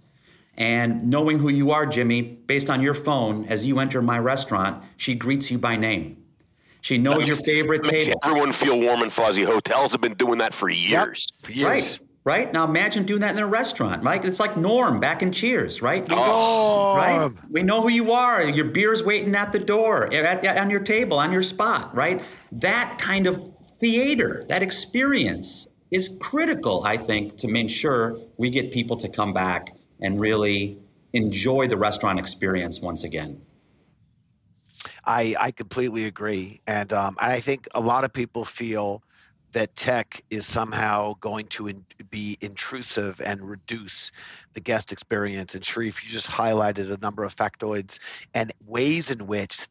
and 0.57 1.07
knowing 1.07 1.39
who 1.39 1.51
you 1.51 1.71
are, 1.71 1.87
Jimmy, 1.87 2.23
based 2.23 2.69
on 2.69 2.83
your 2.83 2.95
phone, 2.95 3.45
as 3.45 3.65
you 3.65 3.79
enter 3.79 4.03
my 4.03 4.19
restaurant, 4.19 4.83
she 4.97 5.15
greets 5.15 5.53
you 5.53 5.59
by 5.59 5.77
name. 5.77 6.17
She 6.81 6.99
knows 6.99 7.29
your 7.29 7.37
favorite 7.37 7.85
table. 7.85 8.19
Everyone 8.25 8.53
feel 8.53 8.81
warm 8.81 9.03
and 9.03 9.13
fuzzy. 9.13 9.45
Hotels 9.45 9.93
have 9.93 10.01
been 10.01 10.15
doing 10.15 10.39
that 10.39 10.53
for 10.53 10.69
years. 10.69 11.29
Yep, 11.33 11.47
for 11.47 11.53
years. 11.53 11.65
Right 12.01 12.09
right? 12.25 12.51
Now 12.53 12.65
imagine 12.65 13.05
doing 13.05 13.21
that 13.21 13.37
in 13.37 13.43
a 13.43 13.47
restaurant, 13.47 14.03
right? 14.03 14.25
It's 14.25 14.41
like 14.41 14.57
Norm 14.57 14.99
back 14.99 15.23
in 15.23 15.31
Cheers, 15.31 15.83
right? 15.83 16.05
Oh, 16.11 16.97
right? 16.97 17.31
We 17.51 17.63
know 17.63 17.83
who 17.83 17.91
you 17.91 18.13
are. 18.13 18.43
Your 18.43 18.65
beer's 18.65 19.03
waiting 19.03 19.35
at 19.35 19.53
the 19.53 19.59
door, 19.59 20.13
at, 20.13 20.43
at, 20.45 20.59
on 20.59 20.71
your 20.71 20.81
table, 20.81 21.19
on 21.19 21.31
your 21.31 21.43
spot, 21.43 21.95
right? 21.95 22.23
That 22.51 22.99
kind 22.99 23.27
of 23.27 23.53
theater, 23.79 24.43
that 24.49 24.63
experience 24.63 25.67
is 25.91 26.17
critical, 26.21 26.83
I 26.85 26.97
think, 26.97 27.37
to 27.37 27.49
make 27.49 27.69
sure 27.69 28.19
we 28.39 28.49
get 28.49 28.73
people 28.73 28.97
to 28.97 29.09
come 29.09 29.35
back 29.35 29.77
and 30.01 30.19
really 30.19 30.79
enjoy 31.13 31.69
the 31.69 31.77
restaurant 31.77 32.19
experience 32.19 32.81
once 32.81 33.05
again. 33.05 33.41
I, 35.05 35.37
I 35.39 35.51
completely 35.51 36.07
agree. 36.07 36.61
And 36.67 36.91
um, 36.95 37.17
I 37.21 37.41
think 37.41 37.69
a 37.75 37.81
lot 37.81 38.05
of 38.05 38.15
people 38.15 38.47
feel– 38.47 39.03
that 39.55 39.75
tech 39.75 40.23
is 40.31 40.47
somehow 40.47 41.15
going 41.21 41.47
to 41.47 41.69
in, 41.69 41.85
be 42.11 42.37
intrusive 42.41 43.21
and 43.25 43.41
reduce 43.41 44.13
the 44.53 44.61
guest 44.61 44.93
experience. 44.93 45.55
And 45.55 45.65
Sherif, 45.65 46.05
you 46.05 46.11
just 46.11 46.29
highlighted 46.29 46.93
a 46.93 46.99
number 46.99 47.25
of 47.25 47.35
factoids 47.35 47.99
and 48.35 48.53
ways 48.67 49.11
in 49.11 49.27
which 49.27 49.67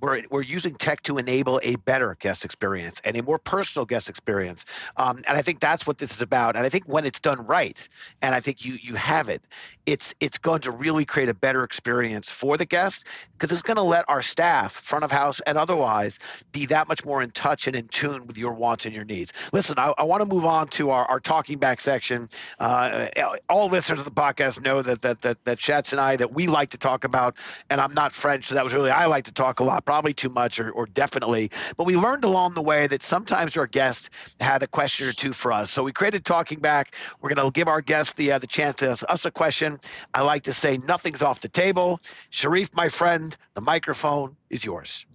we're, 0.00 0.22
we're 0.30 0.42
using 0.42 0.74
tech 0.74 1.02
to 1.02 1.18
enable 1.18 1.60
a 1.62 1.76
better 1.76 2.16
guest 2.20 2.44
experience 2.44 3.00
and 3.04 3.16
a 3.16 3.22
more 3.22 3.38
personal 3.38 3.86
guest 3.86 4.08
experience. 4.08 4.64
Um, 4.96 5.22
and 5.26 5.38
I 5.38 5.42
think 5.42 5.60
that's 5.60 5.86
what 5.86 5.98
this 5.98 6.12
is 6.12 6.20
about. 6.20 6.56
And 6.56 6.66
I 6.66 6.68
think 6.68 6.84
when 6.86 7.06
it's 7.06 7.20
done 7.20 7.44
right, 7.46 7.88
and 8.20 8.34
I 8.34 8.40
think 8.40 8.64
you 8.64 8.76
you 8.82 8.94
have 8.94 9.28
it, 9.28 9.46
it's 9.86 10.14
it's 10.20 10.38
going 10.38 10.60
to 10.62 10.70
really 10.70 11.04
create 11.04 11.28
a 11.28 11.34
better 11.34 11.64
experience 11.64 12.30
for 12.30 12.56
the 12.56 12.66
guests 12.66 13.04
because 13.32 13.50
it's 13.50 13.62
going 13.62 13.76
to 13.76 13.82
let 13.82 14.04
our 14.08 14.22
staff, 14.22 14.72
front 14.72 15.04
of 15.04 15.10
house 15.10 15.40
and 15.46 15.56
otherwise, 15.56 16.18
be 16.52 16.66
that 16.66 16.86
much 16.86 17.04
more 17.04 17.22
in 17.22 17.30
touch 17.30 17.66
and 17.66 17.74
in 17.74 17.86
tune 17.88 18.26
with 18.26 18.36
your 18.36 18.52
wants 18.52 18.84
and 18.84 18.94
your 18.94 19.04
needs. 19.04 19.32
Listen, 19.52 19.76
I, 19.78 19.94
I 19.96 20.02
want 20.02 20.22
to 20.22 20.28
move 20.28 20.44
on 20.44 20.68
to 20.68 20.90
our, 20.90 21.06
our 21.06 21.20
talking 21.20 21.58
back 21.58 21.80
section. 21.80 22.28
Uh, 22.60 23.08
all 23.48 23.68
listeners 23.68 24.00
of 24.00 24.04
the 24.04 24.10
podcast 24.10 24.62
know 24.62 24.82
that 24.82 25.00
that 25.02 25.22
that 25.22 25.42
that 25.44 25.58
Shats 25.58 25.92
and 25.92 26.00
I 26.00 26.16
that 26.16 26.34
we 26.34 26.46
like 26.46 26.68
to 26.70 26.78
talk 26.78 27.04
about, 27.04 27.38
and 27.70 27.80
I'm 27.80 27.94
not 27.94 28.12
French, 28.12 28.46
so 28.46 28.54
that 28.54 28.64
was 28.64 28.74
really 28.74 28.90
I 28.90 29.06
like 29.06 29.24
to 29.24 29.32
talk 29.32 29.60
a 29.60 29.64
lot 29.64 29.84
probably 29.84 29.93
too 30.02 30.28
much 30.28 30.58
or, 30.58 30.70
or 30.72 30.86
definitely. 30.86 31.50
But 31.76 31.84
we 31.84 31.96
learned 31.96 32.24
along 32.24 32.54
the 32.54 32.62
way 32.62 32.86
that 32.86 33.02
sometimes 33.02 33.56
our 33.56 33.66
guests 33.66 34.10
had 34.40 34.62
a 34.62 34.66
question 34.66 35.08
or 35.08 35.12
two 35.12 35.32
for 35.32 35.52
us. 35.52 35.70
So 35.70 35.82
we 35.82 35.92
created 35.92 36.24
Talking 36.24 36.58
Back. 36.58 36.94
We're 37.20 37.34
going 37.34 37.44
to 37.44 37.52
give 37.52 37.68
our 37.68 37.80
guests 37.80 38.12
the, 38.14 38.32
uh, 38.32 38.38
the 38.38 38.46
chance 38.46 38.76
to 38.76 38.90
ask 38.90 39.04
us 39.08 39.24
a 39.24 39.30
question. 39.30 39.78
I 40.14 40.22
like 40.22 40.42
to 40.44 40.52
say 40.52 40.78
nothing's 40.88 41.22
off 41.22 41.40
the 41.40 41.48
table. 41.48 42.00
Sherif, 42.30 42.74
my 42.76 42.88
friend, 42.88 43.36
the 43.54 43.60
microphone 43.60 44.36
is 44.50 44.64
yours. 44.64 45.06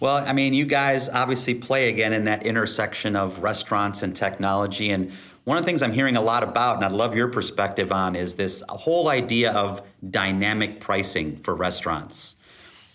Well, 0.00 0.16
I 0.16 0.32
mean, 0.32 0.54
you 0.54 0.64
guys 0.64 1.10
obviously 1.10 1.54
play 1.54 1.90
again 1.90 2.14
in 2.14 2.24
that 2.24 2.44
intersection 2.44 3.16
of 3.16 3.42
restaurants 3.42 4.02
and 4.02 4.16
technology. 4.16 4.90
And 4.90 5.12
one 5.44 5.58
of 5.58 5.64
the 5.64 5.66
things 5.66 5.82
I'm 5.82 5.92
hearing 5.92 6.16
a 6.16 6.22
lot 6.22 6.42
about, 6.42 6.76
and 6.76 6.84
I'd 6.84 6.92
love 6.92 7.14
your 7.14 7.28
perspective 7.28 7.92
on, 7.92 8.16
is 8.16 8.34
this 8.34 8.62
whole 8.68 9.08
idea 9.08 9.52
of 9.52 9.86
dynamic 10.10 10.80
pricing 10.80 11.36
for 11.36 11.54
restaurants. 11.54 12.36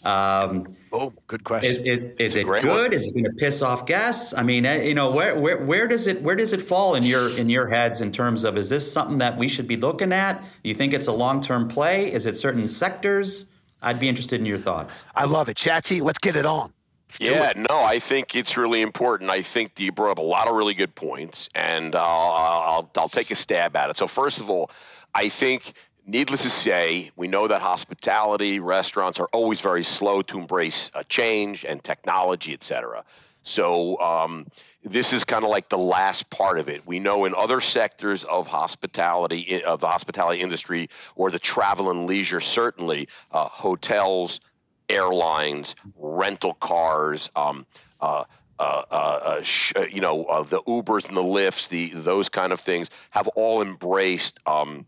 Um, 0.04 0.76
oh, 0.96 1.14
good 1.28 1.44
question. 1.44 1.72
Is 1.72 1.82
is, 1.82 2.04
is 2.18 2.36
it 2.36 2.48
good? 2.48 2.66
One. 2.66 2.94
Is 2.94 3.08
it 3.08 3.14
going 3.14 3.26
to 3.26 3.34
piss 3.34 3.62
off 3.62 3.86
guests? 3.86 4.34
I 4.34 4.44
mean, 4.44 4.66
eh, 4.66 4.84
you 4.84 4.94
know, 4.94 5.12
where, 5.12 5.40
where 5.40 5.64
where 5.64 5.88
does 5.88 6.08
it 6.08 6.22
where 6.22 6.36
does 6.36 6.54
it 6.54 6.62
fall 6.62 6.96
in 6.96 7.04
your 7.04 7.30
in 7.38 7.50
your 7.50 7.68
heads 7.68 8.02
in 8.02 8.12
terms 8.12 8.44
of 8.44 8.58
is 8.58 8.70
this 8.70 8.90
something 8.92 9.18
that 9.20 9.38
we 9.38 9.48
should 9.48 9.68
be 9.68 9.78
looking 9.78 10.12
at? 10.12 10.44
You 10.64 10.74
think 10.74 10.94
it's 10.94 11.08
a 11.08 11.12
long 11.12 11.42
term 11.42 11.68
play? 11.68 12.12
Is 12.12 12.26
it 12.26 12.36
certain 12.36 12.68
sectors? 12.68 13.46
I'd 13.82 14.00
be 14.00 14.10
interested 14.10 14.40
in 14.40 14.46
your 14.46 14.58
thoughts. 14.58 15.06
I 15.16 15.26
love 15.26 15.50
it, 15.50 15.58
Shatsy. 15.58 16.02
Let's 16.02 16.18
get 16.20 16.36
it 16.36 16.46
on. 16.46 16.74
Let's 17.10 17.20
yeah, 17.20 17.50
it. 17.52 17.58
no, 17.58 17.84
I 17.84 18.00
think 18.00 18.36
it's 18.36 18.58
really 18.58 18.82
important. 18.82 19.30
I 19.30 19.42
think 19.42 19.80
you 19.80 19.92
brought 19.92 20.12
up 20.12 20.18
a 20.18 20.24
lot 20.24 20.48
of 20.48 20.56
really 20.56 20.74
good 20.74 20.96
points, 20.96 21.50
and 21.54 21.96
I'll, 21.96 22.32
I'll, 22.32 22.92
I'll 22.98 23.10
take 23.10 23.30
a 23.30 23.36
stab 23.36 23.76
at 23.76 23.90
it. 23.90 23.98
So 23.98 24.08
first 24.08 24.40
of 24.40 24.50
all, 24.50 24.72
I 25.14 25.30
think 25.30 25.74
needless 26.06 26.44
to 26.44 26.50
say, 26.50 27.12
we 27.16 27.28
know 27.28 27.48
that 27.48 27.62
hospitality 27.62 28.60
restaurants 28.60 29.20
are 29.20 29.28
always 29.32 29.62
very 29.62 29.84
slow 29.84 30.22
to 30.24 30.38
embrace 30.40 30.90
a 30.94 31.04
change 31.04 31.66
and 31.66 31.84
technology, 31.84 32.54
et 32.54 32.64
cetera. 32.64 33.04
So 33.44 34.00
um, 34.00 34.48
this 34.84 35.14
is 35.14 35.24
kind 35.24 35.44
of 35.44 35.52
like 35.52 35.70
the 35.70 35.78
last 35.78 36.30
part 36.32 36.58
of 36.58 36.68
it. 36.68 36.86
We 36.88 37.00
know 37.00 37.26
in 37.26 37.36
other 37.36 37.62
sectors 37.62 38.24
of 38.24 38.48
hospitality, 38.48 39.64
of 39.64 39.82
the 39.82 39.88
hospitality 39.88 40.42
industry, 40.42 40.90
or 41.16 41.30
the 41.30 41.40
travel 41.40 41.92
and 41.92 42.08
leisure, 42.08 42.42
certainly 42.42 43.08
uh, 43.32 43.48
hotels, 43.48 44.40
airlines, 44.90 45.76
rental 45.96 46.56
cars, 46.56 47.30
um, 47.36 47.66
uh, 48.02 48.24
uh, 48.58 48.84
uh, 48.90 48.94
uh 48.94 49.42
sh- 49.44 49.74
uh, 49.76 49.82
you 49.82 50.02
know, 50.02 50.26
uh, 50.26 50.44
the 50.44 50.62
Ubers 50.62 51.08
and 51.08 51.18
the 51.18 51.24
Lyfts, 51.24 51.68
the 51.68 51.90
those 51.90 52.30
kind 52.30 52.54
of 52.54 52.62
things 52.62 52.90
have 53.10 53.28
all 53.30 53.62
embraced. 53.62 54.40
Um, 54.46 54.86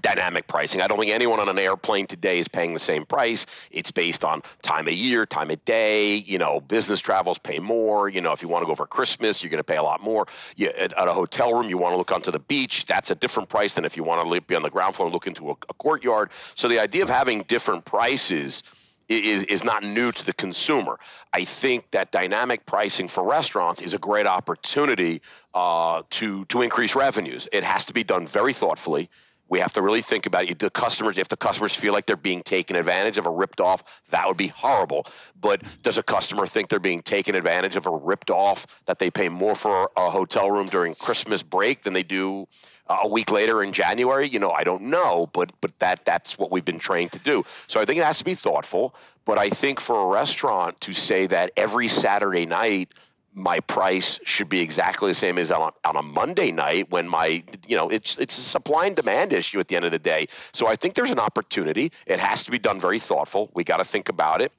dynamic 0.00 0.46
pricing. 0.46 0.80
I 0.80 0.86
don't 0.86 0.98
think 0.98 1.10
anyone 1.10 1.40
on 1.40 1.48
an 1.48 1.58
airplane 1.58 2.06
today 2.06 2.38
is 2.38 2.48
paying 2.48 2.74
the 2.74 2.80
same 2.80 3.04
price. 3.04 3.46
It's 3.70 3.90
based 3.90 4.24
on 4.24 4.42
time 4.62 4.88
of 4.88 4.94
year, 4.94 5.26
time 5.26 5.50
of 5.50 5.64
day. 5.64 6.16
You 6.16 6.38
know, 6.38 6.60
business 6.60 7.00
travels 7.00 7.38
pay 7.38 7.58
more. 7.58 8.08
You 8.08 8.20
know, 8.20 8.32
if 8.32 8.42
you 8.42 8.48
want 8.48 8.62
to 8.62 8.66
go 8.66 8.74
for 8.74 8.86
Christmas, 8.86 9.42
you're 9.42 9.50
going 9.50 9.58
to 9.58 9.64
pay 9.64 9.76
a 9.76 9.82
lot 9.82 10.02
more. 10.02 10.26
You, 10.56 10.68
at, 10.68 10.92
at, 10.92 11.08
a 11.08 11.12
hotel 11.12 11.54
room, 11.54 11.68
you 11.68 11.78
want 11.78 11.92
to 11.92 11.96
look 11.96 12.12
onto 12.12 12.30
the 12.30 12.38
beach. 12.38 12.86
That's 12.86 13.10
a 13.10 13.14
different 13.14 13.48
price 13.48 13.74
than 13.74 13.84
if 13.84 13.96
you 13.96 14.04
want 14.04 14.28
to 14.28 14.40
be 14.40 14.54
on 14.54 14.62
the 14.62 14.70
ground 14.70 14.94
floor 14.94 15.06
and 15.06 15.12
look 15.12 15.26
into 15.26 15.50
a, 15.50 15.56
a 15.68 15.74
courtyard. 15.74 16.30
So 16.54 16.68
the 16.68 16.78
idea 16.78 17.02
of 17.02 17.10
having 17.10 17.42
different 17.42 17.84
prices 17.84 18.62
is 19.08 19.42
is 19.44 19.64
not 19.64 19.82
new 19.82 20.12
to 20.12 20.24
the 20.24 20.32
consumer. 20.32 20.98
I 21.32 21.44
think 21.44 21.90
that 21.92 22.12
dynamic 22.12 22.66
pricing 22.66 23.08
for 23.08 23.24
restaurants 23.24 23.80
is 23.80 23.94
a 23.94 23.98
great 23.98 24.26
opportunity 24.26 25.22
uh, 25.54 26.02
to 26.10 26.44
to 26.46 26.62
increase 26.62 26.94
revenues. 26.94 27.48
It 27.52 27.64
has 27.64 27.86
to 27.86 27.92
be 27.92 28.04
done 28.04 28.26
very 28.26 28.52
thoughtfully. 28.52 29.08
We 29.48 29.60
have 29.60 29.72
to 29.74 29.82
really 29.82 30.02
think 30.02 30.26
about 30.26 30.44
it. 30.44 30.58
The 30.58 30.70
customers, 30.70 31.18
if 31.18 31.28
the 31.28 31.36
customers 31.36 31.74
feel 31.74 31.92
like 31.92 32.06
they're 32.06 32.16
being 32.16 32.42
taken 32.42 32.76
advantage 32.76 33.18
of 33.18 33.26
or 33.26 33.34
ripped 33.34 33.60
off, 33.60 33.82
that 34.10 34.26
would 34.26 34.36
be 34.36 34.48
horrible. 34.48 35.06
But 35.40 35.62
does 35.82 35.98
a 35.98 36.02
customer 36.02 36.46
think 36.46 36.68
they're 36.68 36.78
being 36.78 37.02
taken 37.02 37.34
advantage 37.34 37.76
of 37.76 37.86
or 37.86 37.98
ripped 37.98 38.30
off 38.30 38.66
that 38.86 38.98
they 38.98 39.10
pay 39.10 39.28
more 39.28 39.54
for 39.54 39.90
a 39.96 40.10
hotel 40.10 40.50
room 40.50 40.68
during 40.68 40.94
Christmas 40.94 41.42
break 41.42 41.82
than 41.82 41.92
they 41.92 42.02
do 42.02 42.46
uh, 42.88 42.98
a 43.02 43.08
week 43.08 43.30
later 43.30 43.62
in 43.62 43.72
January? 43.72 44.28
You 44.28 44.38
know, 44.38 44.50
I 44.50 44.64
don't 44.64 44.84
know, 44.84 45.28
but 45.32 45.52
but 45.60 45.78
that 45.78 46.04
that's 46.04 46.38
what 46.38 46.50
we've 46.50 46.64
been 46.64 46.78
trained 46.78 47.12
to 47.12 47.18
do. 47.18 47.44
So 47.66 47.80
I 47.80 47.84
think 47.84 47.98
it 47.98 48.04
has 48.04 48.18
to 48.18 48.24
be 48.24 48.34
thoughtful. 48.34 48.94
But 49.24 49.38
I 49.38 49.50
think 49.50 49.78
for 49.78 50.04
a 50.04 50.06
restaurant 50.06 50.80
to 50.82 50.94
say 50.94 51.26
that 51.26 51.52
every 51.56 51.86
Saturday 51.88 52.46
night 52.46 52.94
my 53.38 53.60
price 53.60 54.18
should 54.24 54.48
be 54.48 54.60
exactly 54.60 55.10
the 55.10 55.14
same 55.14 55.38
as 55.38 55.50
on, 55.50 55.72
on 55.84 55.96
a 55.96 56.02
Monday 56.02 56.50
night 56.50 56.90
when 56.90 57.08
my 57.08 57.42
you 57.66 57.76
know 57.76 57.88
it's 57.88 58.16
it's 58.18 58.36
a 58.36 58.42
supply 58.42 58.86
and 58.86 58.96
demand 58.96 59.32
issue 59.32 59.60
at 59.60 59.68
the 59.68 59.76
end 59.76 59.84
of 59.84 59.92
the 59.92 59.98
day. 59.98 60.28
So 60.52 60.66
I 60.66 60.76
think 60.76 60.94
there's 60.94 61.10
an 61.10 61.18
opportunity. 61.18 61.92
It 62.06 62.18
has 62.18 62.44
to 62.44 62.50
be 62.50 62.58
done 62.58 62.80
very 62.80 62.98
thoughtful. 62.98 63.50
We 63.54 63.64
got 63.64 63.78
to 63.78 63.84
think 63.84 64.08
about 64.08 64.42
it 64.42 64.52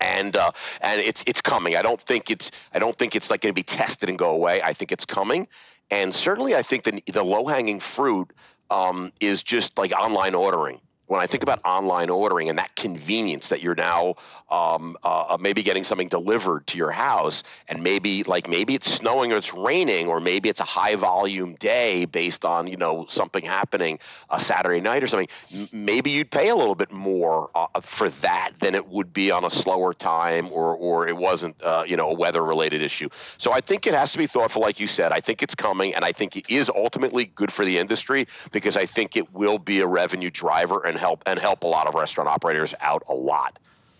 and 0.00 0.36
uh, 0.36 0.50
and 0.80 1.00
it's 1.00 1.22
it's 1.26 1.40
coming. 1.40 1.76
I 1.76 1.82
don't 1.82 2.00
think 2.00 2.30
it's 2.30 2.50
I 2.72 2.78
don't 2.78 2.96
think 2.96 3.16
it's 3.16 3.30
like 3.30 3.40
going 3.40 3.52
to 3.52 3.54
be 3.54 3.62
tested 3.62 4.08
and 4.08 4.18
go 4.18 4.30
away. 4.30 4.62
I 4.62 4.72
think 4.72 4.92
it's 4.92 5.04
coming, 5.04 5.48
and 5.90 6.14
certainly 6.14 6.54
I 6.54 6.62
think 6.62 6.84
the 6.84 7.02
the 7.12 7.22
low 7.22 7.46
hanging 7.46 7.80
fruit 7.80 8.30
um, 8.70 9.12
is 9.20 9.42
just 9.42 9.78
like 9.78 9.92
online 9.92 10.34
ordering 10.34 10.80
when 11.06 11.20
I 11.20 11.26
think 11.26 11.42
about 11.42 11.60
online 11.64 12.10
ordering 12.10 12.48
and 12.48 12.58
that 12.58 12.74
convenience 12.76 13.48
that 13.48 13.62
you're 13.62 13.74
now 13.74 14.14
um, 14.50 14.96
uh, 15.04 15.26
uh, 15.30 15.36
maybe 15.38 15.62
getting 15.62 15.84
something 15.84 16.08
delivered 16.08 16.66
to 16.68 16.78
your 16.78 16.90
house, 16.90 17.42
and 17.68 17.82
maybe 17.82 18.22
like 18.24 18.48
maybe 18.48 18.74
it's 18.74 18.90
snowing 18.90 19.32
or 19.32 19.36
it's 19.36 19.52
raining, 19.52 20.08
or 20.08 20.20
maybe 20.20 20.48
it's 20.48 20.60
a 20.60 20.64
high 20.64 20.96
volume 20.96 21.54
day 21.56 22.04
based 22.04 22.44
on 22.44 22.66
you 22.66 22.76
know 22.76 23.06
something 23.08 23.44
happening 23.44 23.98
a 24.30 24.40
Saturday 24.40 24.80
night 24.80 25.02
or 25.02 25.06
something. 25.06 25.28
Maybe 25.72 26.10
you'd 26.10 26.30
pay 26.30 26.48
a 26.48 26.56
little 26.56 26.74
bit 26.74 26.92
more 26.92 27.50
uh, 27.54 27.66
for 27.82 28.08
that 28.08 28.52
than 28.60 28.74
it 28.74 28.86
would 28.86 29.12
be 29.12 29.30
on 29.30 29.44
a 29.44 29.50
slower 29.50 29.92
time, 29.92 30.50
or 30.52 30.74
or 30.74 31.06
it 31.08 31.16
wasn't 31.16 31.60
uh, 31.62 31.84
you 31.86 31.96
know 31.96 32.10
a 32.10 32.14
weather 32.14 32.42
related 32.42 32.82
issue. 32.82 33.08
So 33.38 33.52
I 33.52 33.60
think 33.60 33.86
it 33.86 33.94
has 33.94 34.12
to 34.12 34.18
be 34.18 34.26
thoughtful, 34.26 34.62
like 34.62 34.80
you 34.80 34.86
said. 34.86 35.12
I 35.12 35.20
think 35.20 35.42
it's 35.42 35.54
coming, 35.54 35.94
and 35.94 36.04
I 36.04 36.12
think 36.12 36.36
it 36.36 36.48
is 36.48 36.68
ultimately 36.68 37.26
good 37.26 37.52
for 37.52 37.64
the 37.64 37.78
industry 37.78 38.26
because 38.52 38.76
I 38.76 38.86
think 38.86 39.16
it 39.16 39.32
will 39.34 39.58
be 39.58 39.80
a 39.80 39.86
revenue 39.86 40.30
driver 40.30 40.84
and 40.86 40.93
and 40.94 41.00
help 41.00 41.22
and 41.26 41.38
help 41.38 41.64
a 41.64 41.66
lot 41.66 41.88
of 41.88 41.94
restaurant 41.94 42.28
operators 42.28 42.72
out 42.80 43.02
a 43.08 43.14
lot. 43.14 43.58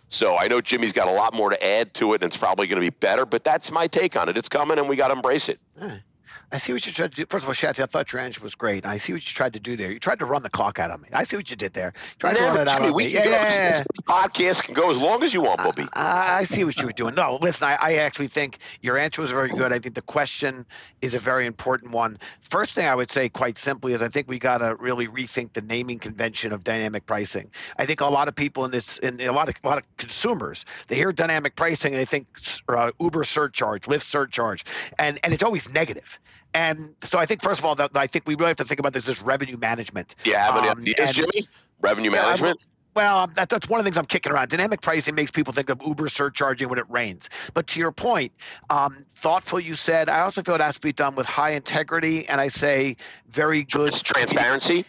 So 0.09 0.37
I 0.37 0.47
know 0.47 0.61
Jimmy's 0.61 0.93
got 0.93 1.09
a 1.09 1.13
lot 1.13 1.35
more 1.35 1.51
to 1.51 1.65
add 1.65 1.93
to 1.95 2.13
it, 2.13 2.23
and 2.23 2.25
it's 2.25 2.37
probably 2.37 2.69
going 2.69 2.81
to 2.81 2.89
be 2.89 2.97
better. 3.01 3.27
But 3.27 3.43
that's 3.43 3.73
my 3.73 3.89
take 3.89 4.17
on 4.17 4.29
it. 4.29 4.37
It's 4.37 4.49
coming, 4.49 4.79
and 4.79 4.89
we 4.89 4.95
got 4.95 5.09
to 5.09 5.15
embrace 5.15 5.49
it. 5.49 5.59
I 6.55 6.59
see 6.59 6.73
what 6.73 6.87
you 6.87 6.93
tried 6.93 7.11
to 7.11 7.17
do. 7.17 7.27
First 7.29 7.43
of 7.43 7.49
all, 7.49 7.55
Shatsy, 7.55 7.83
I 7.83 7.87
thought 7.87 8.13
your 8.13 8.23
answer 8.23 8.41
was 8.41 8.55
great. 8.55 8.87
I 8.87 8.97
see 8.97 9.13
what 9.13 9.29
you 9.29 9.35
tried 9.35 9.55
to 9.55 9.59
do 9.59 9.75
there. 9.75 9.91
You 9.91 9.99
tried 9.99 10.21
to 10.21 10.25
run 10.25 10.45
the 10.45 10.49
clock 10.49 10.79
out 10.79 10.93
of 10.93 11.03
me. 11.03 11.09
I 11.13 11.25
see 11.25 11.35
what 11.35 11.51
you 11.51 11.57
did 11.57 11.73
there. 11.73 11.93
Tried 12.21 12.35
Never, 12.35 12.47
to 12.47 12.53
run 12.53 12.61
it 12.61 12.69
out 12.69 12.79
Jimmy, 12.79 12.91
of 12.91 12.97
me. 12.97 13.09
Yeah, 13.09 13.25
yeah, 13.25 13.31
yeah, 13.31 13.71
yeah. 13.79 13.85
Podcast 14.09 14.63
can 14.63 14.73
go 14.73 14.89
as 14.89 14.97
long 14.97 15.25
as 15.25 15.35
you 15.35 15.41
want, 15.41 15.59
Bobby. 15.59 15.89
I, 15.95 16.37
I 16.37 16.43
see 16.45 16.63
what 16.63 16.79
you 16.79 16.87
were 16.87 16.93
doing. 16.93 17.17
No, 17.17 17.41
listen, 17.43 17.67
I, 17.67 17.77
I 17.81 17.95
actually 17.95 18.29
think 18.29 18.59
your 18.83 18.97
answer 18.97 19.21
was 19.21 19.33
very 19.33 19.49
good. 19.49 19.73
I 19.73 19.81
think 19.81 19.97
the 19.97 20.03
question 20.03 20.65
is 21.03 21.15
a 21.15 21.19
very 21.19 21.45
important 21.45 21.91
one. 21.91 22.21
First 22.41 22.77
thing 22.77 22.87
I 22.87 22.95
would 22.95 23.11
say, 23.11 23.29
quite 23.29 23.59
simply, 23.59 23.93
is 23.93 24.01
I 24.01 24.07
think 24.07 24.29
we 24.29 24.39
got 24.39 24.59
to 24.59 24.77
really 24.77 25.09
rethink 25.09 25.55
the 25.55 25.63
naming 25.63 25.99
convention 25.99 26.53
of 26.53 26.63
dynamic 26.63 27.05
pricing. 27.05 27.51
I 27.79 27.85
think 27.85 28.01
a 28.01 28.07
lot 28.07 28.29
of 28.29 28.37
people 28.37 28.65
in 28.65 28.71
this, 28.71 28.99
in 28.99 29.21
a 29.23 29.33
lot 29.33 29.49
of 29.49 29.57
a 29.65 29.69
lot 29.69 29.79
of 29.79 29.97
consumers, 29.97 30.65
they 30.87 30.95
hear 30.95 31.11
dynamic 31.11 31.57
pricing 31.57 31.95
and 31.95 32.01
they 32.01 32.05
think 32.05 32.29
uh, 32.69 32.93
Uber 33.01 33.25
surcharge, 33.25 33.87
Lyft 33.87 34.03
surcharge, 34.03 34.65
and 35.01 35.19
and 35.25 35.35
it's 35.35 35.43
always 35.43 35.69
negative. 35.75 36.21
And 36.55 36.95
so 37.03 37.19
I 37.19 37.27
think, 37.27 37.43
first 37.43 37.59
of 37.59 37.67
all, 37.67 37.75
that 37.75 37.91
I 37.97 38.07
think 38.07 38.27
we 38.27 38.37
really 38.37 38.49
have 38.49 38.57
to 38.59 38.65
think 38.65 38.79
about 38.81 38.93
this 38.93 39.09
as 39.09 39.21
revenue 39.21 39.57
management. 39.57 40.15
Have 40.25 40.57
Um, 40.57 40.79
ideas, 40.81 40.95
and- 40.99 41.15
Jimmy? 41.15 41.49
Revenue 41.81 42.11
Yeah, 42.13 42.23
management? 42.23 42.61
Well, 42.95 43.27
that, 43.35 43.49
that's 43.49 43.69
one 43.69 43.81
of 43.81 43.85
the 43.85 43.91
things 43.91 43.99
I'm 43.99 44.07
kicking 44.07 44.31
around. 44.31 44.51
Dynamic 44.51 44.81
pricing 44.81 45.17
makes 45.17 45.33
people 45.33 45.53
think 45.53 45.69
of 45.69 45.83
Uber 45.85 46.09
surcharging 46.09 46.69
when 46.69 46.79
it 46.79 46.89
rains. 46.89 47.29
But 47.53 47.67
to 47.69 47.81
your 47.81 47.91
point, 47.91 48.31
um, 48.71 48.95
thoughtful, 49.11 49.59
you 49.59 49.75
said. 49.75 50.09
I 50.09 50.21
also 50.21 50.43
feel 50.43 50.55
it 50.55 50.61
has 50.61 50.77
to 50.77 50.81
be 50.81 50.93
done 50.93 51.17
with 51.17 51.27
high 51.27 51.51
integrity, 51.51 52.27
and 52.29 52.41
I 52.41 52.47
say 52.47 52.97
very 53.29 53.65
good 53.65 53.93
transparency. 53.93 54.87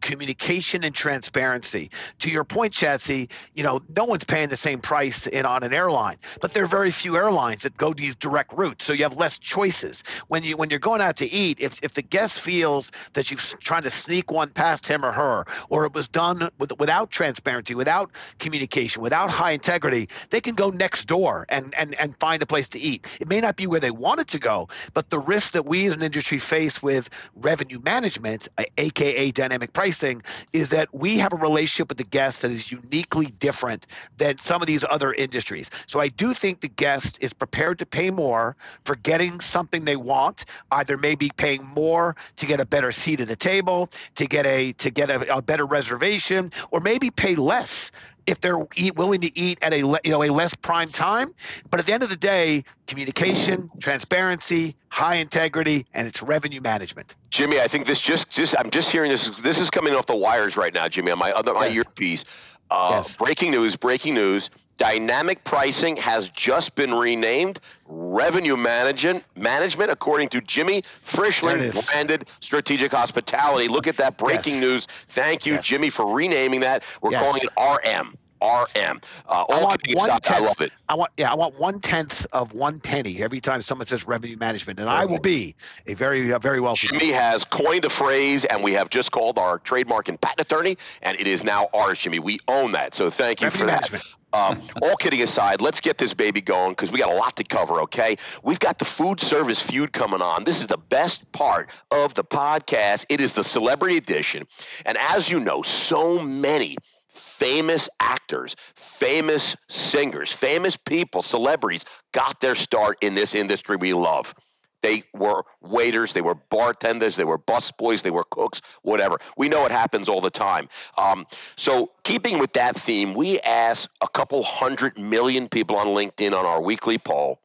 Communication 0.00 0.84
and 0.84 0.94
transparency. 0.94 1.90
To 2.20 2.30
your 2.30 2.44
point, 2.44 2.72
Shatsy, 2.72 3.30
you 3.54 3.62
know, 3.62 3.80
no 3.94 4.04
one's 4.04 4.24
paying 4.24 4.48
the 4.48 4.56
same 4.56 4.80
price 4.80 5.26
in 5.26 5.44
on 5.44 5.62
an 5.62 5.74
airline, 5.74 6.16
but 6.40 6.54
there 6.54 6.64
are 6.64 6.68
very 6.68 6.90
few 6.90 7.16
airlines 7.16 7.62
that 7.62 7.76
go 7.76 7.92
these 7.92 8.16
direct 8.16 8.54
routes, 8.54 8.86
so 8.86 8.94
you 8.94 9.02
have 9.02 9.16
less 9.16 9.38
choices. 9.38 10.02
When 10.28 10.42
you 10.42 10.56
when 10.56 10.70
you're 10.70 10.78
going 10.78 11.02
out 11.02 11.16
to 11.18 11.30
eat, 11.30 11.60
if 11.60 11.78
if 11.84 11.92
the 11.92 12.02
guest 12.02 12.40
feels 12.40 12.90
that 13.12 13.30
you're 13.30 13.38
trying 13.60 13.82
to 13.82 13.90
sneak 13.90 14.30
one 14.30 14.48
past 14.50 14.86
him 14.86 15.04
or 15.04 15.12
her, 15.12 15.44
or 15.68 15.84
it 15.84 15.92
was 15.92 16.08
done 16.08 16.48
with, 16.58 16.72
without 16.78 17.10
transparency, 17.10 17.74
without 17.74 18.10
communication, 18.38 19.02
without 19.02 19.30
high 19.30 19.50
integrity, 19.52 20.08
they 20.30 20.40
can 20.40 20.54
go 20.54 20.70
next 20.70 21.04
door 21.04 21.44
and 21.50 21.74
and 21.76 21.94
and 22.00 22.16
find 22.18 22.42
a 22.42 22.46
place 22.46 22.68
to 22.70 22.78
eat. 22.78 23.06
It 23.20 23.28
may 23.28 23.40
not 23.40 23.56
be 23.56 23.66
where 23.66 23.80
they 23.80 23.90
wanted 23.90 24.26
to 24.28 24.38
go, 24.38 24.68
but 24.94 25.10
the 25.10 25.18
risk 25.18 25.52
that 25.52 25.66
we 25.66 25.86
as 25.86 25.94
an 25.94 26.02
industry 26.02 26.38
face 26.38 26.82
with 26.82 27.10
revenue 27.36 27.80
management, 27.80 28.48
aka 28.78 29.30
dynamic 29.32 29.65
pricing, 29.66 30.22
is 30.52 30.68
that 30.70 30.92
we 30.92 31.18
have 31.18 31.32
a 31.32 31.36
relationship 31.36 31.88
with 31.88 31.98
the 31.98 32.04
guest 32.04 32.42
that 32.42 32.50
is 32.50 32.70
uniquely 32.70 33.26
different 33.38 33.86
than 34.16 34.38
some 34.38 34.60
of 34.60 34.66
these 34.66 34.84
other 34.90 35.12
industries. 35.14 35.70
So 35.86 36.00
I 36.00 36.08
do 36.08 36.32
think 36.32 36.60
the 36.60 36.68
guest 36.68 37.18
is 37.20 37.32
prepared 37.32 37.78
to 37.78 37.86
pay 37.86 38.10
more 38.10 38.56
for 38.84 38.96
getting 38.96 39.40
something 39.40 39.84
they 39.84 39.96
want, 39.96 40.44
either 40.72 40.96
maybe 40.96 41.30
paying 41.36 41.64
more 41.74 42.16
to 42.36 42.46
get 42.46 42.60
a 42.60 42.66
better 42.66 42.92
seat 42.92 43.20
at 43.20 43.28
the 43.28 43.36
table, 43.36 43.88
to 44.14 44.26
get 44.26 44.46
a 44.46 44.72
to 44.74 44.90
get 44.90 45.10
a, 45.10 45.36
a 45.36 45.42
better 45.42 45.66
reservation, 45.66 46.50
or 46.70 46.80
maybe 46.80 47.10
pay 47.10 47.34
less 47.34 47.90
if 48.26 48.40
they're 48.40 48.66
eat, 48.76 48.96
willing 48.96 49.20
to 49.20 49.38
eat 49.38 49.58
at 49.62 49.72
a 49.72 49.78
you 49.78 49.98
know 50.10 50.22
a 50.22 50.30
less 50.30 50.54
prime 50.54 50.88
time. 50.88 51.30
But 51.70 51.80
at 51.80 51.86
the 51.86 51.92
end 51.92 52.02
of 52.02 52.08
the 52.10 52.16
day, 52.16 52.64
communication, 52.86 53.70
transparency, 53.80 54.76
high 54.90 55.16
integrity, 55.16 55.86
and 55.94 56.06
it's 56.06 56.22
revenue 56.22 56.60
management. 56.60 57.14
Jimmy, 57.30 57.60
I 57.60 57.68
think 57.68 57.86
this 57.86 58.00
just 58.00 58.28
just 58.30 58.54
I'm 58.58 58.70
just 58.70 58.90
hearing 58.90 59.10
this. 59.10 59.28
This 59.40 59.60
is 59.60 59.70
coming 59.70 59.94
off 59.94 60.06
the 60.06 60.16
wires 60.16 60.56
right 60.56 60.74
now, 60.74 60.88
Jimmy, 60.88 61.10
on 61.12 61.18
my 61.18 61.32
other 61.32 61.54
my 61.54 61.66
Yes. 61.66 61.76
earpiece. 61.76 62.24
Uh, 62.70 62.88
Yes. 62.90 63.16
Breaking 63.16 63.52
news! 63.52 63.76
Breaking 63.76 64.14
news! 64.14 64.50
Dynamic 64.78 65.42
pricing 65.44 65.96
has 65.96 66.28
just 66.28 66.74
been 66.74 66.92
renamed 66.94 67.60
revenue 67.86 68.56
management 68.56 69.24
management 69.36 69.90
according 69.90 70.28
to 70.30 70.40
Jimmy 70.42 70.82
Frischling, 70.82 71.72
branded 71.90 72.28
strategic 72.40 72.92
hospitality. 72.92 73.68
Look 73.68 73.86
at 73.86 73.96
that 73.96 74.18
breaking 74.18 74.54
Yes. 74.54 74.60
news. 74.60 74.86
Thank 75.08 75.46
you, 75.46 75.54
Yes. 75.54 75.64
Jimmy, 75.64 75.88
for 75.88 76.12
renaming 76.12 76.60
that. 76.60 76.82
We're 77.00 77.12
Yes. 77.12 77.24
calling 77.24 77.42
it 77.42 77.48
RM. 77.56 78.18
RM. 78.42 79.00
Uh, 79.26 79.32
I 79.48 79.54
all 79.54 79.64
want 79.64 79.80
one 79.94 80.10
aside, 80.10 80.26
I 80.28 80.38
love 80.40 80.60
it. 80.60 80.70
I 80.90 80.94
want 80.94 81.10
yeah, 81.16 81.32
I 81.32 81.34
want 81.34 81.58
one 81.58 81.80
tenth 81.80 82.26
of 82.32 82.52
one 82.52 82.80
penny 82.80 83.22
every 83.22 83.40
time 83.40 83.62
someone 83.62 83.86
says 83.86 84.06
revenue 84.06 84.36
management, 84.36 84.78
and 84.78 84.90
I 84.90 85.06
will 85.06 85.18
be 85.18 85.54
a 85.86 85.94
very 85.94 86.30
a 86.30 86.38
very 86.38 86.60
wealthy. 86.60 86.88
Jimmy 86.88 87.12
has 87.12 87.44
coined 87.44 87.86
a 87.86 87.90
phrase, 87.90 88.44
and 88.44 88.62
we 88.62 88.74
have 88.74 88.90
just 88.90 89.10
called 89.10 89.38
our 89.38 89.58
trademark 89.60 90.08
and 90.10 90.20
patent 90.20 90.42
attorney, 90.42 90.76
and 91.00 91.18
it 91.18 91.26
is 91.26 91.44
now 91.44 91.70
ours, 91.72 91.98
Jimmy. 91.98 92.18
We 92.18 92.38
own 92.46 92.72
that, 92.72 92.94
so 92.94 93.08
thank 93.08 93.40
you 93.40 93.46
Revenue 93.46 93.60
for 93.62 93.66
that. 93.68 93.90
management. 93.90 94.04
Um, 94.36 94.60
all 94.82 94.96
kidding 94.96 95.22
aside, 95.22 95.60
let's 95.60 95.80
get 95.80 95.98
this 95.98 96.12
baby 96.14 96.40
going 96.40 96.70
because 96.70 96.92
we 96.92 96.98
got 96.98 97.10
a 97.10 97.16
lot 97.16 97.36
to 97.36 97.44
cover. 97.44 97.82
Okay, 97.82 98.16
we've 98.42 98.58
got 98.58 98.78
the 98.78 98.84
food 98.84 99.20
service 99.20 99.60
feud 99.60 99.92
coming 99.92 100.20
on. 100.20 100.44
This 100.44 100.60
is 100.60 100.66
the 100.66 100.78
best 100.78 101.30
part 101.32 101.70
of 101.90 102.14
the 102.14 102.24
podcast. 102.24 103.06
It 103.08 103.20
is 103.20 103.32
the 103.32 103.44
celebrity 103.44 103.96
edition, 103.96 104.46
and 104.84 104.98
as 104.98 105.28
you 105.28 105.40
know, 105.40 105.62
so 105.62 106.18
many 106.18 106.76
famous 107.08 107.88
actors, 107.98 108.56
famous 108.74 109.56
singers, 109.68 110.30
famous 110.32 110.76
people, 110.76 111.22
celebrities 111.22 111.84
got 112.12 112.40
their 112.40 112.54
start 112.54 112.98
in 113.00 113.14
this 113.14 113.34
industry 113.34 113.76
we 113.76 113.94
love. 113.94 114.34
They 114.82 115.02
were 115.14 115.42
waiters, 115.60 116.12
they 116.12 116.20
were 116.20 116.34
bartenders, 116.34 117.16
they 117.16 117.24
were 117.24 117.38
busboys, 117.38 118.02
they 118.02 118.10
were 118.10 118.24
cooks, 118.30 118.60
whatever. 118.82 119.18
We 119.36 119.48
know 119.48 119.64
it 119.64 119.72
happens 119.72 120.08
all 120.08 120.20
the 120.20 120.30
time. 120.30 120.68
Um, 120.96 121.26
so, 121.56 121.92
keeping 122.04 122.38
with 122.38 122.52
that 122.52 122.76
theme, 122.76 123.14
we 123.14 123.40
asked 123.40 123.88
a 124.00 124.08
couple 124.08 124.42
hundred 124.42 124.98
million 124.98 125.48
people 125.48 125.76
on 125.76 125.88
LinkedIn 125.88 126.32
on 126.36 126.46
our 126.46 126.60
weekly 126.60 126.98
poll 126.98 127.40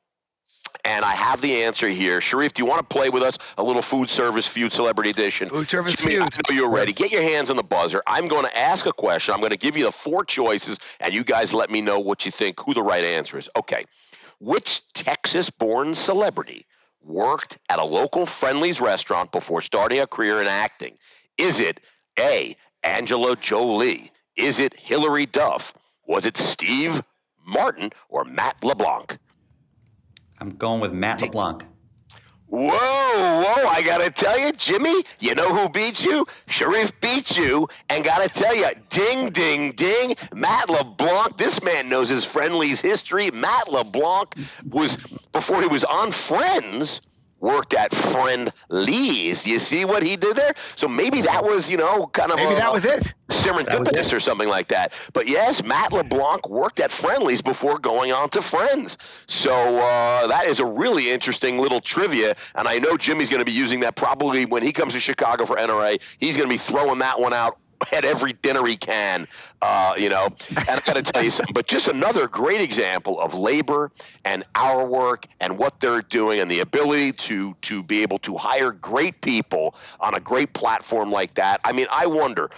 and 0.85 1.05
I 1.05 1.13
have 1.13 1.41
the 1.41 1.63
answer 1.63 1.87
here. 1.89 2.19
Sherif, 2.19 2.53
do 2.53 2.61
you 2.61 2.65
want 2.65 2.79
to 2.79 2.93
play 2.93 3.09
with 3.09 3.23
us 3.23 3.37
a 3.57 3.63
little 3.63 3.81
food 3.81 4.09
service 4.09 4.47
feud 4.47 4.73
celebrity 4.73 5.09
edition? 5.09 5.49
Food 5.49 5.69
service 5.69 5.95
Jimmy, 5.95 6.15
feud. 6.15 6.33
I 6.33 6.49
know 6.49 6.55
you're 6.55 6.69
ready. 6.69 6.93
Get 6.93 7.11
your 7.11 7.21
hands 7.21 7.49
on 7.49 7.55
the 7.55 7.63
buzzer. 7.63 8.01
I'm 8.07 8.27
going 8.27 8.45
to 8.45 8.57
ask 8.57 8.85
a 8.85 8.93
question. 8.93 9.33
I'm 9.33 9.39
going 9.39 9.51
to 9.51 9.57
give 9.57 9.77
you 9.77 9.85
the 9.85 9.91
four 9.91 10.23
choices, 10.25 10.79
and 10.99 11.13
you 11.13 11.23
guys 11.23 11.53
let 11.53 11.69
me 11.69 11.81
know 11.81 11.99
what 11.99 12.25
you 12.25 12.31
think, 12.31 12.59
who 12.59 12.73
the 12.73 12.83
right 12.83 13.03
answer 13.03 13.37
is. 13.37 13.49
Okay. 13.55 13.85
Which 14.39 14.81
Texas 14.93 15.49
born 15.49 15.93
celebrity 15.93 16.65
worked 17.03 17.57
at 17.69 17.79
a 17.79 17.85
local 17.85 18.25
Friendly's 18.25 18.79
restaurant 18.79 19.31
before 19.31 19.61
starting 19.61 19.99
a 19.99 20.07
career 20.07 20.41
in 20.41 20.47
acting? 20.47 20.97
Is 21.37 21.59
it 21.59 21.79
A, 22.19 22.55
Angela 22.83 23.35
Jolie? 23.35 24.11
Is 24.35 24.59
it 24.59 24.73
Hilary 24.77 25.25
Duff? 25.25 25.73
Was 26.07 26.25
it 26.25 26.37
Steve 26.37 27.01
Martin 27.45 27.91
or 28.09 28.23
Matt 28.23 28.63
LeBlanc? 28.63 29.17
I'm 30.39 30.51
going 30.51 30.79
with 30.79 30.93
Matt 30.93 31.21
LeBlanc. 31.21 31.63
Whoa, 32.51 32.67
whoa, 32.69 33.67
I 33.69 33.81
gotta 33.81 34.11
tell 34.11 34.37
you, 34.37 34.51
Jimmy, 34.51 35.05
you 35.21 35.35
know 35.35 35.55
who 35.55 35.69
beat 35.69 36.03
you? 36.03 36.25
Sherif 36.49 36.91
beat 36.99 37.37
you, 37.37 37.69
and 37.89 38.03
gotta 38.03 38.27
tell 38.27 38.53
you, 38.53 38.67
ding, 38.89 39.29
ding, 39.29 39.71
ding, 39.71 40.15
Matt 40.33 40.69
LeBlanc, 40.69 41.37
this 41.37 41.63
man 41.63 41.87
knows 41.87 42.09
his 42.09 42.25
Friendly's 42.25 42.81
history. 42.81 43.31
Matt 43.31 43.71
LeBlanc 43.71 44.35
was, 44.69 44.97
before 45.31 45.61
he 45.61 45.67
was 45.67 45.85
on 45.85 46.11
Friends, 46.11 46.99
worked 47.41 47.73
at 47.73 47.93
Friendly's. 47.93 49.45
You 49.45 49.59
see 49.59 49.83
what 49.85 50.03
he 50.03 50.15
did 50.15 50.35
there? 50.37 50.53
So 50.75 50.87
maybe 50.87 51.21
that 51.21 51.43
was, 51.43 51.69
you 51.69 51.77
know, 51.77 52.07
kind 52.07 52.31
of 52.31 52.37
Maybe 52.37 52.53
a, 52.53 52.57
that 52.57 52.71
was 52.71 52.85
it. 52.85 53.13
serendipitous 53.29 54.13
or 54.13 54.19
something 54.19 54.47
like 54.47 54.67
that. 54.69 54.93
But 55.13 55.27
yes, 55.27 55.63
Matt 55.63 55.91
LeBlanc 55.91 56.47
worked 56.49 56.79
at 56.79 56.91
Friendly's 56.91 57.41
before 57.41 57.77
going 57.77 58.11
on 58.11 58.29
to 58.29 58.41
Friends. 58.41 58.97
So 59.27 59.51
uh, 59.53 60.27
that 60.27 60.45
is 60.45 60.59
a 60.59 60.65
really 60.65 61.09
interesting 61.11 61.57
little 61.57 61.81
trivia. 61.81 62.35
And 62.55 62.67
I 62.67 62.77
know 62.77 62.97
Jimmy's 62.97 63.29
going 63.29 63.39
to 63.39 63.45
be 63.45 63.51
using 63.51 63.79
that 63.81 63.95
probably 63.95 64.45
when 64.45 64.63
he 64.63 64.71
comes 64.71 64.93
to 64.93 64.99
Chicago 64.99 65.45
for 65.45 65.55
NRA. 65.55 66.01
He's 66.19 66.37
going 66.37 66.47
to 66.47 66.53
be 66.53 66.59
throwing 66.59 66.99
that 66.99 67.19
one 67.19 67.33
out 67.33 67.57
at 67.91 68.05
every 68.05 68.33
dinner 68.33 68.65
he 68.65 68.77
can, 68.77 69.27
uh, 69.61 69.93
you 69.97 70.09
know. 70.09 70.29
And 70.49 70.69
I 70.69 70.79
got 70.79 70.95
to 70.95 71.03
tell 71.03 71.23
you 71.23 71.29
something, 71.29 71.53
but 71.53 71.67
just 71.67 71.87
another 71.87 72.27
great 72.27 72.61
example 72.61 73.19
of 73.19 73.33
labor 73.33 73.91
and 74.25 74.43
our 74.55 74.87
work 74.87 75.27
and 75.39 75.57
what 75.57 75.79
they're 75.79 76.01
doing 76.01 76.39
and 76.39 76.49
the 76.49 76.59
ability 76.59 77.13
to 77.13 77.53
to 77.61 77.83
be 77.83 78.01
able 78.01 78.19
to 78.19 78.37
hire 78.37 78.71
great 78.71 79.21
people 79.21 79.75
on 79.99 80.15
a 80.15 80.19
great 80.19 80.53
platform 80.53 81.11
like 81.11 81.33
that. 81.35 81.61
I 81.63 81.71
mean, 81.71 81.87
I 81.91 82.05
wonder. 82.05 82.49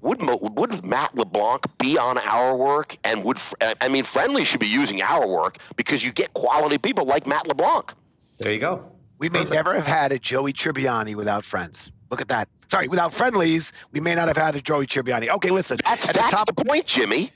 Would, 0.00 0.20
would 0.58 0.84
Matt 0.84 1.14
LeBlanc 1.14 1.78
be 1.78 1.96
on 1.96 2.18
our 2.18 2.56
work? 2.56 2.96
And 3.04 3.22
would 3.22 3.38
I 3.80 3.86
mean, 3.86 4.02
Friendly 4.02 4.44
should 4.44 4.58
be 4.58 4.66
using 4.66 5.00
our 5.00 5.28
work 5.28 5.58
because 5.76 6.02
you 6.02 6.10
get 6.10 6.34
quality 6.34 6.76
people 6.76 7.04
like 7.04 7.24
Matt 7.24 7.46
LeBlanc. 7.46 7.94
There 8.40 8.52
you 8.52 8.58
go. 8.58 8.84
We 9.18 9.28
may 9.28 9.44
never 9.44 9.72
have 9.74 9.86
had 9.86 10.10
a 10.10 10.18
Joey 10.18 10.52
Tribbiani 10.52 11.14
without 11.14 11.44
friends. 11.44 11.92
Look 12.12 12.20
at 12.20 12.28
that. 12.28 12.46
Sorry, 12.70 12.88
without 12.88 13.10
friendlies, 13.10 13.72
we 13.90 13.98
may 13.98 14.14
not 14.14 14.28
have 14.28 14.36
had 14.36 14.54
a 14.54 14.60
Joey 14.60 14.86
Tribbiani. 14.86 15.30
Okay, 15.30 15.48
listen. 15.48 15.78
That's 15.82 16.06
at 16.06 16.14
that's 16.14 16.30
the 16.30 16.36
top, 16.36 16.46
the 16.46 16.64
point, 16.64 16.84
Jimmy. 16.84 17.32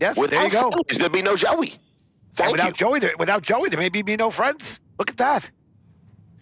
yes, 0.00 0.16
Without 0.16 0.50
there 0.50 0.62
you 0.64 0.70
go. 0.70 0.70
There'd 0.88 1.12
be 1.12 1.20
no 1.20 1.36
Joey. 1.36 1.72
And 1.72 1.78
Thank 2.34 2.52
without 2.52 2.68
you. 2.68 2.72
Joey, 2.72 3.00
there, 3.00 3.12
without 3.18 3.42
Joey, 3.42 3.68
there 3.68 3.78
may 3.78 3.90
be, 3.90 4.00
be 4.00 4.16
no 4.16 4.30
friends. 4.30 4.80
Look 4.98 5.10
at 5.10 5.18
that. 5.18 5.50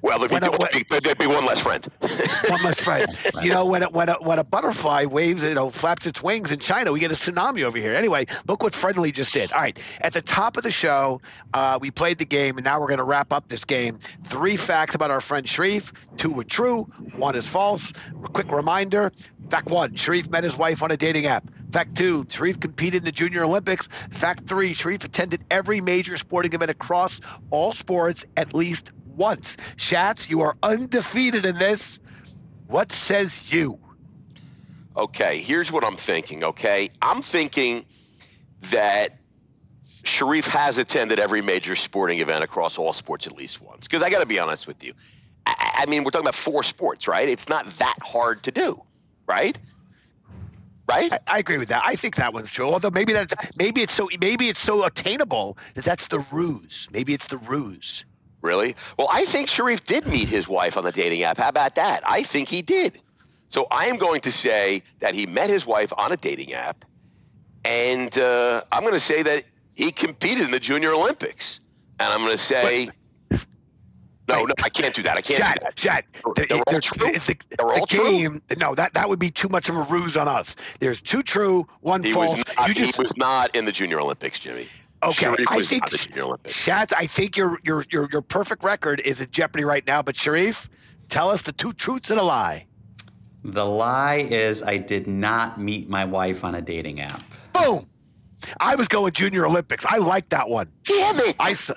Well, 0.03 0.23
if 0.25 0.31
you 0.31 0.35
when 0.35 0.45
I- 0.45 0.49
do, 0.49 0.83
when- 0.91 1.01
there'd 1.03 1.19
be 1.19 1.27
one 1.27 1.45
less 1.47 1.61
friend. 1.61 1.87
One 2.49 2.63
less 2.65 2.81
friend. 2.81 3.07
You 3.43 3.51
know, 3.53 3.65
when 3.65 3.83
a, 3.83 3.91
when 3.91 4.09
a, 4.09 4.15
when 4.15 4.39
a 4.39 4.45
butterfly 4.45 5.05
waves, 5.07 5.43
you 5.43 5.55
know, 5.55 5.71
flaps 5.71 6.07
its 6.07 6.23
wings 6.23 6.53
in 6.53 6.61
China, 6.61 6.93
we 6.93 7.01
get 7.01 7.11
a 7.11 7.15
tsunami 7.15 7.63
over 7.63 7.79
here. 7.79 7.95
Anyway, 7.95 8.27
look 8.47 8.63
what 8.63 8.73
Friendly 8.75 9.11
just 9.11 9.33
did. 9.33 9.51
All 9.53 9.61
right, 9.61 9.79
at 10.03 10.13
the 10.13 10.21
top 10.21 10.57
of 10.57 10.63
the 10.63 10.71
show, 10.71 11.21
uh, 11.55 11.79
we 11.81 11.91
played 11.91 12.19
the 12.19 12.25
game, 12.25 12.57
and 12.59 12.65
now 12.65 12.79
we're 12.81 12.87
going 12.89 12.99
to 12.99 13.05
wrap 13.05 13.33
up 13.33 13.49
this 13.49 13.65
game. 13.65 13.99
Three 14.25 14.57
facts 14.57 14.95
about 14.95 15.11
our 15.11 15.21
friend 15.21 15.47
Sherif. 15.47 15.93
Two 16.17 16.31
were 16.31 16.45
true, 16.45 16.85
one 17.17 17.35
is 17.35 17.49
false. 17.49 17.93
A 18.25 18.29
quick 18.29 18.51
reminder: 18.53 19.11
Fact 19.51 19.69
one: 19.69 19.93
Sherif 19.93 20.31
met 20.31 20.45
his 20.45 20.57
wife 20.57 20.83
on 20.83 20.91
a 20.91 20.97
dating 20.97 21.27
app. 21.27 21.45
Fact 21.71 21.97
two: 21.97 22.25
Sherif 22.25 22.61
competed 22.61 23.03
in 23.03 23.05
the 23.05 23.13
Junior 23.13 23.45
Olympics. 23.45 23.89
Fact 24.11 24.47
three: 24.49 24.75
Sherif 24.75 25.05
attended 25.05 25.45
every 25.51 25.81
major 25.81 26.17
sporting 26.17 26.53
event 26.55 26.71
across 26.71 27.21
all 27.51 27.73
sports 27.73 28.25
at 28.37 28.55
least 28.55 28.93
once. 29.17 29.57
Shats, 29.77 30.31
you 30.31 30.41
are 30.41 30.55
undefeated 30.63 31.45
in 31.45 31.57
this. 31.59 32.01
What 32.67 32.93
says 32.93 33.53
you? 33.53 33.79
okay, 34.97 35.41
here's 35.41 35.73
what 35.73 35.85
I'm 35.85 35.97
thinking. 35.97 36.45
Okay, 36.45 36.91
I'm 37.01 37.23
thinking 37.23 37.85
that 38.71 39.19
Sherif 40.05 40.47
has 40.47 40.79
attended 40.79 41.19
every 41.19 41.43
major 41.43 41.77
sporting 41.77 42.21
event 42.21 42.45
across 42.45 42.79
all 42.79 42.93
sports 42.93 43.27
at 43.27 43.37
least 43.37 43.61
once. 43.61 43.87
Because 43.87 44.03
I 44.03 44.11
got 44.11 44.21
to 44.21 44.27
be 44.27 44.39
honest 44.39 44.67
with 44.67 44.83
you. 44.83 44.95
I, 45.47 45.83
I 45.83 45.87
mean, 45.87 46.05
we're 46.05 46.11
talking 46.11 46.27
about 46.27 46.35
four 46.35 46.63
sports, 46.63 47.09
right? 47.09 47.29
It's 47.29 47.49
not 47.49 47.67
that 47.79 47.97
hard 48.03 48.43
to 48.45 48.51
do, 48.51 48.83
right? 49.27 49.59
Right? 50.89 51.13
I, 51.13 51.19
I 51.27 51.39
agree 51.39 51.59
with 51.59 51.69
that. 51.69 51.83
I 51.85 51.95
think 51.95 52.17
that 52.17 52.33
one's 52.35 52.51
true. 52.51 52.67
Although 52.67 52.91
maybe 52.91 53.13
that's 53.13 53.35
maybe 53.57 53.83
it's 53.83 53.95
so 53.95 54.09
maybe 54.21 54.49
it's 54.49 54.61
so 54.61 54.85
attainable 54.85 55.57
that 55.75 55.85
that's 55.85 56.09
the 56.09 56.19
ruse. 56.33 56.89
Maybe 56.93 57.15
it's 57.15 57.29
the 57.29 57.39
ruse. 57.39 58.05
Really? 58.43 58.75
Well, 58.99 59.09
I 59.11 59.25
think 59.25 59.49
Sherif 59.49 59.85
did 59.85 60.07
meet 60.07 60.29
his 60.29 60.49
wife 60.49 60.77
on 60.77 60.85
the 60.85 60.91
dating 60.91 61.23
app. 61.23 61.39
How 61.39 61.49
about 61.49 61.77
that? 61.77 62.03
I 62.05 62.25
think 62.25 62.49
he 62.49 62.61
did. 62.61 63.01
So 63.49 63.69
I 63.71 63.87
am 63.87 63.97
going 63.99 64.21
to 64.23 64.33
say 64.33 64.83
that 65.01 65.15
he 65.15 65.27
met 65.27 65.49
his 65.49 65.65
wife 65.65 65.93
on 65.97 66.11
a 66.11 66.17
dating 66.17 66.53
app, 66.55 66.85
and 67.65 68.17
uh, 68.19 68.63
I'm 68.73 68.83
going 68.83 68.95
to 68.95 69.01
say 69.01 69.23
that 69.23 69.45
he 69.75 69.93
competed 69.93 70.45
in 70.45 70.51
the 70.51 70.61
Junior 70.61 70.93
Olympics. 70.93 71.61
And 72.01 72.13
I'm 72.13 72.21
going 72.21 72.33
to 72.33 72.39
say, 72.39 72.91
no, 74.33 74.45
no, 74.47 74.55
I 74.63 74.69
can't 74.69 74.95
do 74.95 75.03
that. 75.03 75.17
I 75.17 75.21
can't 75.21 75.39
Shad, 75.39 75.59
do 75.59 75.65
that. 75.65 75.79
Shad, 75.79 76.05
They're 76.37 76.47
the, 76.47 76.55
all 76.55 76.73
the- 76.73 76.81
true. 76.81 77.09
it's 77.09 77.27
the, 77.27 77.37
They're 77.59 77.67
the 77.69 77.81
all 77.81 77.87
true. 77.87 78.05
game. 78.11 78.43
No, 78.59 78.75
that 78.75 78.95
that 78.95 79.09
would 79.09 79.19
be 79.19 79.31
too 79.31 79.49
much 79.49 79.69
of 79.69 79.77
a 79.77 79.83
ruse 79.83 80.17
on 80.17 80.29
us. 80.29 80.57
There's 80.81 81.01
two 81.03 81.23
true, 81.23 81.67
one 81.81 82.03
He 82.03 82.13
false. 82.13 82.37
was, 82.37 82.45
not, 82.57 82.69
you 82.69 82.75
just 82.75 82.97
he 82.97 83.01
was 83.03 83.17
not 83.17 83.55
in 83.55 83.65
the 83.65 83.73
Junior 83.73 84.01
Olympics, 84.01 84.39
Jimmy. 84.41 84.67
okay. 85.03 85.27
Sherif 85.27 85.45
I 85.49 85.57
was 85.57 85.69
think 85.69 85.83
not 85.83 85.93
in 85.93 85.99
the 85.99 86.05
Junior 86.05 86.23
Olympics. 86.25 86.67
Shats, 86.67 86.93
I 86.97 87.07
think 87.07 87.37
your 87.37 87.59
your 87.65 87.85
your 87.91 88.09
your 88.13 88.23
perfect 88.23 88.65
record 88.65 89.01
is 89.05 89.21
in 89.21 89.31
jeopardy 89.31 89.65
right 89.65 89.87
now. 89.87 90.03
But 90.03 90.15
Sherif, 90.17 90.69
tell 91.09 91.31
us 91.31 91.43
the 91.43 91.53
two 91.53 91.73
truths 91.73 92.11
and 92.11 92.19
a 92.19 92.23
lie. 92.25 92.67
The 93.45 93.65
lie 93.67 94.27
is 94.31 94.63
I 94.63 94.79
did 94.79 95.07
not 95.09 95.61
meet 95.61 95.89
my 95.89 96.05
wife 96.05 96.45
on 96.45 96.55
a 96.55 96.63
dating 96.63 97.01
app. 97.01 97.23
Boom. 97.53 97.87
I 98.61 98.75
was 98.77 98.87
going 98.89 99.13
Junior 99.13 99.47
Olympics. 99.47 99.85
I 99.87 99.99
like 99.99 100.29
that 100.31 100.49
one. 100.49 100.69
Damn 100.85 101.19
it. 101.21 101.37
I 101.41 101.53
saw, 101.53 101.75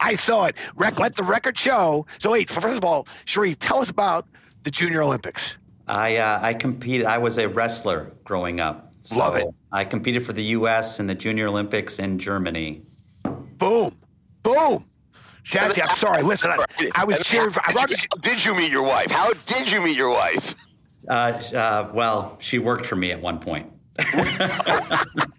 I 0.00 0.14
saw 0.14 0.46
it. 0.46 0.56
Rec, 0.76 0.98
let 0.98 1.16
the 1.16 1.22
record 1.22 1.58
show. 1.58 2.06
So 2.18 2.30
wait, 2.32 2.48
first 2.50 2.78
of 2.78 2.84
all, 2.84 3.04
Sherif, 3.26 3.56
tell 3.58 3.80
us 3.80 3.90
about 3.90 4.26
the 4.62 4.70
Junior 4.70 5.02
Olympics. 5.02 5.56
I 5.86 6.16
uh, 6.16 6.38
I 6.42 6.54
competed. 6.54 7.06
I 7.06 7.18
was 7.18 7.38
a 7.38 7.48
wrestler 7.48 8.12
growing 8.24 8.60
up. 8.60 8.92
So 9.00 9.16
Love 9.18 9.36
it. 9.36 9.46
I 9.72 9.84
competed 9.84 10.24
for 10.26 10.32
the 10.32 10.42
U.S. 10.44 11.00
in 11.00 11.06
the 11.06 11.14
Junior 11.14 11.46
Olympics 11.48 11.98
in 11.98 12.18
Germany. 12.18 12.82
Boom, 13.24 13.92
boom. 14.42 14.84
Shatsy, 15.44 15.80
I'm 15.88 15.96
sorry. 15.96 16.22
Listen, 16.22 16.50
I, 16.50 16.90
I 16.94 17.04
was 17.04 17.16
And 17.16 17.24
cheering 17.24 17.50
for. 17.50 17.60
I 17.60 17.66
how 17.68 17.72
brought 17.72 17.88
did 17.88 18.02
you, 18.02 18.08
you- 18.16 18.20
did 18.20 18.44
you 18.44 18.54
meet 18.54 18.70
your 18.70 18.82
wife? 18.82 19.10
How 19.10 19.32
did 19.32 19.70
you 19.70 19.80
meet 19.80 19.96
your 19.96 20.10
wife? 20.10 20.54
Uh, 21.08 21.12
uh, 21.54 21.90
well, 21.94 22.36
she 22.38 22.58
worked 22.58 22.84
for 22.84 22.96
me 22.96 23.12
at 23.12 23.20
one 23.22 23.38
point. 23.38 23.70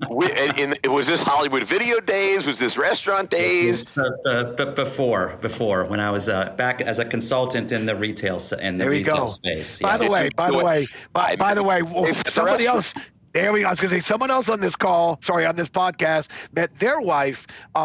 We, 0.10 0.32
and, 0.32 0.78
and 0.84 0.94
was 0.94 1.08
this 1.08 1.22
Hollywood 1.22 1.64
video 1.64 2.00
days? 2.00 2.46
Was 2.48 2.58
this 2.60 2.78
restaurant 2.78 3.30
days? 3.30 3.86
The- 3.86 4.18
the- 4.24 4.66
the- 4.66 4.72
before, 4.72 5.38
before 5.42 5.86
when 5.86 6.00
I 6.00 6.10
was 6.10 6.30
uh, 6.30 6.54
back 6.58 6.82
as 6.82 7.00
a 7.00 7.06
consultant 7.06 7.72
in 7.72 7.86
the 7.86 7.96
retail 7.96 8.40
in 8.60 8.78
the 8.78 8.90
retail 8.90 9.16
go. 9.18 9.28
space. 9.28 9.80
By 9.80 9.92
yeah. 9.92 9.98
the 9.98 10.10
way, 10.12 10.30
by 10.36 10.52
the 10.52 10.64
way, 10.64 10.88
by, 11.14 11.36
by 11.36 11.54
the 11.54 11.64
way, 11.64 11.82
If 11.86 12.28
somebody 12.28 12.66
rest- 12.66 12.98
else. 12.98 13.10
There 13.32 13.54
we 13.54 13.62
go. 13.62 13.68
I 13.68 13.70
was 13.70 13.80
going 13.80 13.92
to 13.92 13.96
say 13.98 14.02
someone 14.02 14.32
else 14.32 14.50
on 14.50 14.60
this 14.60 14.76
call, 14.76 15.20
sorry, 15.22 15.46
on 15.46 15.56
this 15.56 15.70
podcast, 15.70 16.30
met 16.56 16.76
their 16.80 17.00
wife 17.00 17.46
uh, 17.76 17.78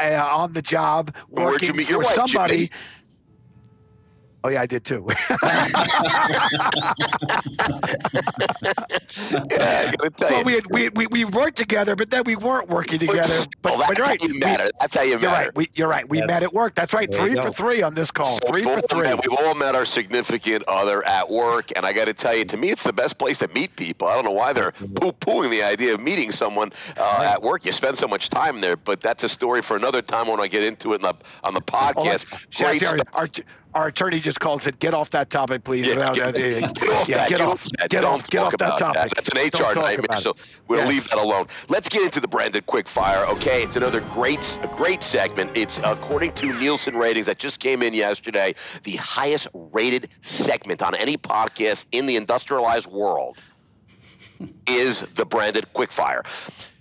uh, 0.00 0.28
on 0.34 0.52
the 0.54 0.60
job 0.62 1.14
working 1.28 1.68
you 1.68 1.74
meet 1.74 1.86
for 1.86 1.92
your 1.92 2.02
wife, 2.02 2.14
somebody. 2.14 2.56
Jimmy? 2.56 2.70
Oh 4.44 4.48
yeah, 4.50 4.60
I 4.62 4.66
did 4.66 4.84
too. 4.84 5.06
Yeah, 9.30 9.92
I 9.92 9.94
gotta 9.96 10.10
tell 10.10 10.30
well, 10.30 10.44
we, 10.44 10.52
had, 10.54 10.64
we 10.70 10.88
we 10.90 11.06
we 11.08 11.24
worked 11.24 11.56
together, 11.56 11.96
but 11.96 12.10
then 12.10 12.22
we 12.24 12.36
weren't 12.36 12.68
working 12.68 12.98
together. 12.98 13.44
But, 13.62 13.72
well, 13.72 13.78
that's 13.80 13.94
but 13.98 13.98
right. 14.06 14.20
how 14.20 14.26
you 14.26 14.34
We- 14.34 14.38
matter. 14.40 14.70
That's 14.80 14.94
how 14.94 15.02
you 15.02 15.10
You're 15.12 15.20
matter. 15.20 15.44
right. 15.46 15.56
We, 15.56 15.68
you're 15.74 15.88
right. 15.88 16.08
We 16.08 16.20
That's- 16.20 16.36
met 16.40 16.42
at 16.44 16.52
work. 16.54 16.74
That's 16.74 16.92
right. 16.94 17.12
Three 17.12 17.34
for 17.34 17.50
three 17.50 17.82
on 17.82 17.94
this 17.94 18.10
call. 18.10 18.38
So 18.42 18.48
Three 18.48 18.62
for 18.62 18.80
three. 18.82 19.02
met- 19.02 19.20
we've 19.28 19.38
all 19.38 19.54
met 19.54 19.74
our 19.74 19.84
significant 19.84 20.64
other 20.68 21.04
at 21.06 21.28
work, 21.28 21.70
and 21.76 21.84
I 21.84 21.92
got 21.92 22.04
to 22.06 22.14
tell 22.14 22.34
you, 22.36 22.44
to 22.46 22.56
me, 22.56 22.70
it's 22.70 22.82
the 22.82 22.92
best 22.92 23.18
place 23.18 23.36
to 23.38 23.48
meet 23.48 23.74
people. 23.76 24.08
I 24.08 24.14
don't 24.14 24.24
know 24.24 24.30
why 24.32 24.52
they're 24.52 24.72
poo-pooing 24.72 25.50
the 25.50 25.62
idea 25.62 25.94
of 25.94 26.00
meeting 26.00 26.30
someone 26.30 26.72
uh, 26.96 27.22
at 27.24 27.42
work. 27.42 27.64
You 27.66 27.72
spend 27.72 27.98
so 27.98 28.06
much 28.08 28.28
time 28.30 28.60
there, 28.60 28.76
but 28.76 29.00
that's 29.00 29.24
a 29.24 29.28
story 29.28 29.62
for 29.62 29.76
another 29.76 30.02
time 30.02 30.28
when 30.28 30.40
I 30.40 30.46
get 30.48 30.62
into 30.62 30.92
it 30.92 30.96
in 30.96 31.02
the, 31.02 31.14
on 31.44 31.54
the 31.54 31.60
Oh, 31.60 31.92
podcast. 31.92 32.24
Shaq, 32.50 32.78
Great 32.80 33.02
our 33.14 33.28
our 33.74 33.88
attorney 33.88 34.18
just 34.20 34.40
called 34.40 34.56
and 34.60 34.62
said, 34.64 34.78
"Get 34.78 34.94
off 34.94 35.10
that 35.10 35.30
topic, 35.30 35.62
please." 35.64 35.86
Yeah, 35.86 35.94
No, 35.94 36.14
get- 36.14 36.34
no, 36.34 36.40
yeah, 36.40 36.60
Get 36.60 36.90
off 36.90 37.08
yeah, 37.08 37.16
that. 37.18 37.28
get 37.28 37.40
off, 37.40 37.64
that. 37.78 37.90
get 37.90 38.00
Don't 38.02 38.14
off, 38.14 38.28
get 38.28 38.38
talk 38.38 38.46
off 38.46 38.58
that 38.58 38.66
about 38.66 38.78
topic. 38.78 39.12
That's 39.14 39.28
an 39.28 39.38
HR 39.38 39.50
talk 39.50 39.76
nightmare, 39.76 40.04
about 40.06 40.22
so 40.22 40.36
we'll 40.68 40.80
Yes. 40.80 40.88
leave 40.88 41.08
that 41.10 41.18
alone. 41.18 41.46
Let's 41.68 41.88
get 41.88 42.02
into 42.02 42.20
the 42.20 42.28
branded 42.28 42.66
quickfire. 42.66 43.28
Okay, 43.34 43.62
it's 43.62 43.76
another 43.76 44.00
great, 44.00 44.58
great 44.76 45.02
segment. 45.02 45.50
It's 45.56 45.78
according 45.84 46.32
to 46.34 46.52
Nielsen 46.58 46.96
ratings 46.96 47.26
that 47.26 47.38
just 47.38 47.60
came 47.60 47.82
in 47.82 47.94
yesterday, 47.94 48.54
the 48.84 48.96
highest 48.96 49.48
rated 49.52 50.08
segment 50.22 50.82
on 50.82 50.94
any 50.94 51.16
podcast 51.16 51.84
in 51.92 52.06
the 52.06 52.16
industrialized 52.16 52.86
world 52.86 53.36
is 54.66 55.04
the 55.14 55.24
branded 55.26 55.66
quickfire. 55.74 56.22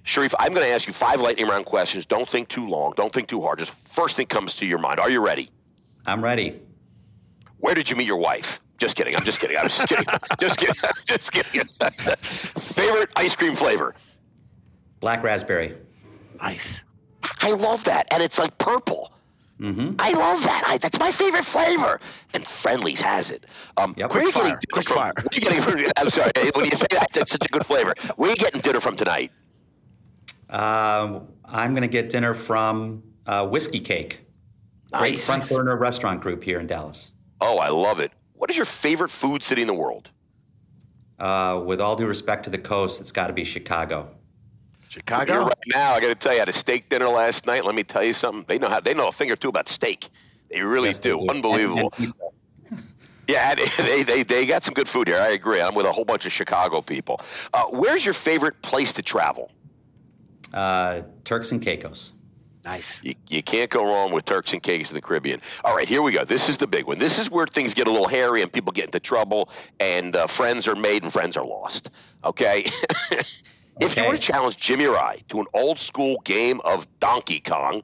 Sherif, 0.06 0.34
I'm 0.40 0.54
going 0.54 0.66
to 0.66 0.72
ask 0.74 0.88
you 0.88 0.94
five 0.94 1.20
lightning 1.20 1.48
round 1.48 1.66
questions. 1.66 2.06
Don't 2.06 2.30
think 2.30 2.48
too 2.48 2.66
long. 2.66 2.94
Don't 2.96 3.12
think 3.12 3.28
too 3.28 3.42
hard. 3.42 3.60
Just 3.60 3.72
first 3.84 4.16
thing 4.16 4.26
comes 4.28 4.56
to 4.58 4.66
your 4.66 4.78
mind. 4.80 5.00
Are 5.02 5.10
you 5.10 5.20
ready? 5.20 5.50
I'm 6.06 6.24
ready. 6.24 6.62
Where 7.60 7.76
did 7.76 7.90
you 7.90 7.96
meet 7.96 8.08
your 8.08 8.18
wife? 8.18 8.60
Just 8.78 8.96
kidding. 8.96 9.16
I'm 9.16 9.24
just 9.26 9.40
kidding. 9.40 9.58
I'm 9.58 9.68
just 9.70 9.88
kidding. 9.88 10.06
just 10.40 10.58
kidding. 10.60 10.76
just 11.06 11.32
kidding. 11.32 11.68
Favorite 12.22 13.10
ice 13.16 13.36
cream 13.36 13.56
flavor? 13.56 13.96
Black 15.00 15.24
raspberry. 15.24 15.76
Nice. 16.42 16.84
I 17.42 17.52
love 17.52 17.84
that, 17.86 18.08
and 18.12 18.22
it's 18.22 18.38
like 18.40 18.58
purple. 18.60 19.12
Mm-hmm. 19.60 19.96
I 19.98 20.12
love 20.12 20.44
that. 20.44 20.64
I, 20.68 20.78
that's 20.78 21.00
my 21.00 21.12
favorite 21.12 21.44
flavor. 21.46 22.00
And 22.36 22.46
Friendlies 22.48 23.02
has 23.02 23.32
it. 23.32 23.48
Um, 23.78 23.96
Yep. 23.98 24.12
where 24.12 24.20
are 24.20 24.24
you 24.26 24.32
Quick 24.32 24.44
fire, 24.44 24.44
dinner 24.44 24.60
quick 24.72 24.88
fire. 24.88 25.14
where 25.16 25.26
are 25.26 25.30
you 25.34 25.42
getting- 25.76 25.92
I'm 25.98 26.10
sorry. 26.12 26.32
When 26.54 26.66
you 26.66 26.72
say 26.76 26.86
that, 26.92 27.08
that's 27.12 27.32
such 27.32 27.44
a 27.44 27.50
good 27.50 27.66
flavor. 27.66 27.96
Where 28.18 28.30
are 28.30 28.34
you 28.34 28.38
getting 28.38 28.62
dinner 28.62 28.80
from 28.80 28.96
tonight? 28.96 29.32
Uh, 30.50 31.22
I'm 31.46 31.72
going 31.74 31.82
to 31.82 31.88
get 31.88 32.10
dinner 32.12 32.36
from 32.36 33.02
uh, 33.26 33.48
Whiskey 33.48 33.80
Cake. 33.80 34.20
Great 34.94 35.16
Nice. 35.16 35.26
front 35.26 35.50
burner 35.50 35.76
restaurant 35.76 36.22
group 36.22 36.44
here 36.44 36.60
in 36.60 36.68
Dallas. 36.68 37.12
Oh, 37.42 37.58
I 37.58 37.70
love 37.70 38.00
it. 38.00 38.12
What 38.34 38.50
is 38.50 38.56
your 38.56 38.66
favorite 38.66 39.10
food 39.10 39.44
city 39.44 39.62
in 39.62 39.68
the 39.68 39.74
world? 39.74 40.10
Uh, 41.20 41.62
with 41.66 41.82
all 41.82 41.96
due 41.96 42.06
respect 42.06 42.44
to 42.44 42.50
the 42.50 42.58
coast, 42.58 43.02
it's 43.02 43.12
got 43.12 43.28
to 43.28 43.34
be 43.34 43.44
Chicago. 43.44 44.10
Here 44.82 44.88
Chicago. 44.90 45.46
right 45.46 45.54
now, 45.68 45.94
I 45.94 46.00
got 46.00 46.08
to 46.08 46.16
tell 46.16 46.32
you, 46.32 46.38
I 46.38 46.42
had 46.42 46.50
a 46.50 46.54
steak 46.54 46.90
dinner 46.90 47.08
last 47.10 47.46
night. 47.46 47.66
Let 47.66 47.76
me 47.76 47.84
tell 47.84 48.04
you 48.04 48.14
something. 48.14 48.46
They 48.48 48.58
know 48.60 48.70
how. 48.70 48.80
They 48.80 48.94
know 48.94 49.08
a 49.08 49.12
thing 49.12 49.32
or 49.32 49.36
two 49.36 49.50
about 49.50 49.68
steak. 49.68 50.10
They 50.50 50.62
really 50.62 50.90
Yes, 50.90 51.00
they 51.00 51.10
do. 51.10 51.28
Unbelievable. 51.30 51.80
and 51.80 51.92
pizza. 51.94 52.18
Yeah, 53.28 53.56
they, 53.56 53.66
they, 53.78 54.04
they, 54.04 54.24
they 54.24 54.46
got 54.46 54.64
some 54.64 54.74
good 54.74 54.88
food 54.88 55.10
here. 55.10 55.18
I 55.18 55.32
agree. 55.32 55.60
I'm 55.60 55.76
with 55.76 55.86
a 55.86 55.92
whole 55.92 56.06
bunch 56.06 56.26
of 56.26 56.32
Chicago 56.32 56.82
people. 56.82 57.20
Uh, 57.54 57.66
where's 57.66 58.06
your 58.06 58.14
favorite 58.14 58.62
place 58.62 58.94
to 58.94 59.02
travel? 59.02 59.52
Uh, 60.54 61.02
Turks 61.26 61.52
and 61.52 61.62
Caicos. 61.62 62.14
Nice. 62.68 63.02
You, 63.02 63.16
you 63.30 63.42
can't 63.42 63.70
go 63.70 63.86
wrong 63.86 64.12
with 64.12 64.26
Turks 64.26 64.52
and 64.52 64.62
Caicos 64.62 64.92
in 64.92 64.96
the 64.96 65.02
Caribbean. 65.02 65.42
All 65.64 65.74
right, 65.74 65.88
here 65.88 66.02
we 66.02 66.12
go. 66.12 66.26
This 66.26 66.50
is 66.50 66.58
the 66.58 66.68
big 66.68 66.86
one. 66.86 67.00
This 67.00 67.18
is 67.18 67.32
where 67.32 67.48
things 67.48 67.74
get 67.74 67.88
a 67.88 67.92
little 67.92 68.10
hairy 68.10 68.42
and 68.42 68.52
people 68.52 68.74
get 68.74 68.84
into 68.84 69.00
trouble, 69.00 69.48
and 69.80 70.14
uh, 70.18 70.28
friends 70.28 70.68
are 70.68 70.76
made 70.76 71.02
and 71.02 71.14
friends 71.14 71.38
are 71.38 71.46
lost. 71.46 71.92
Okay? 72.26 72.70
if 73.80 73.96
you 73.96 74.04
were 74.04 74.12
to 74.12 74.18
challenge 74.18 74.58
Jimmy 74.58 74.84
Rye 74.84 75.24
to 75.30 75.40
an 75.40 75.46
old 75.54 75.80
school 75.80 76.20
game 76.26 76.60
of 76.66 76.86
Donkey 77.00 77.40
Kong, 77.40 77.84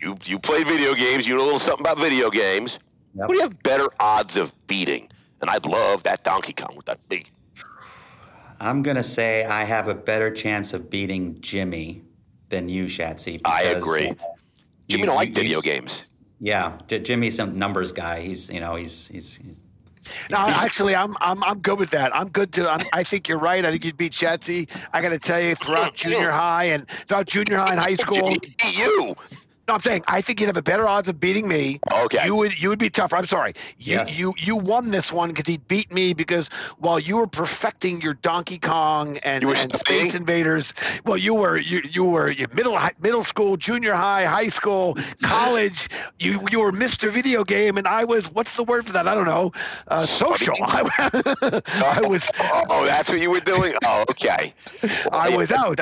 you, 0.00 0.16
you 0.26 0.38
play 0.38 0.62
video 0.62 0.94
games, 0.94 1.26
you 1.26 1.34
know 1.34 1.42
a 1.42 1.46
little 1.46 1.58
something 1.58 1.84
about 1.84 1.98
video 1.98 2.30
games. 2.30 2.78
Yep. 3.16 3.26
Who 3.26 3.32
do 3.32 3.34
you 3.34 3.42
have 3.42 3.60
better 3.64 3.88
odds 3.98 4.36
of 4.36 4.52
beating? 4.68 5.08
And 5.40 5.50
I'd 5.50 5.66
love 5.66 6.04
that 6.04 6.22
Donkey 6.22 6.52
Kong 6.52 6.76
with 6.76 6.86
that 6.86 7.00
big. 7.08 7.28
I'm 8.60 8.84
going 8.84 8.96
to 8.96 9.02
say 9.02 9.44
I 9.44 9.64
have 9.64 9.88
a 9.88 9.94
better 9.94 10.30
chance 10.30 10.72
of 10.72 10.88
beating 10.88 11.40
Jimmy 11.40 12.04
than 12.48 12.68
you, 12.68 12.86
Shatsy. 12.86 13.40
I 13.44 13.62
agree. 13.64 14.10
uh, 14.10 14.14
Jimmy 14.88 15.00
you- 15.02 15.06
don't 15.06 15.16
like 15.16 15.28
you- 15.30 15.34
video 15.34 15.56
you- 15.58 15.62
games. 15.62 16.02
Yeah, 16.40 16.78
J- 16.86 17.00
Jimmy's 17.00 17.38
a 17.40 17.46
numbers 17.46 17.90
guy. 17.90 18.20
He's, 18.20 18.48
you 18.48 18.60
know, 18.60 18.76
he's, 18.76 19.08
he's, 19.08 19.34
he's 19.34 19.58
No, 20.30 20.38
actually, 20.38 20.94
I'm 20.94 21.16
I'm 21.20 21.42
I'm 21.42 21.58
good 21.58 21.80
with 21.80 21.90
that. 21.90 22.14
I'm 22.14 22.28
good 22.28 22.52
to. 22.52 22.70
I'm, 22.70 22.86
I 22.92 23.02
think 23.02 23.28
you're 23.28 23.40
right. 23.40 23.64
I 23.64 23.72
think 23.72 23.84
you'd 23.84 23.96
beat 23.96 24.12
Shatsy. 24.12 24.68
I 24.92 25.02
got 25.02 25.08
to 25.08 25.18
tell 25.18 25.40
you, 25.40 25.56
throughout 25.56 25.94
junior 26.02 26.30
high 26.30 26.66
and 26.66 26.88
throughout 27.06 27.26
junior 27.26 27.56
high 27.56 27.72
and 27.72 27.80
high 27.80 27.94
school, 28.04 28.28
beat 28.28 28.54
you. 28.78 29.16
No, 29.68 29.74
I'm 29.74 29.80
saying 29.80 30.02
I 30.08 30.22
think 30.22 30.40
you'd 30.40 30.46
have 30.46 30.56
a 30.56 30.62
better 30.62 30.88
odds 30.88 31.08
of 31.10 31.20
beating 31.20 31.46
me. 31.46 31.78
Okay. 31.92 32.24
You 32.24 32.34
would 32.36 32.60
you 32.60 32.70
would 32.70 32.78
be 32.78 32.88
tougher. 32.88 33.16
I'm 33.16 33.26
sorry. 33.26 33.52
You 33.78 33.96
Yes. 33.96 34.18
you 34.18 34.34
you 34.38 34.56
won 34.56 34.90
this 34.90 35.12
one 35.12 35.28
because 35.28 35.46
he 35.46 35.58
beat 35.58 35.92
me 35.92 36.14
because 36.14 36.48
while 36.78 36.98
you 36.98 37.18
were 37.18 37.26
perfecting 37.26 38.00
your 38.00 38.14
Donkey 38.14 38.58
Kong 38.58 39.18
and, 39.18 39.44
and? 39.44 39.74
Space 39.76 40.14
Invaders, 40.14 40.72
well 41.04 41.18
you 41.18 41.34
were 41.34 41.58
you 41.58 41.82
you 41.90 42.04
were 42.04 42.34
middle 42.54 42.78
middle 43.02 43.22
school, 43.22 43.58
junior 43.58 43.92
high, 43.92 44.24
high 44.24 44.46
school, 44.46 44.96
college. 45.22 45.88
You 46.18 46.40
you 46.50 46.60
were 46.60 46.72
Mr. 46.72 47.10
Video 47.10 47.44
Game 47.44 47.76
and 47.76 47.86
I 47.86 48.04
was 48.04 48.32
what's 48.32 48.54
the 48.54 48.64
word 48.64 48.86
for 48.86 48.92
that? 48.94 49.06
I 49.06 49.14
don't 49.14 49.26
know. 49.28 49.52
Uh, 49.88 50.06
social. 50.06 50.54
I, 50.62 50.80
I 51.84 52.00
was 52.08 52.26
Oh, 52.70 52.86
that's 52.86 53.10
what 53.10 53.20
you 53.20 53.30
were 53.30 53.40
doing. 53.40 53.74
Oh, 53.84 54.04
okay. 54.10 54.54
I 55.12 55.28
was 55.28 55.52
out. 55.52 55.78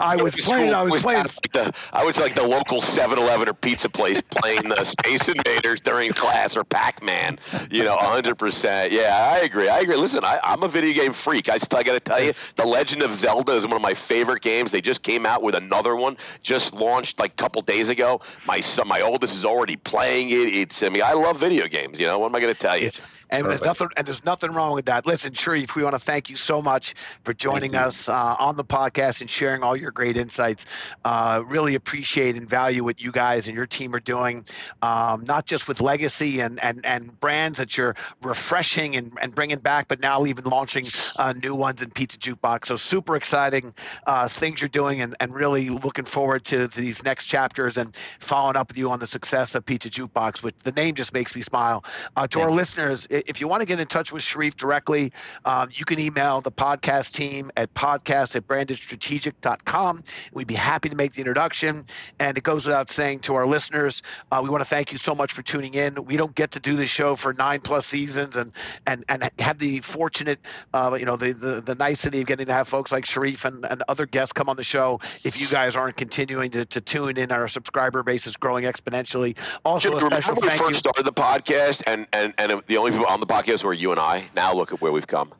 I 0.00 0.16
was 0.16 0.34
playing. 0.36 0.74
I 0.74 0.82
was 0.82 1.02
playing. 1.02 1.24
Like 1.24 1.52
the, 1.52 1.72
I 1.92 2.04
was 2.04 2.18
like 2.18 2.34
the 2.34 2.42
local 2.42 2.82
7-Eleven 2.98 3.48
or 3.48 3.54
pizza 3.54 3.88
place 3.88 4.20
playing 4.20 4.68
the 4.68 4.82
Space 4.82 5.28
Invaders 5.28 5.80
during 5.80 6.12
class 6.12 6.56
or 6.56 6.64
Pac-Man. 6.64 7.38
You 7.70 7.84
know, 7.84 7.96
100%. 7.96 8.90
Yeah, 8.90 9.30
I 9.32 9.38
agree. 9.38 9.68
I 9.68 9.78
agree. 9.78 9.94
Listen, 9.94 10.24
I, 10.24 10.40
I'm 10.42 10.64
a 10.64 10.68
video 10.68 11.00
game 11.00 11.12
freak. 11.12 11.48
I 11.48 11.58
still 11.58 11.80
got 11.84 11.92
to 11.92 12.00
tell 12.00 12.20
you, 12.20 12.32
The 12.56 12.64
Legend 12.64 13.02
of 13.02 13.14
Zelda 13.14 13.52
is 13.52 13.64
one 13.64 13.76
of 13.76 13.82
my 13.82 13.94
favorite 13.94 14.42
games. 14.42 14.72
They 14.72 14.80
just 14.80 15.02
came 15.04 15.26
out 15.26 15.42
with 15.44 15.54
another 15.54 15.94
one, 15.94 16.16
just 16.42 16.74
launched 16.74 17.20
like 17.20 17.32
a 17.32 17.36
couple 17.36 17.62
days 17.62 17.88
ago. 17.88 18.20
My 18.46 18.58
son, 18.58 18.88
my 18.88 19.00
oldest, 19.02 19.36
is 19.36 19.44
already 19.44 19.76
playing 19.76 20.30
it. 20.30 20.48
It's. 20.52 20.82
I 20.82 20.88
mean, 20.88 21.02
I 21.04 21.12
love 21.12 21.38
video 21.38 21.68
games. 21.68 22.00
You 22.00 22.06
know, 22.06 22.18
what 22.18 22.26
am 22.26 22.34
I 22.34 22.40
going 22.40 22.52
to 22.54 22.60
tell 22.60 22.76
you? 22.76 22.86
It's- 22.88 23.00
and 23.30 23.46
there's 23.46 23.62
nothing 23.62 23.88
and 23.96 24.06
there's 24.06 24.24
nothing 24.24 24.52
wrong 24.52 24.72
with 24.74 24.86
that. 24.86 25.06
Listen, 25.06 25.32
Sherif, 25.32 25.74
we 25.74 25.82
want 25.82 25.94
to 25.94 25.98
thank 25.98 26.30
you 26.30 26.36
so 26.36 26.62
much 26.62 26.94
for 27.24 27.34
joining 27.34 27.74
us 27.74 28.08
uh, 28.08 28.36
on 28.38 28.56
the 28.56 28.64
podcast 28.64 29.20
and 29.20 29.28
sharing 29.28 29.62
all 29.62 29.76
your 29.76 29.90
great 29.90 30.16
insights. 30.16 30.66
Uh, 31.04 31.42
really 31.46 31.74
appreciate 31.74 32.36
and 32.36 32.48
value 32.48 32.82
what 32.82 33.00
you 33.00 33.12
guys 33.12 33.46
and 33.46 33.56
your 33.56 33.66
team 33.66 33.94
are 33.94 34.00
doing, 34.00 34.44
um, 34.82 35.24
not 35.24 35.46
just 35.46 35.68
with 35.68 35.80
legacy 35.80 36.40
and 36.40 36.62
and 36.62 36.84
and 36.86 37.18
brands 37.20 37.58
that 37.58 37.76
you're 37.76 37.94
refreshing 38.22 38.96
and, 38.96 39.12
and 39.20 39.34
bringing 39.34 39.58
back, 39.58 39.88
but 39.88 40.00
now 40.00 40.24
even 40.24 40.44
launching 40.44 40.86
uh, 41.16 41.32
new 41.42 41.54
ones 41.54 41.82
in 41.82 41.90
Pizza 41.90 42.18
Jukebox. 42.18 42.66
So 42.66 42.76
super 42.76 43.16
exciting 43.16 43.74
uh, 44.06 44.28
things 44.28 44.60
you're 44.60 44.68
doing, 44.68 45.00
and 45.00 45.14
and 45.20 45.34
really 45.34 45.68
looking 45.68 46.04
forward 46.04 46.44
to 46.46 46.68
these 46.68 47.04
next 47.04 47.26
chapters 47.26 47.76
and 47.76 47.94
following 48.20 48.56
up 48.56 48.68
with 48.68 48.78
you 48.78 48.90
on 48.90 48.98
the 49.00 49.06
success 49.06 49.54
of 49.54 49.64
Pizza 49.64 49.90
Jukebox, 49.90 50.42
which 50.42 50.54
the 50.62 50.72
name 50.72 50.94
just 50.94 51.12
makes 51.12 51.34
me 51.36 51.42
smile. 51.42 51.84
Uh, 52.16 52.26
to 52.28 52.40
our 52.40 52.50
listeners, 52.50 53.06
if 53.26 53.40
you 53.40 53.48
want 53.48 53.60
to 53.60 53.66
get 53.66 53.80
in 53.80 53.86
touch 53.86 54.12
with 54.12 54.22
Sherif 54.22 54.54
directly, 54.56 55.12
um, 55.44 55.68
you 55.72 55.84
can 55.84 55.98
email 55.98 56.40
the 56.40 56.52
podcast 56.52 57.14
team 57.14 57.50
at 57.56 57.72
podcast 57.74 58.36
at 58.36 58.46
brandedstrategic.com. 58.46 60.02
We'd 60.32 60.46
be 60.46 60.54
happy 60.54 60.88
to 60.88 60.96
make 60.96 61.12
the 61.12 61.20
introduction. 61.20 61.84
And 62.20 62.36
it 62.36 62.44
goes 62.44 62.66
without 62.66 62.90
saying 62.90 63.20
to 63.20 63.34
our 63.34 63.46
listeners, 63.46 64.02
uh, 64.30 64.40
we 64.42 64.50
want 64.50 64.62
to 64.62 64.68
thank 64.68 64.92
you 64.92 64.98
so 64.98 65.14
much 65.14 65.32
for 65.32 65.42
tuning 65.42 65.74
in. 65.74 66.04
We 66.04 66.16
don't 66.16 66.34
get 66.34 66.50
to 66.52 66.60
do 66.60 66.76
this 66.76 66.90
show 66.90 67.16
for 67.16 67.32
nine 67.32 67.60
plus 67.60 67.86
seasons 67.86 68.36
and 68.36 68.52
and 68.86 69.04
and 69.08 69.30
have 69.38 69.58
the 69.58 69.80
fortunate, 69.80 70.38
uh, 70.74 70.96
you 70.98 71.04
know, 71.04 71.16
the, 71.16 71.32
the 71.32 71.60
the 71.60 71.74
nicety 71.74 72.20
of 72.20 72.26
getting 72.26 72.46
to 72.46 72.52
have 72.52 72.68
folks 72.68 72.92
like 72.92 73.04
Sherif 73.04 73.44
and, 73.44 73.64
and 73.66 73.82
other 73.88 74.06
guests 74.06 74.32
come 74.32 74.48
on 74.48 74.56
the 74.56 74.64
show. 74.64 75.00
If 75.24 75.40
you 75.40 75.48
guys 75.48 75.76
aren't 75.76 75.96
continuing 75.96 76.50
to, 76.52 76.64
to 76.64 76.80
tune 76.80 77.16
in, 77.16 77.32
our 77.32 77.48
subscriber 77.48 78.02
base 78.02 78.26
is 78.26 78.36
growing 78.36 78.64
exponentially. 78.64 79.36
Also, 79.64 79.94
a 79.94 80.00
special 80.00 80.08
remember 80.08 80.40
when 80.40 80.42
we 80.42 80.48
thank 80.48 80.60
first 80.60 80.72
you. 80.72 80.78
started 80.78 81.04
the 81.04 81.12
podcast, 81.12 81.82
and, 81.86 82.06
and, 82.12 82.34
and 82.38 82.62
the 82.66 82.76
only 82.76 82.92
people 82.92 83.06
on 83.08 83.20
the 83.20 83.26
podcast 83.26 83.64
where 83.64 83.72
you 83.72 83.90
and 83.90 83.98
I. 83.98 84.28
Now 84.36 84.52
look 84.54 84.72
at 84.72 84.80
where 84.80 84.92
we've 84.92 85.06
come. 85.06 85.32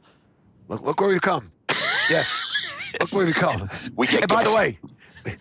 Look, 0.68 0.82
look 0.82 1.00
where 1.00 1.10
we've 1.10 1.20
come. 1.20 1.52
Yes. 2.10 2.42
Look 3.00 3.12
where 3.12 3.26
we've 3.26 3.34
come. 3.34 3.68
We 3.96 4.06
get 4.06 4.22
And 4.22 4.28
by 4.30 4.42
the 4.42 4.52
way, 4.54 4.78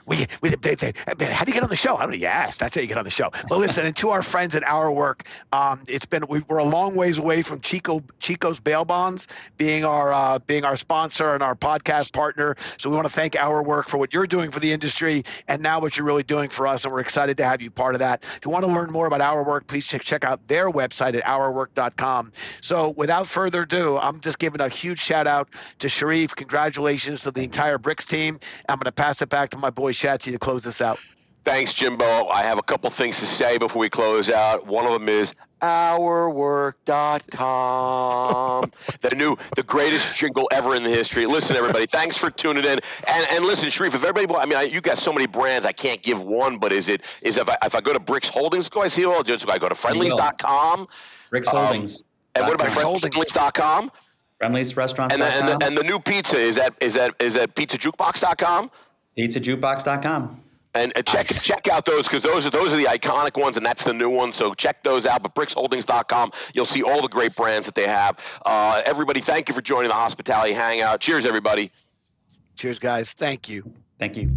we, 0.06 0.26
we 0.42 0.50
they, 0.50 0.76
they, 0.76 0.92
how 1.04 1.44
do 1.44 1.52
you 1.52 1.54
get 1.54 1.64
on 1.64 1.70
the 1.70 1.76
show? 1.76 1.98
I 1.98 2.02
don't 2.02 2.12
know. 2.12 2.18
That's 2.20 2.76
how 2.76 2.82
you 2.82 2.88
get 2.88 2.98
on 2.98 3.06
the 3.06 3.12
show. 3.12 3.32
But 3.48 3.60
listen, 3.60 3.86
and 3.86 3.96
to 3.98 4.10
our 4.10 4.22
friends 4.22 4.56
at 4.56 4.64
Our 4.64 4.92
Work, 4.92 5.24
um, 5.52 5.82
it's 5.88 6.06
been 6.06 6.26
we, 6.30 6.40
we're 6.48 6.58
a 6.58 6.64
long 6.64 6.96
ways 6.96 7.18
away 7.18 7.42
from 7.42 7.60
Chico 7.62 8.04
Chico's 8.20 8.60
Bail 8.60 8.86
Bonds 8.86 9.28
being 9.58 9.86
our 9.86 10.14
uh, 10.14 10.40
being 10.40 10.66
our 10.66 10.76
sponsor 10.76 11.34
and 11.34 11.44
our 11.44 11.56
podcast 11.56 12.14
partner. 12.14 12.56
So 12.78 12.90
we 12.90 12.96
want 12.96 13.08
to 13.08 13.14
thank 13.14 13.36
Our 13.36 13.64
Work 13.64 13.90
for 13.90 13.98
what 13.98 14.14
you're 14.14 14.28
doing 14.28 14.52
for 14.52 14.60
the 14.60 14.72
industry 14.72 15.24
and 15.48 15.62
now 15.62 15.80
what 15.80 15.98
you're 15.98 16.06
really 16.06 16.24
doing 16.24 16.50
for 16.50 16.68
us. 16.68 16.84
And 16.84 16.94
we're 16.94 17.00
excited 17.00 17.38
to 17.38 17.46
have 17.46 17.62
you 17.62 17.72
part 17.72 17.96
of 17.96 18.00
that. 18.00 18.24
If 18.24 18.42
you 18.46 18.52
want 18.52 18.66
to 18.66 18.72
learn 18.72 18.92
more 18.92 19.08
about 19.08 19.22
Our 19.22 19.44
Work, 19.44 19.68
please 19.68 19.86
check 19.86 20.02
check 20.04 20.24
out 20.24 20.46
their 20.48 20.70
website 20.70 21.16
at 21.16 21.24
ourwork.com. 21.24 22.32
So 22.62 22.92
without 22.92 23.28
further 23.28 23.64
ado, 23.64 23.98
I'm 23.98 24.20
just 24.22 24.40
giving 24.40 24.62
a 24.62 24.70
huge 24.70 25.00
shout 25.00 25.28
out 25.28 25.50
to 25.80 25.88
Sherif. 25.88 26.36
Congratulations 26.36 27.22
to 27.22 27.32
the 27.32 27.44
entire 27.44 27.78
BRIX 27.78 28.06
team. 28.08 28.40
I'm 28.70 28.78
going 28.78 28.86
to 28.86 28.92
pass 28.92 29.22
it 29.22 29.30
back 29.30 29.50
to 29.50 29.58
my 29.58 29.70
boy 29.78 29.94
Shatsy 29.94 30.32
to 30.34 30.40
close 30.40 30.64
this 30.64 30.82
out. 30.82 31.00
Thanks, 31.46 31.72
Jimbo. 31.72 32.28
I 32.28 32.42
have 32.42 32.58
a 32.58 32.64
couple 32.64 32.90
things 32.90 33.20
to 33.20 33.26
say 33.26 33.58
before 33.58 33.80
we 33.80 33.90
close 33.90 34.30
out. 34.30 34.68
One 34.68 34.86
of 34.86 34.92
them 34.92 35.08
is 35.08 35.34
ourwork.com. 35.62 36.76
the 39.02 39.16
new, 39.16 39.38
the 39.56 39.64
greatest 39.64 40.14
jingle 40.14 40.50
ever 40.52 40.76
in 40.76 40.84
the 40.84 40.90
history. 40.90 41.26
Listen, 41.26 41.56
everybody, 41.56 41.86
thanks 41.86 42.18
for 42.18 42.30
tuning 42.30 42.66
in. 42.66 42.80
And 43.08 43.28
and 43.32 43.46
listen, 43.46 43.70
Sherif, 43.70 43.96
if 43.96 44.04
everybody, 44.04 44.40
I 44.42 44.46
mean, 44.46 44.74
you 44.74 44.82
got 44.82 44.98
so 44.98 45.14
many 45.14 45.26
brands, 45.26 45.66
I 45.66 45.72
can't 45.72 46.04
give 46.04 46.22
one, 46.22 46.58
but 46.58 46.74
is 46.74 46.90
it 46.90 47.04
is 47.22 47.38
if 47.38 47.48
I, 47.48 47.56
if 47.64 47.76
I 47.76 47.82
go 47.82 47.94
to 47.94 48.00
BRIX 48.00 48.28
Holdings, 48.28 48.68
go 48.68 48.82
I 48.82 48.90
see 48.90 49.06
all? 49.06 49.24
Just 49.24 49.50
I 49.50 49.58
go 49.58 49.70
to 49.70 49.76
friendlies.com. 49.76 50.90
BRIX 51.30 51.48
Holdings. 51.48 52.02
Um, 52.02 52.06
and 52.36 52.46
what 52.48 52.56
about 52.56 52.72
friendlies.com? 52.72 53.92
Friendlies 54.38 54.76
Restaurants. 54.76 55.14
And 55.14 55.22
the, 55.22 55.28
and, 55.28 55.48
the, 55.48 55.66
and 55.66 55.78
the 55.78 55.84
new 55.84 56.00
pizza 56.00 56.38
is 56.38 56.56
that 56.58 56.76
is 56.82 56.94
that 56.96 57.16
is 57.20 57.36
that 57.36 57.56
pizzajukebox.com? 57.56 58.70
Pizzajukebox.com. 59.18 60.42
And, 60.74 60.94
and 60.96 61.08
check 61.08 61.32
nice. 61.32 61.44
check 61.44 61.68
out 61.68 61.86
those 61.86 62.04
because 62.04 62.22
those 62.22 62.46
are 62.46 62.52
those 62.52 62.72
are 62.72 62.78
the 62.78 62.86
iconic 62.86 63.40
ones, 63.40 63.58
and 63.58 63.66
that's 63.66 63.84
the 63.84 63.94
new 63.94 64.10
one. 64.10 64.32
So 64.32 64.54
check 64.54 64.84
those 64.84 65.08
out. 65.08 65.24
But 65.24 65.34
brixholdings.com, 65.34 66.32
you'll 66.54 66.68
see 66.68 66.84
all 66.84 67.02
the 67.02 67.08
great 67.08 67.36
brands 67.36 67.66
that 67.66 67.74
they 67.74 67.88
have. 67.88 68.20
Uh, 68.46 68.84
everybody, 68.86 69.22
thank 69.22 69.50
you 69.50 69.56
for 69.56 69.62
joining 69.62 69.90
the 69.90 69.96
Hospitality 69.96 70.54
Hangout. 70.54 71.00
Cheers, 71.00 71.26
everybody. 71.26 71.72
Cheers, 72.58 72.78
guys. 72.78 73.12
Thank 73.14 73.50
you. 73.50 73.74
Thank 73.98 74.18
you. 74.18 74.30